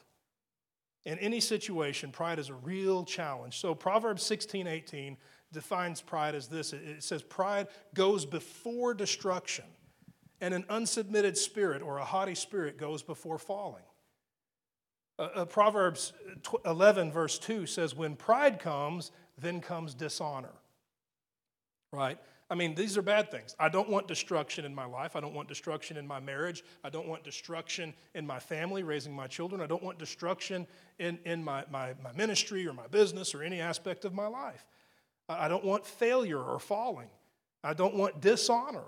In 1.05 1.19
any 1.19 1.41
situation, 1.41 2.11
pride 2.11 2.39
is 2.39 2.49
a 2.49 2.55
real 2.55 3.05
challenge. 3.05 3.59
So 3.59 3.75
Proverbs 3.75 4.23
16 4.23 4.67
18 4.67 5.17
defines 5.53 6.01
pride 6.01 6.35
as 6.35 6.49
this 6.49 6.73
it 6.73 7.03
says, 7.03 7.23
Pride 7.23 7.69
goes 7.95 8.27
before 8.27 8.95
destruction 8.95 9.65
and 10.41 10.55
an 10.55 10.65
unsubmitted 10.65 11.37
spirit 11.37 11.83
or 11.83 11.99
a 11.99 12.05
haughty 12.05 12.35
spirit 12.35 12.79
goes 12.79 13.03
before 13.03 13.39
falling. 13.39 13.83
Uh, 15.19 15.29
uh, 15.35 15.45
Proverbs 15.45 16.13
11, 16.65 17.11
verse 17.11 17.39
2 17.39 17.67
says, 17.67 17.95
When 17.95 18.15
pride 18.15 18.61
comes, 18.61 19.11
then 19.37 19.61
comes 19.61 19.95
dishonor. 19.95 20.53
Right? 21.93 22.19
I 22.51 22.55
mean, 22.55 22.75
these 22.75 22.97
are 22.97 23.03
bad 23.03 23.31
things. 23.31 23.55
I 23.59 23.69
don't 23.69 23.91
want 23.91 24.09
destruction 24.09 24.65
in 24.65 24.75
my 24.75 24.87
life. 24.87 25.17
I 25.17 25.21
don't 25.21 25.35
want 25.35 25.49
destruction 25.49 25.97
in 25.99 26.07
my 26.07 26.19
marriage. 26.19 26.65
I 26.83 26.89
don't 26.89 27.07
want 27.07 27.23
destruction 27.23 27.93
in 28.15 28.27
my 28.27 28.39
family, 28.39 28.83
raising 28.83 29.15
my 29.15 29.27
children. 29.27 29.61
I 29.61 29.67
don't 29.67 29.83
want 29.83 29.99
destruction 29.99 30.67
in, 30.99 31.19
in 31.25 31.45
my, 31.45 31.65
my, 31.71 31.95
my 32.03 32.13
ministry 32.13 32.67
or 32.67 32.73
my 32.73 32.87
business 32.87 33.35
or 33.35 33.43
any 33.43 33.61
aspect 33.61 34.07
of 34.07 34.15
my 34.15 34.27
life. 34.27 34.65
I 35.29 35.49
don't 35.49 35.65
want 35.65 35.85
failure 35.85 36.43
or 36.43 36.59
falling. 36.59 37.11
I 37.63 37.75
don't 37.75 37.95
want 37.95 38.23
dishonor. 38.23 38.85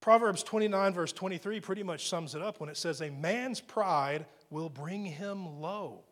Proverbs 0.00 0.42
29, 0.42 0.94
verse 0.94 1.12
23, 1.12 1.60
pretty 1.60 1.82
much 1.82 2.08
sums 2.08 2.34
it 2.34 2.40
up 2.40 2.60
when 2.60 2.70
it 2.70 2.76
says, 2.78 3.02
A 3.02 3.10
man's 3.10 3.60
pride 3.60 4.24
will 4.50 4.68
bring 4.68 5.04
him 5.04 5.60
low. 5.60 6.04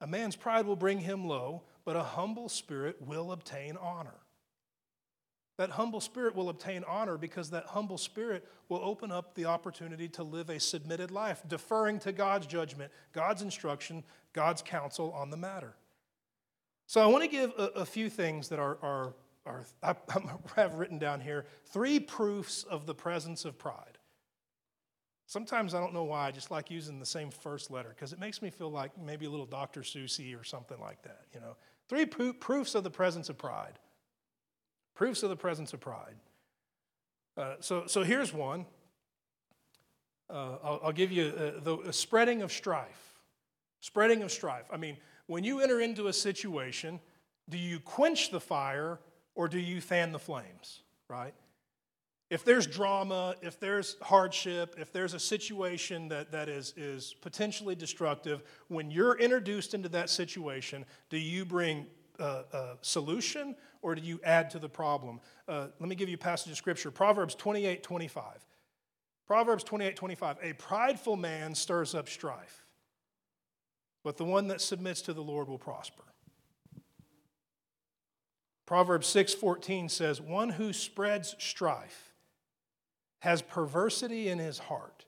A 0.00 0.06
man's 0.06 0.36
pride 0.36 0.66
will 0.66 0.76
bring 0.76 1.00
him 1.00 1.26
low, 1.26 1.62
but 1.84 1.96
a 1.96 2.02
humble 2.02 2.48
spirit 2.48 3.00
will 3.00 3.32
obtain 3.32 3.76
honor. 3.76 4.20
That 5.56 5.70
humble 5.70 6.00
spirit 6.00 6.34
will 6.34 6.48
obtain 6.48 6.82
honor 6.84 7.16
because 7.16 7.50
that 7.50 7.66
humble 7.66 7.98
spirit 7.98 8.44
will 8.68 8.80
open 8.82 9.12
up 9.12 9.34
the 9.34 9.44
opportunity 9.44 10.08
to 10.08 10.24
live 10.24 10.50
a 10.50 10.58
submitted 10.58 11.10
life, 11.10 11.42
deferring 11.46 12.00
to 12.00 12.12
God's 12.12 12.46
judgment, 12.46 12.90
God's 13.12 13.42
instruction, 13.42 14.02
God's 14.32 14.62
counsel 14.62 15.12
on 15.12 15.30
the 15.30 15.36
matter. 15.36 15.74
So 16.86 17.00
I 17.00 17.06
want 17.06 17.22
to 17.22 17.30
give 17.30 17.52
a, 17.56 17.68
a 17.76 17.86
few 17.86 18.10
things 18.10 18.48
that 18.48 18.58
are, 18.58 18.78
are 18.82 19.14
are, 19.46 19.64
I 19.82 19.94
have 20.56 20.74
written 20.74 20.98
down 20.98 21.20
here 21.20 21.46
three 21.66 22.00
proofs 22.00 22.62
of 22.64 22.86
the 22.86 22.94
presence 22.94 23.44
of 23.44 23.58
pride. 23.58 23.93
Sometimes 25.26 25.74
I 25.74 25.80
don't 25.80 25.94
know 25.94 26.04
why, 26.04 26.28
I 26.28 26.30
just 26.30 26.50
like 26.50 26.70
using 26.70 26.98
the 26.98 27.06
same 27.06 27.30
first 27.30 27.70
letter 27.70 27.88
because 27.88 28.12
it 28.12 28.18
makes 28.18 28.42
me 28.42 28.50
feel 28.50 28.70
like 28.70 28.90
maybe 29.02 29.26
a 29.26 29.30
little 29.30 29.46
Dr. 29.46 29.82
Susie 29.82 30.34
or 30.34 30.44
something 30.44 30.78
like 30.80 31.02
that, 31.02 31.22
you 31.32 31.40
know. 31.40 31.56
Three 31.88 32.06
pro- 32.06 32.32
proofs 32.32 32.74
of 32.74 32.84
the 32.84 32.90
presence 32.90 33.28
of 33.28 33.38
pride. 33.38 33.78
Proofs 34.94 35.22
of 35.22 35.30
the 35.30 35.36
presence 35.36 35.72
of 35.72 35.80
pride. 35.80 36.14
Uh, 37.36 37.54
so, 37.60 37.86
so 37.86 38.02
here's 38.02 38.32
one. 38.32 38.66
Uh, 40.30 40.56
I'll, 40.62 40.80
I'll, 40.84 40.92
give 40.92 41.10
you 41.10 41.26
uh, 41.26 41.60
the 41.60 41.92
spreading 41.92 42.42
of 42.42 42.52
strife. 42.52 43.20
Spreading 43.80 44.22
of 44.22 44.30
strife. 44.30 44.64
I 44.72 44.76
mean, 44.76 44.96
when 45.26 45.44
you 45.44 45.60
enter 45.60 45.80
into 45.80 46.08
a 46.08 46.12
situation, 46.12 47.00
do 47.48 47.58
you 47.58 47.80
quench 47.80 48.30
the 48.30 48.40
fire 48.40 49.00
or 49.34 49.48
do 49.48 49.58
you 49.58 49.80
fan 49.80 50.12
the 50.12 50.18
flames, 50.18 50.82
right? 51.08 51.34
If 52.34 52.44
there's 52.44 52.66
drama, 52.66 53.36
if 53.42 53.60
there's 53.60 53.96
hardship, 54.02 54.74
if 54.76 54.92
there's 54.92 55.14
a 55.14 55.20
situation 55.20 56.08
that, 56.08 56.32
that 56.32 56.48
is, 56.48 56.74
is 56.76 57.14
potentially 57.20 57.76
destructive, 57.76 58.42
when 58.66 58.90
you're 58.90 59.16
introduced 59.18 59.72
into 59.72 59.88
that 59.90 60.10
situation, 60.10 60.84
do 61.10 61.16
you 61.16 61.44
bring 61.44 61.86
a, 62.18 62.42
a 62.52 62.76
solution 62.80 63.54
or 63.82 63.94
do 63.94 64.02
you 64.02 64.18
add 64.24 64.50
to 64.50 64.58
the 64.58 64.68
problem? 64.68 65.20
Uh, 65.46 65.68
let 65.78 65.88
me 65.88 65.94
give 65.94 66.08
you 66.08 66.16
a 66.16 66.18
passage 66.18 66.50
of 66.50 66.58
scripture 66.58 66.90
Proverbs 66.90 67.36
28 67.36 67.84
25. 67.84 68.24
Proverbs 69.28 69.62
28 69.62 69.94
25. 69.94 70.36
A 70.42 70.54
prideful 70.54 71.14
man 71.14 71.54
stirs 71.54 71.94
up 71.94 72.08
strife, 72.08 72.64
but 74.02 74.16
the 74.16 74.24
one 74.24 74.48
that 74.48 74.60
submits 74.60 75.02
to 75.02 75.12
the 75.12 75.22
Lord 75.22 75.46
will 75.46 75.56
prosper. 75.56 76.02
Proverbs 78.66 79.06
6:14 79.06 79.88
says, 79.88 80.20
"One 80.20 80.48
who 80.48 80.72
spreads 80.72 81.36
strife 81.38 82.03
has 83.24 83.40
perversity 83.40 84.28
in 84.28 84.38
his 84.38 84.58
heart 84.58 85.06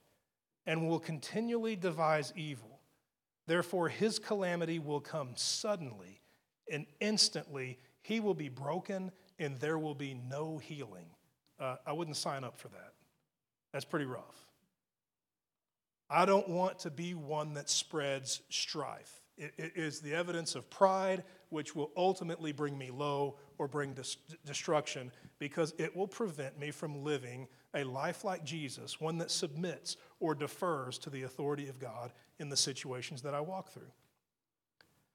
and 0.65 0.89
will 0.89 0.99
continually 0.99 1.75
devise 1.75 2.33
evil. 2.35 2.79
Therefore 3.45 3.89
his 3.89 4.17
calamity 4.17 4.79
will 4.79 4.99
come 4.99 5.33
suddenly 5.35 6.19
and 6.71 6.87
instantly 6.99 7.77
he 8.01 8.19
will 8.19 8.33
be 8.33 8.49
broken 8.49 9.11
and 9.37 9.55
there 9.59 9.77
will 9.77 9.93
be 9.93 10.15
no 10.15 10.57
healing." 10.57 11.05
Uh, 11.59 11.75
I 11.85 11.93
wouldn't 11.93 12.17
sign 12.17 12.43
up 12.43 12.57
for 12.57 12.69
that. 12.69 12.93
That's 13.71 13.85
pretty 13.85 14.07
rough. 14.07 14.47
I 16.09 16.25
don't 16.25 16.49
want 16.49 16.79
to 16.79 16.89
be 16.89 17.13
one 17.13 17.53
that 17.53 17.69
spreads 17.69 18.41
strife. 18.49 19.21
it, 19.37 19.53
it 19.59 19.73
is 19.75 19.99
the 19.99 20.15
evidence 20.15 20.55
of 20.55 20.67
pride, 20.71 21.23
which 21.49 21.75
will 21.75 21.91
ultimately 21.95 22.51
bring 22.51 22.75
me 22.79 22.89
low 22.89 23.37
or 23.59 23.67
bring 23.67 23.93
dis- 23.93 24.17
destruction 24.43 25.11
because 25.37 25.75
it 25.77 25.95
will 25.95 26.07
prevent 26.07 26.57
me 26.57 26.71
from 26.71 27.03
living 27.03 27.47
a 27.73 27.83
life 27.83 28.23
like 28.23 28.43
Jesus, 28.43 28.99
one 28.99 29.17
that 29.19 29.31
submits 29.31 29.97
or 30.19 30.33
defers 30.35 30.97
to 30.99 31.09
the 31.09 31.23
authority 31.23 31.67
of 31.67 31.79
God 31.79 32.13
in 32.39 32.49
the 32.49 32.57
situations 32.57 33.21
that 33.23 33.33
I 33.33 33.41
walk 33.41 33.71
through. 33.71 33.91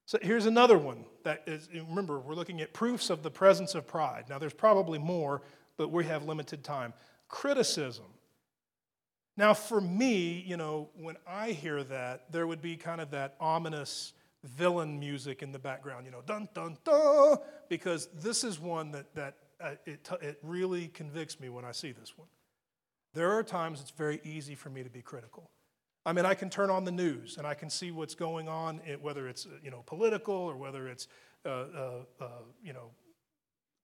So 0.04 0.18
here's 0.20 0.46
another 0.46 0.76
one 0.76 1.04
that 1.22 1.42
is, 1.46 1.68
remember, 1.72 2.18
we're 2.18 2.34
looking 2.34 2.60
at 2.60 2.72
proofs 2.72 3.08
of 3.08 3.22
the 3.22 3.30
presence 3.30 3.74
of 3.74 3.86
pride. 3.86 4.24
Now, 4.28 4.38
there's 4.38 4.52
probably 4.52 4.98
more, 4.98 5.42
but 5.76 5.90
we 5.90 6.04
have 6.04 6.24
limited 6.24 6.64
time. 6.64 6.92
Criticism. 7.28 8.06
Now, 9.36 9.54
for 9.54 9.80
me, 9.80 10.44
you 10.46 10.56
know, 10.56 10.90
when 10.94 11.16
I 11.26 11.52
hear 11.52 11.82
that, 11.84 12.30
there 12.30 12.46
would 12.46 12.60
be 12.60 12.76
kind 12.76 13.00
of 13.00 13.10
that 13.12 13.36
ominous 13.40 14.12
villain 14.44 14.98
music 14.98 15.42
in 15.42 15.52
the 15.52 15.58
background, 15.58 16.04
you 16.04 16.10
know, 16.10 16.22
dun 16.26 16.48
dun 16.52 16.76
dun, 16.84 17.38
because 17.68 18.08
this 18.12 18.44
is 18.44 18.58
one 18.58 18.90
that, 18.90 19.14
that 19.14 19.36
uh, 19.60 19.70
it, 19.86 20.06
it 20.20 20.38
really 20.42 20.88
convicts 20.88 21.38
me 21.38 21.48
when 21.48 21.64
I 21.64 21.72
see 21.72 21.92
this 21.92 22.18
one. 22.18 22.28
There 23.14 23.32
are 23.32 23.42
times 23.42 23.80
it's 23.80 23.90
very 23.90 24.20
easy 24.24 24.54
for 24.54 24.70
me 24.70 24.82
to 24.82 24.90
be 24.90 25.02
critical. 25.02 25.50
I 26.04 26.12
mean, 26.12 26.26
I 26.26 26.34
can 26.34 26.50
turn 26.50 26.70
on 26.70 26.84
the 26.84 26.90
news 26.90 27.36
and 27.38 27.46
I 27.46 27.54
can 27.54 27.70
see 27.70 27.90
what's 27.90 28.14
going 28.14 28.48
on, 28.48 28.78
whether 29.00 29.28
it's 29.28 29.46
you 29.62 29.70
know 29.70 29.82
political 29.86 30.34
or 30.34 30.56
whether 30.56 30.88
it's 30.88 31.08
uh, 31.44 31.48
uh, 31.48 31.90
uh, 32.20 32.26
you 32.62 32.72
know 32.72 32.90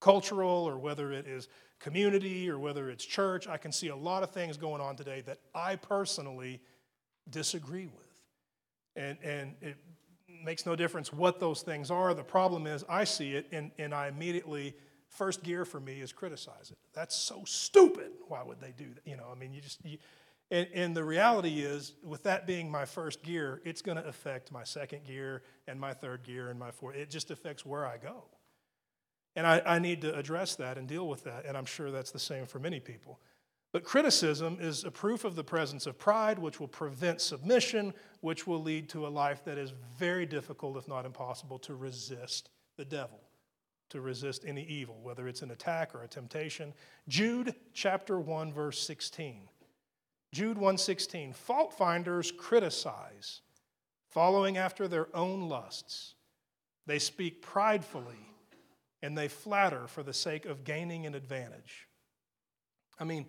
cultural 0.01 0.69
or 0.69 0.79
whether 0.79 1.13
it 1.13 1.27
is 1.27 1.49
community 1.79 2.49
or 2.51 2.59
whether 2.59 2.91
it's 2.91 3.05
church. 3.05 3.47
I 3.47 3.57
can 3.57 3.71
see 3.71 3.89
a 3.89 3.97
lot 3.97 4.23
of 4.23 4.31
things 4.31 4.57
going 4.57 4.81
on 4.81 4.97
today 4.97 5.23
that 5.23 5.39
I 5.55 5.77
personally 5.77 6.61
disagree 7.31 7.87
with, 7.87 8.23
and 8.97 9.19
and 9.23 9.55
it 9.61 9.77
makes 10.45 10.67
no 10.67 10.77
difference 10.77 11.13
what 11.13 11.41
those 11.41 11.63
things 11.63 11.91
are. 11.91 12.15
The 12.15 12.23
problem 12.23 12.67
is, 12.67 12.85
I 12.89 13.05
see 13.05 13.35
it 13.35 13.47
and, 13.53 13.71
and 13.79 13.95
I 13.95 14.09
immediately, 14.09 14.75
first 15.09 15.43
gear 15.43 15.65
for 15.65 15.81
me 15.81 16.01
is 16.01 16.13
criticize 16.13 16.71
it. 16.71 16.79
That's 16.95 17.15
so 17.15 17.43
stupid. 17.45 18.11
Why 18.29 18.43
would 18.43 18.61
they 18.61 18.73
do 18.77 18.87
that? 18.95 19.03
You 19.05 19.17
know, 19.17 19.27
I 19.31 19.39
mean, 19.39 19.53
you 19.53 19.61
just, 19.61 19.85
you, 19.85 19.99
and, 20.51 20.67
and 20.75 20.97
the 20.97 21.05
reality 21.05 21.61
is, 21.61 21.95
with 22.03 22.23
that 22.23 22.47
being 22.47 22.71
my 22.71 22.85
first 22.85 23.23
gear, 23.23 23.61
it's 23.65 23.83
going 23.83 23.99
to 23.99 24.07
affect 24.07 24.51
my 24.51 24.65
second 24.65 25.05
gear 25.05 25.43
and 25.67 25.79
my 25.79 25.93
third 25.93 26.23
gear 26.23 26.49
and 26.49 26.59
my 26.59 26.71
fourth. 26.71 26.97
It 26.97 27.11
just 27.11 27.31
affects 27.31 27.67
where 27.67 27.87
I 27.87 27.99
go. 27.99 28.25
And 29.37 29.47
I, 29.47 29.63
I 29.65 29.79
need 29.79 30.01
to 30.03 30.17
address 30.17 30.57
that 30.57 30.79
and 30.79 30.89
deal 30.89 31.07
with 31.07 31.25
that. 31.25 31.45
And 31.45 31.57
I'm 31.57 31.67
sure 31.67 31.91
that's 31.91 32.11
the 32.11 32.19
same 32.19 32.47
for 32.47 32.59
many 32.59 32.81
people. 32.81 33.21
But 33.73 33.85
criticism 33.85 34.57
is 34.61 34.85
a 34.85 34.91
proof 34.91 35.25
of 35.25 35.37
the 35.37 35.45
presence 35.45 35.87
of 35.87 35.99
pride, 35.99 36.39
which 36.39 36.59
will 36.59 36.69
prevent 36.69 37.21
submission, 37.21 37.93
which 38.23 38.47
will 38.47 38.63
lead 38.63 38.89
to 38.89 39.07
a 39.07 39.09
life 39.09 39.45
that 39.45 39.59
is 39.59 39.75
very 39.99 40.25
difficult, 40.25 40.79
if 40.79 40.89
not 40.89 41.05
impossible, 41.05 41.59
to 41.61 41.75
resist 41.75 42.49
the 42.79 42.85
devil, 42.87 43.21
to 43.91 44.01
resist 44.01 44.45
any 44.47 44.65
evil, 44.65 45.01
whether 45.03 45.29
it's 45.29 45.43
an 45.43 45.51
attack 45.51 45.95
or 45.95 46.03
a 46.03 46.09
temptation. 46.09 46.75
Jude 47.09 47.55
chapter 47.73 48.19
1, 48.21 48.53
verse 48.53 48.81
16. 48.81 49.49
Jude 50.33 50.59
1:16. 50.59 51.33
Fault 51.35 51.73
finders 51.73 52.31
criticize, 52.31 53.41
following 54.11 54.57
after 54.57 54.87
their 54.87 55.15
own 55.17 55.49
lusts. 55.49 56.15
They 56.87 56.99
speak 56.99 57.43
pridefully, 57.43 58.35
and 59.03 59.17
they 59.17 59.29
flatter 59.29 59.87
for 59.87 60.03
the 60.03 60.13
sake 60.13 60.45
of 60.45 60.65
gaining 60.65 61.07
an 61.07 61.15
advantage. 61.15 61.89
I 62.99 63.05
mean, 63.05 63.27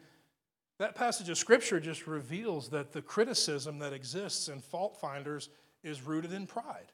that 0.77 0.95
passage 0.95 1.29
of 1.29 1.37
Scripture 1.37 1.79
just 1.79 2.07
reveals 2.07 2.69
that 2.69 2.91
the 2.91 3.01
criticism 3.01 3.79
that 3.79 3.93
exists 3.93 4.47
in 4.47 4.61
fault 4.61 4.97
finders 4.99 5.49
is 5.83 6.01
rooted 6.01 6.33
in 6.33 6.47
pride. 6.47 6.91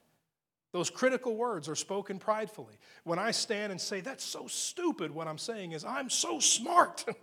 Those 0.76 0.90
critical 0.90 1.34
words 1.34 1.70
are 1.70 1.74
spoken 1.74 2.18
pridefully. 2.18 2.74
When 3.02 3.18
I 3.18 3.30
stand 3.30 3.72
and 3.72 3.80
say, 3.80 4.02
that's 4.02 4.22
so 4.22 4.46
stupid, 4.46 5.10
what 5.10 5.26
I'm 5.26 5.38
saying 5.38 5.72
is, 5.72 5.86
I'm 5.86 6.10
so 6.10 6.38
smart. 6.38 7.02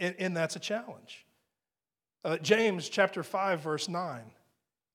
and, 0.00 0.16
and, 0.18 0.36
that's 0.36 0.56
a 0.56 0.58
challenge. 0.58 1.24
Uh, 2.24 2.36
James 2.38 2.88
chapter 2.88 3.22
5, 3.22 3.60
verse 3.60 3.88
9. 3.88 4.22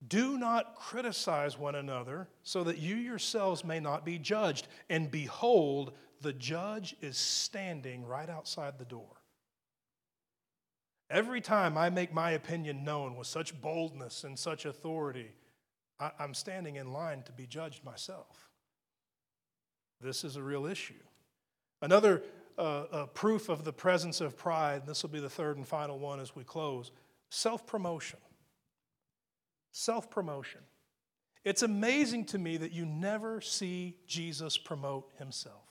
Do 0.05 0.37
not 0.37 0.75
criticize 0.75 1.57
one 1.57 1.75
another 1.75 2.27
so 2.43 2.65
that 2.65 2.79
you 2.79 2.97
yourselves 2.97 3.63
may 3.63 3.79
not 3.79 4.03
be 4.03 4.19
judged. 4.19 4.67
And 4.89 5.09
behold, 5.09 5.93
the 6.19 6.33
judge 6.33 6.97
is 6.99 7.15
standing 7.15 8.05
right 8.05 8.29
outside 8.29 8.77
the 8.77 8.83
door. 8.83 9.21
Every 11.09 11.39
time 11.39 11.77
I 11.77 11.89
make 11.89 12.13
my 12.13 12.31
opinion 12.31 12.83
known 12.83 13.15
with 13.15 13.27
such 13.27 13.61
boldness 13.61 14.25
and 14.25 14.37
such 14.37 14.65
authority, 14.65 15.31
I, 15.99 16.11
am 16.19 16.33
standing 16.33 16.75
in 16.75 16.91
line 16.91 17.23
to 17.23 17.31
be 17.31 17.47
judged 17.47 17.83
myself. 17.83 18.49
This 20.01 20.23
is 20.23 20.35
a 20.35 20.43
real 20.43 20.65
issue. 20.65 20.93
Another 21.81 22.23
uh, 22.57 22.61
uh, 22.61 23.05
proof 23.07 23.49
of 23.49 23.63
the 23.63 23.73
presence 23.73 24.21
of 24.21 24.37
pride, 24.37 24.81
and 24.81 24.87
this 24.87 25.03
will 25.03 25.09
be 25.09 25.19
the 25.19 25.29
third 25.29 25.57
and 25.57 25.67
final 25.67 25.99
one 25.99 26.19
as 26.19 26.35
we 26.35 26.43
close 26.43 26.91
self 27.29 27.65
promotion. 27.65 28.19
Self 29.71 30.09
promotion. 30.09 30.61
It's 31.43 31.61
amazing 31.61 32.25
to 32.25 32.39
me 32.39 32.57
that 32.57 32.71
you 32.71 32.85
never 32.85 33.39
see 33.39 33.97
Jesus 34.07 34.57
promote 34.57 35.11
himself. 35.19 35.61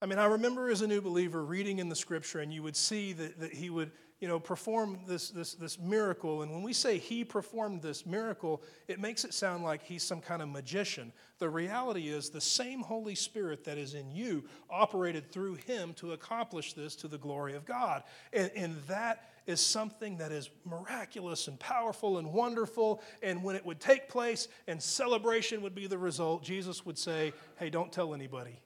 I 0.00 0.06
mean, 0.06 0.18
I 0.18 0.26
remember 0.26 0.70
as 0.70 0.82
a 0.82 0.86
new 0.86 1.00
believer 1.00 1.44
reading 1.44 1.78
in 1.78 1.88
the 1.88 1.96
scripture, 1.96 2.40
and 2.40 2.52
you 2.52 2.62
would 2.62 2.76
see 2.76 3.12
that, 3.14 3.40
that 3.40 3.52
he 3.54 3.70
would, 3.70 3.90
you 4.20 4.28
know, 4.28 4.40
perform 4.40 4.98
this, 5.06 5.28
this, 5.28 5.54
this 5.54 5.78
miracle. 5.78 6.40
And 6.42 6.50
when 6.50 6.62
we 6.62 6.72
say 6.72 6.96
he 6.96 7.22
performed 7.22 7.82
this 7.82 8.06
miracle, 8.06 8.62
it 8.88 8.98
makes 8.98 9.24
it 9.24 9.34
sound 9.34 9.62
like 9.62 9.82
he's 9.82 10.02
some 10.02 10.22
kind 10.22 10.40
of 10.40 10.48
magician. 10.48 11.12
The 11.38 11.50
reality 11.50 12.08
is 12.08 12.30
the 12.30 12.40
same 12.40 12.80
Holy 12.80 13.14
Spirit 13.14 13.64
that 13.64 13.76
is 13.76 13.92
in 13.92 14.10
you 14.10 14.44
operated 14.70 15.30
through 15.30 15.56
him 15.56 15.92
to 15.94 16.12
accomplish 16.12 16.72
this 16.72 16.96
to 16.96 17.08
the 17.08 17.18
glory 17.18 17.54
of 17.54 17.66
God. 17.66 18.04
And, 18.32 18.50
and 18.56 18.76
that 18.88 19.28
is 19.46 19.60
something 19.60 20.16
that 20.16 20.32
is 20.32 20.48
miraculous 20.64 21.46
and 21.46 21.60
powerful 21.60 22.16
and 22.16 22.32
wonderful. 22.32 23.02
And 23.22 23.44
when 23.44 23.54
it 23.54 23.66
would 23.66 23.80
take 23.80 24.08
place 24.08 24.48
and 24.66 24.82
celebration 24.82 25.60
would 25.60 25.74
be 25.74 25.86
the 25.86 25.98
result, 25.98 26.42
Jesus 26.42 26.86
would 26.86 26.98
say, 26.98 27.34
Hey, 27.58 27.68
don't 27.68 27.92
tell 27.92 28.14
anybody. 28.14 28.60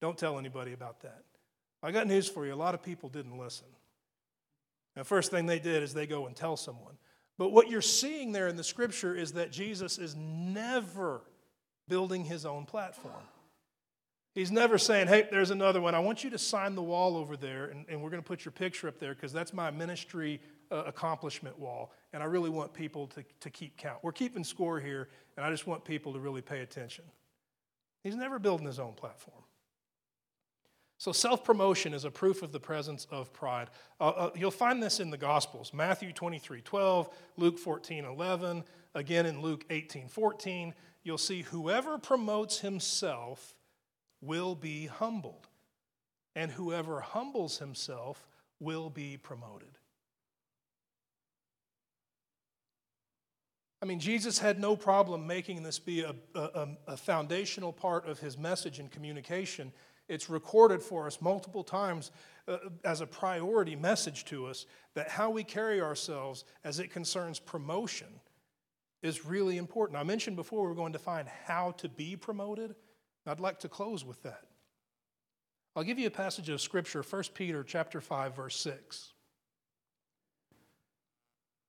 Don't 0.00 0.16
tell 0.16 0.38
anybody 0.38 0.72
about 0.72 1.00
that. 1.02 1.24
I 1.82 1.92
got 1.92 2.06
news 2.06 2.28
for 2.28 2.46
you. 2.46 2.54
A 2.54 2.56
lot 2.56 2.74
of 2.74 2.82
people 2.82 3.08
didn't 3.08 3.38
listen. 3.38 3.66
The 4.96 5.04
first 5.04 5.30
thing 5.30 5.46
they 5.46 5.60
did 5.60 5.82
is 5.82 5.94
they 5.94 6.06
go 6.06 6.26
and 6.26 6.34
tell 6.34 6.56
someone. 6.56 6.94
But 7.38 7.52
what 7.52 7.68
you're 7.70 7.80
seeing 7.80 8.32
there 8.32 8.48
in 8.48 8.56
the 8.56 8.64
scripture 8.64 9.14
is 9.14 9.32
that 9.32 9.52
Jesus 9.52 9.96
is 9.96 10.16
never 10.16 11.22
building 11.86 12.24
his 12.24 12.44
own 12.44 12.66
platform. 12.66 13.14
He's 14.34 14.50
never 14.50 14.76
saying, 14.76 15.08
hey, 15.08 15.26
there's 15.30 15.50
another 15.50 15.80
one. 15.80 15.94
I 15.94 16.00
want 16.00 16.22
you 16.22 16.30
to 16.30 16.38
sign 16.38 16.74
the 16.74 16.82
wall 16.82 17.16
over 17.16 17.36
there, 17.36 17.66
and, 17.66 17.86
and 17.88 18.02
we're 18.02 18.10
going 18.10 18.22
to 18.22 18.26
put 18.26 18.44
your 18.44 18.52
picture 18.52 18.88
up 18.88 18.98
there 18.98 19.14
because 19.14 19.32
that's 19.32 19.52
my 19.52 19.70
ministry 19.70 20.40
uh, 20.70 20.84
accomplishment 20.86 21.58
wall. 21.58 21.92
And 22.12 22.22
I 22.22 22.26
really 22.26 22.50
want 22.50 22.72
people 22.72 23.06
to, 23.08 23.24
to 23.40 23.50
keep 23.50 23.76
count. 23.76 23.98
We're 24.02 24.12
keeping 24.12 24.44
score 24.44 24.80
here, 24.80 25.08
and 25.36 25.46
I 25.46 25.50
just 25.50 25.66
want 25.66 25.84
people 25.84 26.12
to 26.12 26.20
really 26.20 26.42
pay 26.42 26.60
attention. 26.60 27.04
He's 28.02 28.16
never 28.16 28.38
building 28.38 28.66
his 28.66 28.78
own 28.78 28.92
platform. 28.92 29.42
So, 30.98 31.12
self 31.12 31.44
promotion 31.44 31.94
is 31.94 32.04
a 32.04 32.10
proof 32.10 32.42
of 32.42 32.50
the 32.50 32.58
presence 32.58 33.06
of 33.10 33.32
pride. 33.32 33.70
Uh, 34.00 34.08
uh, 34.08 34.30
you'll 34.34 34.50
find 34.50 34.82
this 34.82 34.98
in 34.98 35.10
the 35.10 35.16
Gospels 35.16 35.72
Matthew 35.72 36.12
23 36.12 36.60
12, 36.60 37.08
Luke 37.36 37.58
14 37.58 38.04
11, 38.04 38.64
again 38.94 39.24
in 39.24 39.40
Luke 39.40 39.64
18 39.70 40.08
14. 40.08 40.74
You'll 41.04 41.16
see 41.16 41.42
whoever 41.42 41.98
promotes 41.98 42.58
himself 42.58 43.54
will 44.20 44.56
be 44.56 44.86
humbled, 44.86 45.46
and 46.34 46.50
whoever 46.50 47.00
humbles 47.00 47.58
himself 47.58 48.26
will 48.58 48.90
be 48.90 49.16
promoted. 49.16 49.78
I 53.80 53.86
mean, 53.86 54.00
Jesus 54.00 54.40
had 54.40 54.58
no 54.58 54.74
problem 54.74 55.28
making 55.28 55.62
this 55.62 55.78
be 55.78 56.00
a, 56.00 56.12
a, 56.34 56.68
a, 56.88 56.96
foundational 56.96 57.72
part 57.72 58.08
of 58.08 58.18
his 58.18 58.36
message 58.36 58.80
and 58.80 58.90
communication. 58.90 59.72
It's 60.08 60.30
recorded 60.30 60.82
for 60.82 61.06
us 61.06 61.20
multiple 61.20 61.62
times 61.62 62.10
uh, 62.46 62.56
as 62.84 63.00
a 63.00 63.06
priority 63.06 63.76
message 63.76 64.24
to 64.26 64.46
us 64.46 64.64
that 64.94 65.10
how 65.10 65.30
we 65.30 65.44
carry 65.44 65.80
ourselves 65.80 66.44
as 66.64 66.78
it 66.78 66.90
concerns 66.90 67.38
promotion 67.38 68.08
is 69.02 69.26
really 69.26 69.58
important. 69.58 69.98
I 69.98 70.02
mentioned 70.02 70.36
before 70.36 70.64
we 70.64 70.72
are 70.72 70.74
going 70.74 70.94
to 70.94 70.98
find 70.98 71.28
how 71.46 71.72
to 71.72 71.88
be 71.88 72.16
promoted. 72.16 72.74
I'd 73.26 73.40
like 73.40 73.58
to 73.60 73.68
close 73.68 74.04
with 74.04 74.22
that. 74.22 74.44
I'll 75.76 75.84
give 75.84 75.98
you 75.98 76.06
a 76.06 76.10
passage 76.10 76.48
of 76.48 76.60
scripture, 76.60 77.02
1 77.02 77.22
Peter 77.34 77.62
chapter 77.62 78.00
5 78.00 78.34
verse 78.34 78.56
6. 78.56 79.12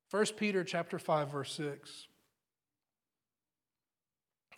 1 0.10 0.26
Peter 0.38 0.64
chapter 0.64 0.98
5 0.98 1.32
verse 1.32 1.54
6. 1.54 2.08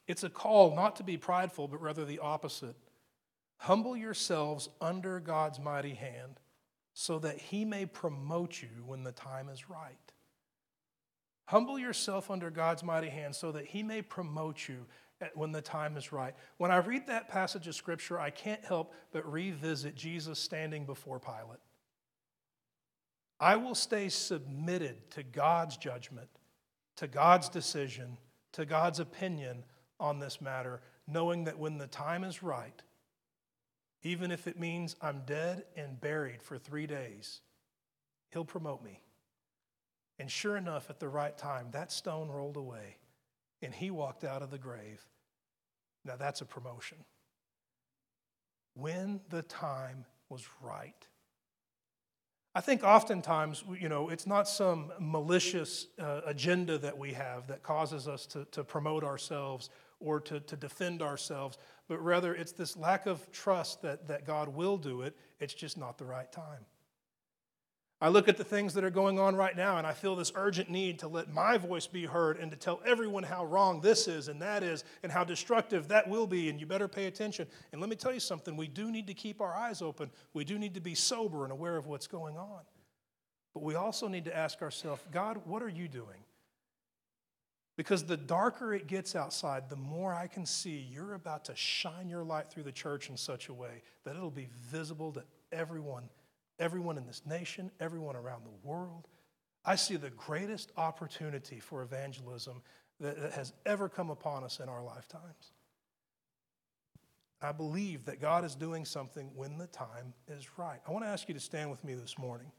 It's 0.08 0.24
a 0.24 0.30
call 0.30 0.76
not 0.76 0.96
to 0.98 1.04
be 1.04 1.18
prideful, 1.18 1.68
but 1.68 1.82
rather 1.82 2.06
the 2.06 2.20
opposite. 2.20 2.76
Humble 3.62 3.96
yourselves 3.96 4.70
under 4.82 5.20
God's 5.20 5.60
mighty 5.60 5.94
hand 5.94 6.40
so 6.96 7.20
that 7.20 7.40
he 7.40 7.64
may 7.64 7.86
promote 7.86 8.60
you 8.60 8.84
when 8.88 9.04
the 9.04 9.12
time 9.12 9.50
is 9.50 9.70
right. 9.70 10.12
Humble 11.46 11.78
yourself 11.78 12.32
under 12.32 12.50
God's 12.50 12.84
mighty 12.84 13.10
hand 13.10 13.36
so 13.36 13.52
that 13.52 13.68
he 13.68 13.84
may 13.84 14.02
promote 14.02 14.68
you 14.68 14.88
when 15.36 15.52
the 15.52 15.62
time 15.62 15.96
is 15.96 16.12
right. 16.12 16.34
When 16.58 16.72
I 16.72 16.78
read 16.78 17.06
that 17.06 17.30
passage 17.30 17.68
of 17.68 17.76
scripture, 17.76 18.20
I 18.20 18.32
can't 18.32 18.66
help 18.66 18.96
but 19.12 19.32
revisit 19.32 19.94
Jesus 19.94 20.40
standing 20.40 20.88
before 20.88 21.20
Pilate. 21.20 21.60
I 23.40 23.58
will 23.58 23.76
stay 23.76 24.10
submitted 24.10 25.12
to 25.12 25.22
God's 25.22 25.78
judgment, 25.78 26.30
to 26.96 27.08
God's 27.08 27.48
decision, 27.48 28.18
to 28.54 28.66
God's 28.66 29.00
opinion 29.00 29.66
on 30.00 30.18
this 30.18 30.42
matter, 30.42 30.82
knowing 31.06 31.44
that 31.44 31.60
when 31.60 31.78
the 31.78 31.86
time 31.86 32.24
is 32.24 32.42
right, 32.42 32.82
even 34.04 34.32
if 34.32 34.48
it 34.48 34.60
means 34.60 34.96
I'm 35.02 35.22
dead 35.26 35.66
and 35.76 36.00
buried 36.00 36.42
for 36.42 36.58
three 36.58 36.88
days, 36.88 37.42
He'll 38.32 38.46
promote 38.46 38.84
me. 38.84 39.02
And 40.20 40.30
sure 40.30 40.56
enough, 40.56 40.90
at 40.90 41.00
the 41.00 41.10
right 41.10 41.38
time, 41.38 41.68
that 41.72 41.92
stone 41.92 42.30
rolled 42.30 42.58
away 42.58 42.98
and 43.62 43.74
he 43.74 43.92
walked 43.92 44.24
out 44.24 44.42
of 44.42 44.52
the 44.52 44.58
grave. 44.58 45.04
Now 46.06 46.16
that's 46.16 46.42
a 46.42 46.46
promotion. 46.46 46.98
When 48.74 49.20
the 49.30 49.42
time 49.42 50.06
was 50.30 50.46
right. 50.62 51.08
I 52.54 52.62
think 52.62 52.84
oftentimes, 52.84 53.64
you 53.80 53.90
know, 53.90 54.10
it's 54.10 54.28
not 54.28 54.48
some 54.48 54.92
malicious 55.00 55.88
uh, 56.00 56.22
agenda 56.26 56.78
that 56.78 56.98
we 56.98 57.14
have 57.14 57.48
that 57.48 57.64
causes 57.64 58.08
us 58.08 58.26
to, 58.28 58.46
to 58.52 58.64
promote 58.64 59.04
ourselves 59.04 59.70
or 60.02 60.20
to, 60.22 60.40
to 60.40 60.56
defend 60.56 61.02
ourselves, 61.02 61.58
but 61.88 62.04
rather 62.04 62.34
it's 62.34 62.52
this 62.52 62.76
lack 62.76 63.06
of 63.06 63.32
trust 63.32 63.82
that, 63.82 64.08
that 64.08 64.26
God 64.26 64.50
will 64.50 64.78
do 64.78 65.02
it. 65.02 65.16
It's 65.40 65.54
just 65.54 65.78
not 65.78 65.98
the 65.98 66.06
right 66.06 66.32
time. 66.32 66.66
I 68.04 68.10
look 68.10 68.28
at 68.28 68.38
the 68.38 68.44
things 68.44 68.74
that 68.74 68.84
are 68.84 68.90
going 68.90 69.20
on 69.20 69.36
right 69.36 69.56
now 69.56 69.78
and 69.78 69.86
I 69.86 69.94
feel 69.94 70.16
this 70.16 70.32
urgent 70.34 70.72
need 70.72 70.98
to 71.00 71.08
let 71.08 71.32
my 71.32 71.60
voice 71.60 71.86
be 71.86 72.06
heard 72.06 72.38
and 72.38 72.50
to 72.50 72.58
tell 72.58 72.82
everyone 72.84 73.22
how 73.22 73.46
wrong 73.46 73.80
this 73.80 74.08
is 74.08 74.28
and 74.28 74.42
that 74.42 74.64
is 74.64 74.84
and 75.04 75.12
how 75.12 75.24
destructive 75.24 75.88
that 75.90 76.10
will 76.10 76.26
be, 76.26 76.50
and 76.50 76.60
you 76.60 76.66
better 76.66 76.88
pay 76.88 77.06
attention. 77.06 77.46
And 77.72 77.80
let 77.80 77.92
me 77.92 77.96
tell 77.96 78.12
you 78.12 78.20
something 78.20 78.58
we 78.58 78.68
do 78.68 78.90
need 78.90 79.06
to 79.06 79.14
keep 79.14 79.40
our 79.40 79.54
eyes 79.54 79.84
open, 79.84 80.10
we 80.34 80.44
do 80.44 80.58
need 80.58 80.74
to 80.74 80.82
be 80.82 80.96
sober 80.96 81.44
and 81.44 81.52
aware 81.52 81.78
of 81.78 81.86
what's 81.86 82.08
going 82.08 82.38
on. 82.38 82.62
But 83.54 83.62
we 83.62 83.76
also 83.76 84.08
need 84.08 84.26
to 84.26 84.36
ask 84.36 84.64
ourselves, 84.64 85.04
God, 85.12 85.42
what 85.46 85.62
are 85.62 85.70
you 85.70 85.88
doing? 85.88 86.24
Because 87.82 88.06
the 88.06 88.16
darker 88.16 88.76
it 88.76 88.86
gets 88.86 89.16
outside, 89.16 89.68
the 89.68 89.76
more 89.76 90.14
I 90.14 90.28
can 90.28 90.46
see 90.46 90.88
you're 90.92 91.16
about 91.16 91.46
to 91.46 91.56
shine 91.56 92.10
your 92.10 92.24
light 92.24 92.48
through 92.48 92.62
the 92.62 92.72
church 92.72 93.10
in 93.10 93.18
such 93.18 93.50
a 93.50 93.54
way 93.56 93.82
that 94.04 94.16
it'll 94.16 94.30
be 94.30 94.50
visible 94.70 95.12
to 95.14 95.24
everyone 95.52 96.08
everyone 96.60 96.96
in 96.96 97.08
this 97.08 97.24
nation, 97.26 97.72
everyone 97.80 98.16
around 98.16 98.44
the 98.46 98.70
world. 98.70 99.08
I 99.66 99.78
see 99.78 99.96
the 99.96 100.12
greatest 100.12 100.72
opportunity 100.78 101.60
for 101.60 101.82
evangelism 101.82 102.62
that, 103.00 103.18
has 103.34 103.52
ever 103.66 103.90
come 103.90 104.12
upon 104.12 104.44
us 104.44 104.60
in 104.60 104.70
our 104.70 104.84
lifetimes. 104.84 105.54
I 107.42 107.52
believe 107.52 108.06
that 108.06 108.22
God 108.22 108.46
is 108.46 108.54
doing 108.54 108.86
something 108.86 109.32
when 109.34 109.58
the 109.58 109.66
time 109.66 110.14
is 110.28 110.48
right. 110.56 110.80
I 110.88 110.92
want 110.92 111.04
to 111.04 111.10
ask 111.10 111.28
you 111.28 111.34
to 111.34 111.40
stand 111.40 111.72
with 111.72 111.84
me 111.84 111.96
this 111.96 112.20
morning. 112.20 112.52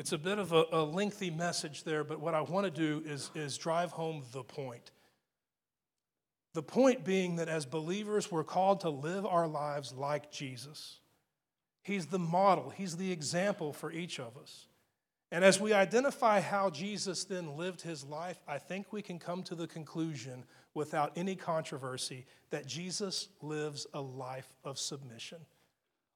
It's 0.00 0.12
a 0.12 0.18
bit 0.18 0.38
of 0.38 0.54
a, 0.54 0.64
a, 0.72 0.82
lengthy 0.82 1.28
message 1.28 1.84
there, 1.84 2.04
but 2.04 2.20
what 2.20 2.32
I 2.32 2.40
want 2.40 2.64
to 2.64 2.70
do 2.70 3.02
is, 3.06 3.30
is 3.34 3.58
drive 3.58 3.90
home 3.90 4.22
the 4.32 4.42
point. 4.42 4.92
The 6.54 6.62
point 6.62 7.04
being 7.04 7.36
that 7.36 7.50
as 7.50 7.66
believers, 7.66 8.32
we're 8.32 8.42
called 8.42 8.80
to 8.80 8.88
live 8.88 9.26
our 9.26 9.46
lives 9.46 9.92
like 9.92 10.32
Jesus. 10.32 11.00
He's 11.82 12.06
the 12.06 12.18
model, 12.18 12.70
He's 12.70 12.96
the 12.96 13.12
example 13.12 13.74
for 13.74 13.92
each 13.92 14.18
of 14.18 14.38
us. 14.38 14.68
And 15.30 15.44
as 15.44 15.60
we 15.60 15.74
identify 15.74 16.40
how 16.40 16.70
Jesus 16.70 17.24
then 17.24 17.58
lived 17.58 17.82
his 17.82 18.02
life, 18.02 18.40
I 18.48 18.56
think 18.56 18.94
we 18.94 19.02
can 19.02 19.18
come 19.18 19.42
to 19.42 19.54
the 19.54 19.66
conclusion 19.66 20.44
without 20.72 21.12
any 21.14 21.36
controversy 21.36 22.24
that 22.48 22.66
Jesus 22.66 23.28
lives 23.42 23.86
a 23.92 24.00
life 24.00 24.50
of 24.64 24.78
submission, 24.78 25.40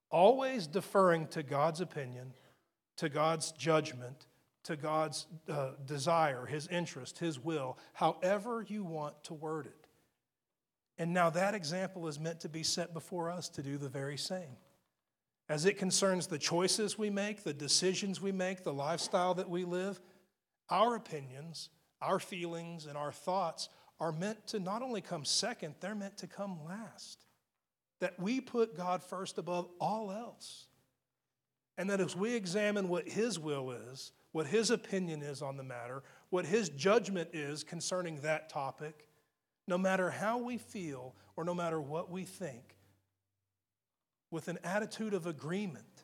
always 0.09 0.65
deferring 0.65 1.27
to 1.27 1.43
God's 1.43 1.81
opinion, 1.81 2.33
to 2.97 3.09
God's 3.09 3.51
judgment, 3.51 4.27
to 4.63 4.75
God's 4.75 5.27
uh, 5.49 5.71
desire, 5.85 6.45
his 6.45 6.67
interest, 6.67 7.19
his 7.19 7.39
will, 7.39 7.77
however 7.93 8.65
you 8.67 8.83
want 8.83 9.23
to 9.25 9.33
word 9.33 9.65
it. 9.67 9.87
And 10.97 11.13
now 11.13 11.29
that 11.31 11.53
example 11.53 12.07
is 12.07 12.19
meant 12.19 12.39
to 12.41 12.49
be 12.49 12.63
set 12.63 12.93
before 12.93 13.29
us 13.29 13.49
to 13.49 13.63
do 13.63 13.77
the 13.77 13.89
very 13.89 14.17
same. 14.17 14.57
As 15.47 15.65
it 15.65 15.77
concerns 15.77 16.27
the 16.27 16.39
choices 16.39 16.97
we 16.97 17.09
make, 17.09 17.43
the 17.43 17.53
decisions 17.53 18.21
we 18.21 18.31
make, 18.31 18.63
the 18.63 18.73
lifestyle 18.73 19.33
that 19.35 19.49
we 19.49 19.63
live, 19.63 20.01
our 20.69 20.95
opinions, 20.95 21.69
our 22.01 22.19
feelings, 22.19 22.85
and 22.87 22.97
our 22.97 23.11
thoughts 23.11 23.69
are 23.99 24.11
meant 24.11 24.47
to 24.47 24.59
not 24.59 24.81
only 24.81 25.01
come 25.01 25.23
second, 25.23 25.75
they're 25.79 25.95
meant 25.95 26.17
to 26.17 26.27
come 26.27 26.65
last. 26.65 27.25
That 27.99 28.19
we 28.19 28.41
put 28.41 28.75
God 28.75 29.03
first 29.03 29.37
above 29.37 29.69
all 29.79 30.11
else. 30.11 30.67
And 31.77 31.89
that 31.89 31.99
as 31.99 32.15
we 32.15 32.33
examine 32.33 32.87
what 32.87 33.07
His 33.07 33.37
will 33.37 33.71
is, 33.71 34.11
what 34.31 34.47
His 34.47 34.69
opinion 34.71 35.21
is 35.21 35.41
on 35.41 35.57
the 35.57 35.63
matter, 35.63 36.03
what 36.29 36.45
His 36.45 36.69
judgment 36.69 37.29
is 37.33 37.63
concerning 37.63 38.21
that 38.21 38.49
topic, 38.49 39.07
no 39.67 39.77
matter 39.77 40.09
how 40.09 40.37
we 40.37 40.57
feel 40.57 41.15
or 41.35 41.43
no 41.43 41.53
matter 41.53 41.81
what 41.81 42.09
we 42.09 42.23
think, 42.23 42.75
with 44.31 44.47
an 44.47 44.59
attitude 44.63 45.13
of 45.13 45.27
agreement, 45.27 46.03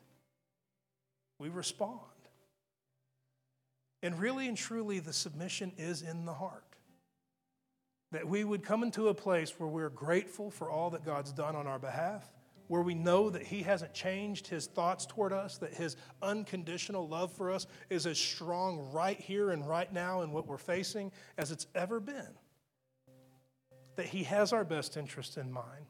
we 1.38 1.48
respond. 1.48 2.00
And 4.02 4.18
really 4.18 4.48
and 4.48 4.56
truly, 4.56 4.98
the 4.98 5.12
submission 5.12 5.72
is 5.78 6.02
in 6.02 6.24
the 6.24 6.34
heart. 6.34 6.64
That 8.10 8.26
we 8.26 8.44
would 8.44 8.62
come 8.62 8.82
into 8.82 9.08
a 9.08 9.14
place 9.14 9.58
where 9.58 9.68
we're 9.68 9.88
grateful 9.88 10.50
for 10.50 10.70
all 10.70 10.90
that 10.90 11.04
God's 11.04 11.32
done 11.32 11.56
on 11.56 11.66
our 11.66 11.78
behalf, 11.78 12.28
where 12.72 12.80
we 12.80 12.94
know 12.94 13.28
that 13.28 13.42
He 13.42 13.60
hasn't 13.60 13.92
changed 13.92 14.46
His 14.46 14.64
thoughts 14.64 15.04
toward 15.04 15.30
us, 15.30 15.58
that 15.58 15.74
His 15.74 15.94
unconditional 16.22 17.06
love 17.06 17.30
for 17.30 17.50
us 17.50 17.66
is 17.90 18.06
as 18.06 18.16
strong 18.16 18.88
right 18.94 19.20
here 19.20 19.50
and 19.50 19.68
right 19.68 19.92
now 19.92 20.22
in 20.22 20.32
what 20.32 20.46
we're 20.46 20.56
facing 20.56 21.12
as 21.36 21.50
it's 21.50 21.66
ever 21.74 22.00
been 22.00 22.30
that 23.96 24.06
He 24.06 24.22
has 24.22 24.54
our 24.54 24.64
best 24.64 24.96
interest 24.96 25.36
in 25.36 25.52
mind 25.52 25.84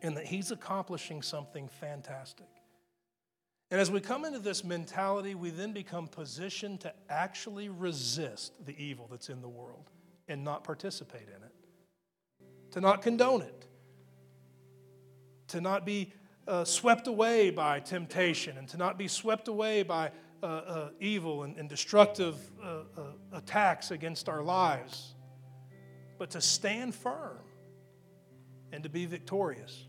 and 0.00 0.16
that 0.16 0.26
He's 0.26 0.52
accomplishing 0.52 1.22
something 1.22 1.66
fantastic. 1.66 2.46
And 3.72 3.80
as 3.80 3.90
we 3.90 3.98
come 3.98 4.24
into 4.24 4.38
this 4.38 4.62
mentality, 4.62 5.34
we 5.34 5.50
then 5.50 5.72
become 5.72 6.06
positioned 6.06 6.82
to 6.82 6.94
actually 7.08 7.68
resist 7.68 8.64
the 8.64 8.80
evil 8.80 9.08
that's 9.10 9.28
in 9.28 9.42
the 9.42 9.48
world 9.48 9.90
and 10.28 10.44
not 10.44 10.62
participate 10.62 11.26
in 11.36 11.42
it, 11.42 12.70
to 12.74 12.80
not 12.80 13.02
condone 13.02 13.42
it, 13.42 13.66
to 15.50 15.60
not 15.60 15.86
be 15.86 16.12
uh, 16.48 16.64
swept 16.64 17.06
away 17.06 17.50
by 17.50 17.80
temptation, 17.80 18.58
and 18.58 18.68
to 18.68 18.76
not 18.76 18.98
be 18.98 19.08
swept 19.08 19.48
away 19.48 19.82
by 19.82 20.10
uh, 20.42 20.46
uh, 20.46 20.88
evil 21.00 21.44
and, 21.44 21.56
and 21.56 21.68
destructive 21.68 22.36
uh, 22.62 22.80
uh, 22.96 23.02
attacks 23.32 23.90
against 23.90 24.28
our 24.28 24.42
lives 24.42 25.14
but 26.20 26.28
to 26.28 26.40
stand 26.40 26.94
firm 26.94 27.38
and 28.72 28.82
to 28.82 28.90
be 28.90 29.06
victorious. 29.06 29.86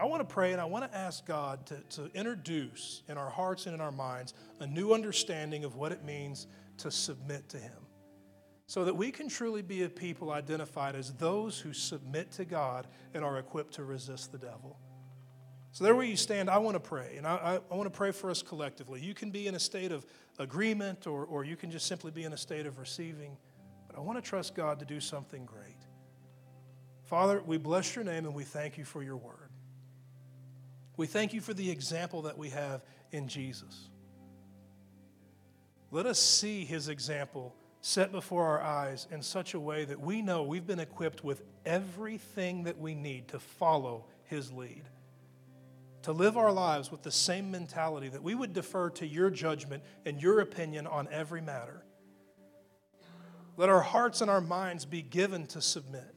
I 0.00 0.04
want 0.04 0.20
to 0.28 0.34
pray 0.34 0.50
and 0.50 0.60
I 0.60 0.64
want 0.64 0.90
to 0.90 0.98
ask 0.98 1.24
God 1.24 1.64
to, 1.66 1.76
to 1.90 2.10
introduce 2.12 3.04
in 3.08 3.16
our 3.16 3.30
hearts 3.30 3.66
and 3.66 3.74
in 3.76 3.80
our 3.80 3.92
minds 3.92 4.34
a 4.58 4.66
new 4.66 4.92
understanding 4.92 5.62
of 5.62 5.76
what 5.76 5.92
it 5.92 6.04
means 6.04 6.48
to 6.78 6.90
submit 6.90 7.48
to 7.50 7.58
Him. 7.58 7.86
so 8.66 8.84
that 8.84 8.94
we 8.94 9.12
can 9.12 9.28
truly 9.28 9.62
be 9.62 9.84
a 9.84 9.88
people 9.88 10.32
identified 10.32 10.96
as 10.96 11.12
those 11.14 11.60
who 11.60 11.72
submit 11.72 12.32
to 12.32 12.44
God 12.44 12.88
and 13.14 13.24
are 13.24 13.38
equipped 13.38 13.74
to 13.74 13.84
resist 13.84 14.32
the 14.32 14.38
devil. 14.38 14.76
So, 15.72 15.84
there 15.84 15.94
where 15.94 16.04
you 16.04 16.16
stand, 16.16 16.50
I 16.50 16.58
want 16.58 16.74
to 16.74 16.80
pray, 16.80 17.14
and 17.16 17.26
I, 17.26 17.60
I, 17.70 17.74
want 17.74 17.86
to 17.86 17.96
pray 17.96 18.10
for 18.10 18.28
us 18.28 18.42
collectively. 18.42 19.00
You 19.00 19.14
can 19.14 19.30
be 19.30 19.46
in 19.46 19.54
a 19.54 19.60
state 19.60 19.92
of 19.92 20.04
agreement, 20.38 21.06
or, 21.06 21.24
or 21.24 21.44
you 21.44 21.54
can 21.54 21.70
just 21.70 21.86
simply 21.86 22.10
be 22.10 22.24
in 22.24 22.32
a 22.32 22.36
state 22.36 22.66
of 22.66 22.78
receiving, 22.78 23.36
but 23.86 23.96
I 23.96 24.00
want 24.00 24.22
to 24.22 24.28
trust 24.28 24.56
God 24.56 24.80
to 24.80 24.84
do 24.84 24.98
something 24.98 25.44
great. 25.44 25.76
Father, 27.04 27.40
we 27.44 27.56
bless 27.56 27.94
your 27.94 28.04
name 28.04 28.24
and 28.24 28.34
we 28.34 28.44
thank 28.44 28.78
you 28.78 28.84
for 28.84 29.02
your 29.02 29.16
word. 29.16 29.50
We 30.96 31.06
thank 31.06 31.32
you 31.32 31.40
for 31.40 31.54
the 31.54 31.70
example 31.70 32.22
that 32.22 32.36
we 32.36 32.50
have 32.50 32.84
in 33.12 33.28
Jesus. 33.28 33.88
Let 35.90 36.06
us 36.06 36.18
see 36.18 36.64
his 36.64 36.88
example 36.88 37.54
set 37.80 38.12
before 38.12 38.46
our 38.46 38.60
eyes 38.60 39.08
in 39.10 39.22
such 39.22 39.54
a 39.54 39.60
way 39.60 39.84
that 39.84 39.98
we 39.98 40.22
know 40.22 40.42
we've 40.42 40.66
been 40.66 40.78
equipped 40.78 41.24
with 41.24 41.42
everything 41.64 42.64
that 42.64 42.78
we 42.78 42.94
need 42.94 43.28
to 43.28 43.38
follow 43.38 44.04
his 44.24 44.52
lead. 44.52 44.82
To 46.02 46.12
live 46.12 46.36
our 46.38 46.50
lives 46.50 46.90
with 46.90 47.02
the 47.02 47.10
same 47.10 47.50
mentality 47.50 48.08
that 48.08 48.22
we 48.22 48.34
would 48.34 48.54
defer 48.54 48.88
to 48.90 49.06
your 49.06 49.28
judgment 49.28 49.82
and 50.06 50.20
your 50.20 50.40
opinion 50.40 50.86
on 50.86 51.08
every 51.10 51.42
matter. 51.42 51.84
Let 53.56 53.68
our 53.68 53.82
hearts 53.82 54.22
and 54.22 54.30
our 54.30 54.40
minds 54.40 54.86
be 54.86 55.02
given 55.02 55.46
to 55.48 55.60
submit, 55.60 56.14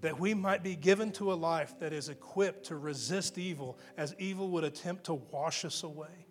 that 0.00 0.18
we 0.18 0.32
might 0.32 0.62
be 0.62 0.76
given 0.76 1.12
to 1.12 1.32
a 1.32 1.34
life 1.34 1.78
that 1.80 1.92
is 1.92 2.08
equipped 2.08 2.66
to 2.66 2.76
resist 2.76 3.36
evil 3.36 3.78
as 3.98 4.14
evil 4.18 4.48
would 4.50 4.64
attempt 4.64 5.04
to 5.04 5.14
wash 5.14 5.66
us 5.66 5.82
away. 5.82 6.26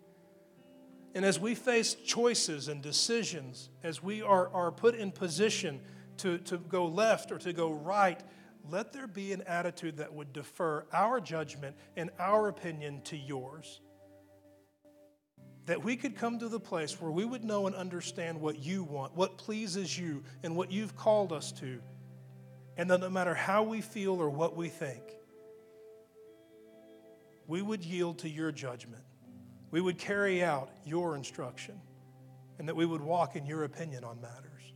And 1.13 1.23
as 1.23 1.39
we 1.39 1.53
face 1.53 1.93
choices 1.93 2.67
and 2.67 2.81
decisions, 2.81 3.69
as 3.83 4.01
we 4.01 4.21
are, 4.21 4.49
are 4.53 4.71
put 4.71 4.95
in 4.95 5.11
position 5.11 5.79
to, 6.17 6.39
to 6.39 6.57
go 6.57 6.87
left 6.87 7.31
or 7.31 7.37
to 7.37 7.53
go 7.53 7.71
right, 7.71 8.21
let 8.69 8.93
there 8.93 9.07
be 9.07 9.33
an 9.33 9.41
attitude 9.43 9.97
that 9.97 10.13
would 10.13 10.33
defer 10.33 10.85
our 10.93 11.19
judgment 11.19 11.75
and 11.95 12.09
our 12.19 12.47
opinion 12.47 13.01
to 13.03 13.17
yours. 13.17 13.81
That 15.65 15.83
we 15.83 15.95
could 15.95 16.15
come 16.15 16.39
to 16.39 16.47
the 16.47 16.59
place 16.59 17.01
where 17.01 17.11
we 17.11 17.25
would 17.25 17.43
know 17.43 17.67
and 17.67 17.75
understand 17.75 18.39
what 18.39 18.59
you 18.59 18.83
want, 18.83 19.15
what 19.15 19.37
pleases 19.37 19.97
you, 19.97 20.23
and 20.43 20.55
what 20.55 20.71
you've 20.71 20.95
called 20.95 21.33
us 21.33 21.51
to. 21.53 21.81
And 22.77 22.89
that 22.91 22.99
no 22.99 23.09
matter 23.09 23.33
how 23.33 23.63
we 23.63 23.81
feel 23.81 24.21
or 24.21 24.29
what 24.29 24.55
we 24.55 24.69
think, 24.69 25.01
we 27.47 27.61
would 27.61 27.83
yield 27.83 28.19
to 28.19 28.29
your 28.29 28.51
judgment 28.51 29.03
we 29.75 29.81
would 29.81 29.97
carry 29.97 30.41
out 30.41 30.69
your 30.85 31.17
instruction 31.17 31.75
and 32.59 32.69
that 32.69 32.77
we 32.77 32.85
would 32.85 33.01
walk 33.01 33.35
in 33.35 33.45
your 33.45 33.65
opinion 33.65 34.05
on 34.05 34.21
matters. 34.21 34.73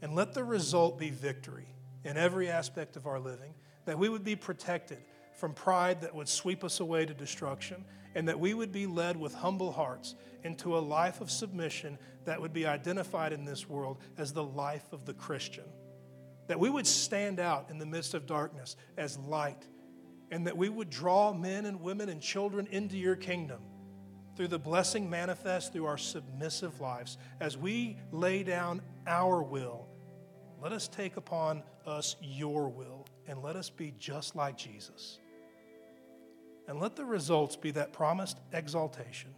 And 0.00 0.14
let 0.14 0.32
the 0.32 0.42
result 0.42 0.98
be 0.98 1.10
victory 1.10 1.66
in 2.08 2.16
every 2.16 2.48
aspect 2.48 2.96
of 2.96 3.06
our 3.06 3.20
living, 3.20 3.52
that 3.84 3.98
we 3.98 4.08
would 4.08 4.24
be 4.24 4.34
protected 4.34 4.98
from 5.34 5.52
pride 5.52 6.00
that 6.00 6.14
would 6.14 6.28
sweep 6.28 6.64
us 6.64 6.80
away 6.80 7.04
to 7.04 7.12
destruction, 7.12 7.84
and 8.14 8.26
that 8.26 8.40
we 8.40 8.54
would 8.54 8.72
be 8.72 8.86
led 8.86 9.14
with 9.14 9.34
humble 9.34 9.70
hearts 9.70 10.14
into 10.42 10.76
a 10.76 10.80
life 10.80 11.20
of 11.20 11.30
submission 11.30 11.98
that 12.24 12.40
would 12.40 12.54
be 12.54 12.66
identified 12.66 13.32
in 13.32 13.44
this 13.44 13.68
world 13.68 13.98
as 14.16 14.32
the 14.32 14.42
life 14.42 14.90
of 14.90 15.04
the 15.04 15.12
Christian. 15.12 15.64
That 16.46 16.58
we 16.58 16.70
would 16.70 16.86
stand 16.86 17.40
out 17.40 17.68
in 17.70 17.78
the 17.78 17.84
midst 17.84 18.14
of 18.14 18.26
darkness 18.26 18.74
as 18.96 19.18
light, 19.18 19.66
and 20.30 20.46
that 20.46 20.56
we 20.56 20.70
would 20.70 20.88
draw 20.88 21.34
men 21.34 21.66
and 21.66 21.82
women 21.82 22.08
and 22.08 22.22
children 22.22 22.66
into 22.70 22.96
your 22.96 23.16
kingdom 23.16 23.60
through 24.34 24.48
the 24.48 24.58
blessing 24.58 25.10
manifest 25.10 25.74
through 25.74 25.84
our 25.84 25.98
submissive 25.98 26.80
lives. 26.80 27.18
As 27.38 27.58
we 27.58 27.98
lay 28.12 28.44
down 28.44 28.80
our 29.06 29.42
will, 29.42 29.87
let 30.60 30.72
us 30.72 30.88
take 30.88 31.16
upon 31.16 31.62
us 31.86 32.16
your 32.20 32.68
will 32.68 33.06
and 33.26 33.42
let 33.42 33.56
us 33.56 33.70
be 33.70 33.94
just 33.98 34.34
like 34.34 34.56
Jesus. 34.56 35.18
And 36.66 36.80
let 36.80 36.96
the 36.96 37.04
results 37.04 37.56
be 37.56 37.70
that 37.72 37.92
promised 37.92 38.38
exaltation, 38.52 39.34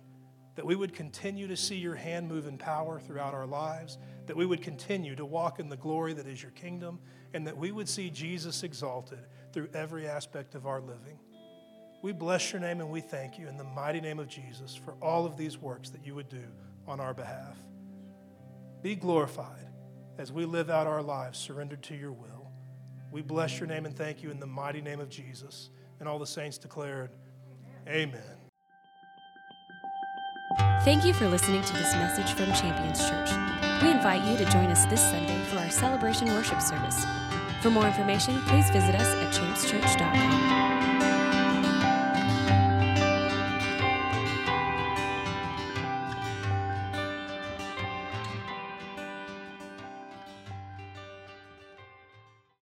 that 0.56 0.64
we 0.64 0.74
would 0.74 0.94
continue 0.94 1.46
to 1.46 1.56
see 1.56 1.76
your 1.76 1.94
hand 1.94 2.28
move 2.28 2.46
in 2.46 2.58
power 2.58 2.98
throughout 2.98 3.34
our 3.34 3.46
lives, 3.46 3.98
that 4.26 4.36
we 4.36 4.46
would 4.46 4.62
continue 4.62 5.14
to 5.14 5.24
walk 5.24 5.60
in 5.60 5.68
the 5.68 5.76
glory 5.76 6.12
that 6.14 6.26
is 6.26 6.42
your 6.42 6.52
kingdom, 6.52 6.98
and 7.34 7.46
that 7.46 7.56
we 7.56 7.70
would 7.70 7.88
see 7.88 8.10
Jesus 8.10 8.62
exalted 8.62 9.20
through 9.52 9.68
every 9.74 10.08
aspect 10.08 10.54
of 10.54 10.66
our 10.66 10.80
living. 10.80 11.18
We 12.02 12.12
bless 12.12 12.50
your 12.52 12.60
name 12.60 12.80
and 12.80 12.90
we 12.90 13.00
thank 13.00 13.38
you 13.38 13.46
in 13.46 13.58
the 13.58 13.64
mighty 13.64 14.00
name 14.00 14.18
of 14.18 14.26
Jesus 14.26 14.74
for 14.74 14.94
all 15.02 15.26
of 15.26 15.36
these 15.36 15.58
works 15.58 15.90
that 15.90 16.04
you 16.04 16.14
would 16.14 16.30
do 16.30 16.44
on 16.86 16.98
our 16.98 17.12
behalf. 17.12 17.58
Be 18.82 18.96
glorified 18.96 19.69
as 20.20 20.30
we 20.30 20.44
live 20.44 20.68
out 20.68 20.86
our 20.86 21.02
lives 21.02 21.38
surrendered 21.38 21.82
to 21.82 21.96
your 21.96 22.12
will. 22.12 22.52
We 23.10 23.22
bless 23.22 23.58
your 23.58 23.66
name 23.66 23.86
and 23.86 23.96
thank 23.96 24.22
you 24.22 24.30
in 24.30 24.38
the 24.38 24.46
mighty 24.46 24.82
name 24.82 25.00
of 25.00 25.08
Jesus. 25.08 25.70
And 25.98 26.06
all 26.06 26.18
the 26.18 26.26
saints 26.26 26.58
declared, 26.58 27.10
Amen. 27.88 28.20
Thank 30.84 31.06
you 31.06 31.14
for 31.14 31.26
listening 31.26 31.62
to 31.62 31.72
this 31.72 31.94
message 31.94 32.32
from 32.34 32.52
Champions 32.52 33.00
Church. 33.00 33.30
We 33.82 33.90
invite 33.90 34.22
you 34.30 34.36
to 34.36 34.50
join 34.52 34.66
us 34.66 34.84
this 34.86 35.00
Sunday 35.00 35.42
for 35.44 35.58
our 35.58 35.70
celebration 35.70 36.28
worship 36.28 36.60
service. 36.60 37.02
For 37.62 37.70
more 37.70 37.86
information, 37.86 38.38
please 38.42 38.68
visit 38.70 38.94
us 38.94 39.06
at 39.06 39.32
championschurch.com. 39.32 40.79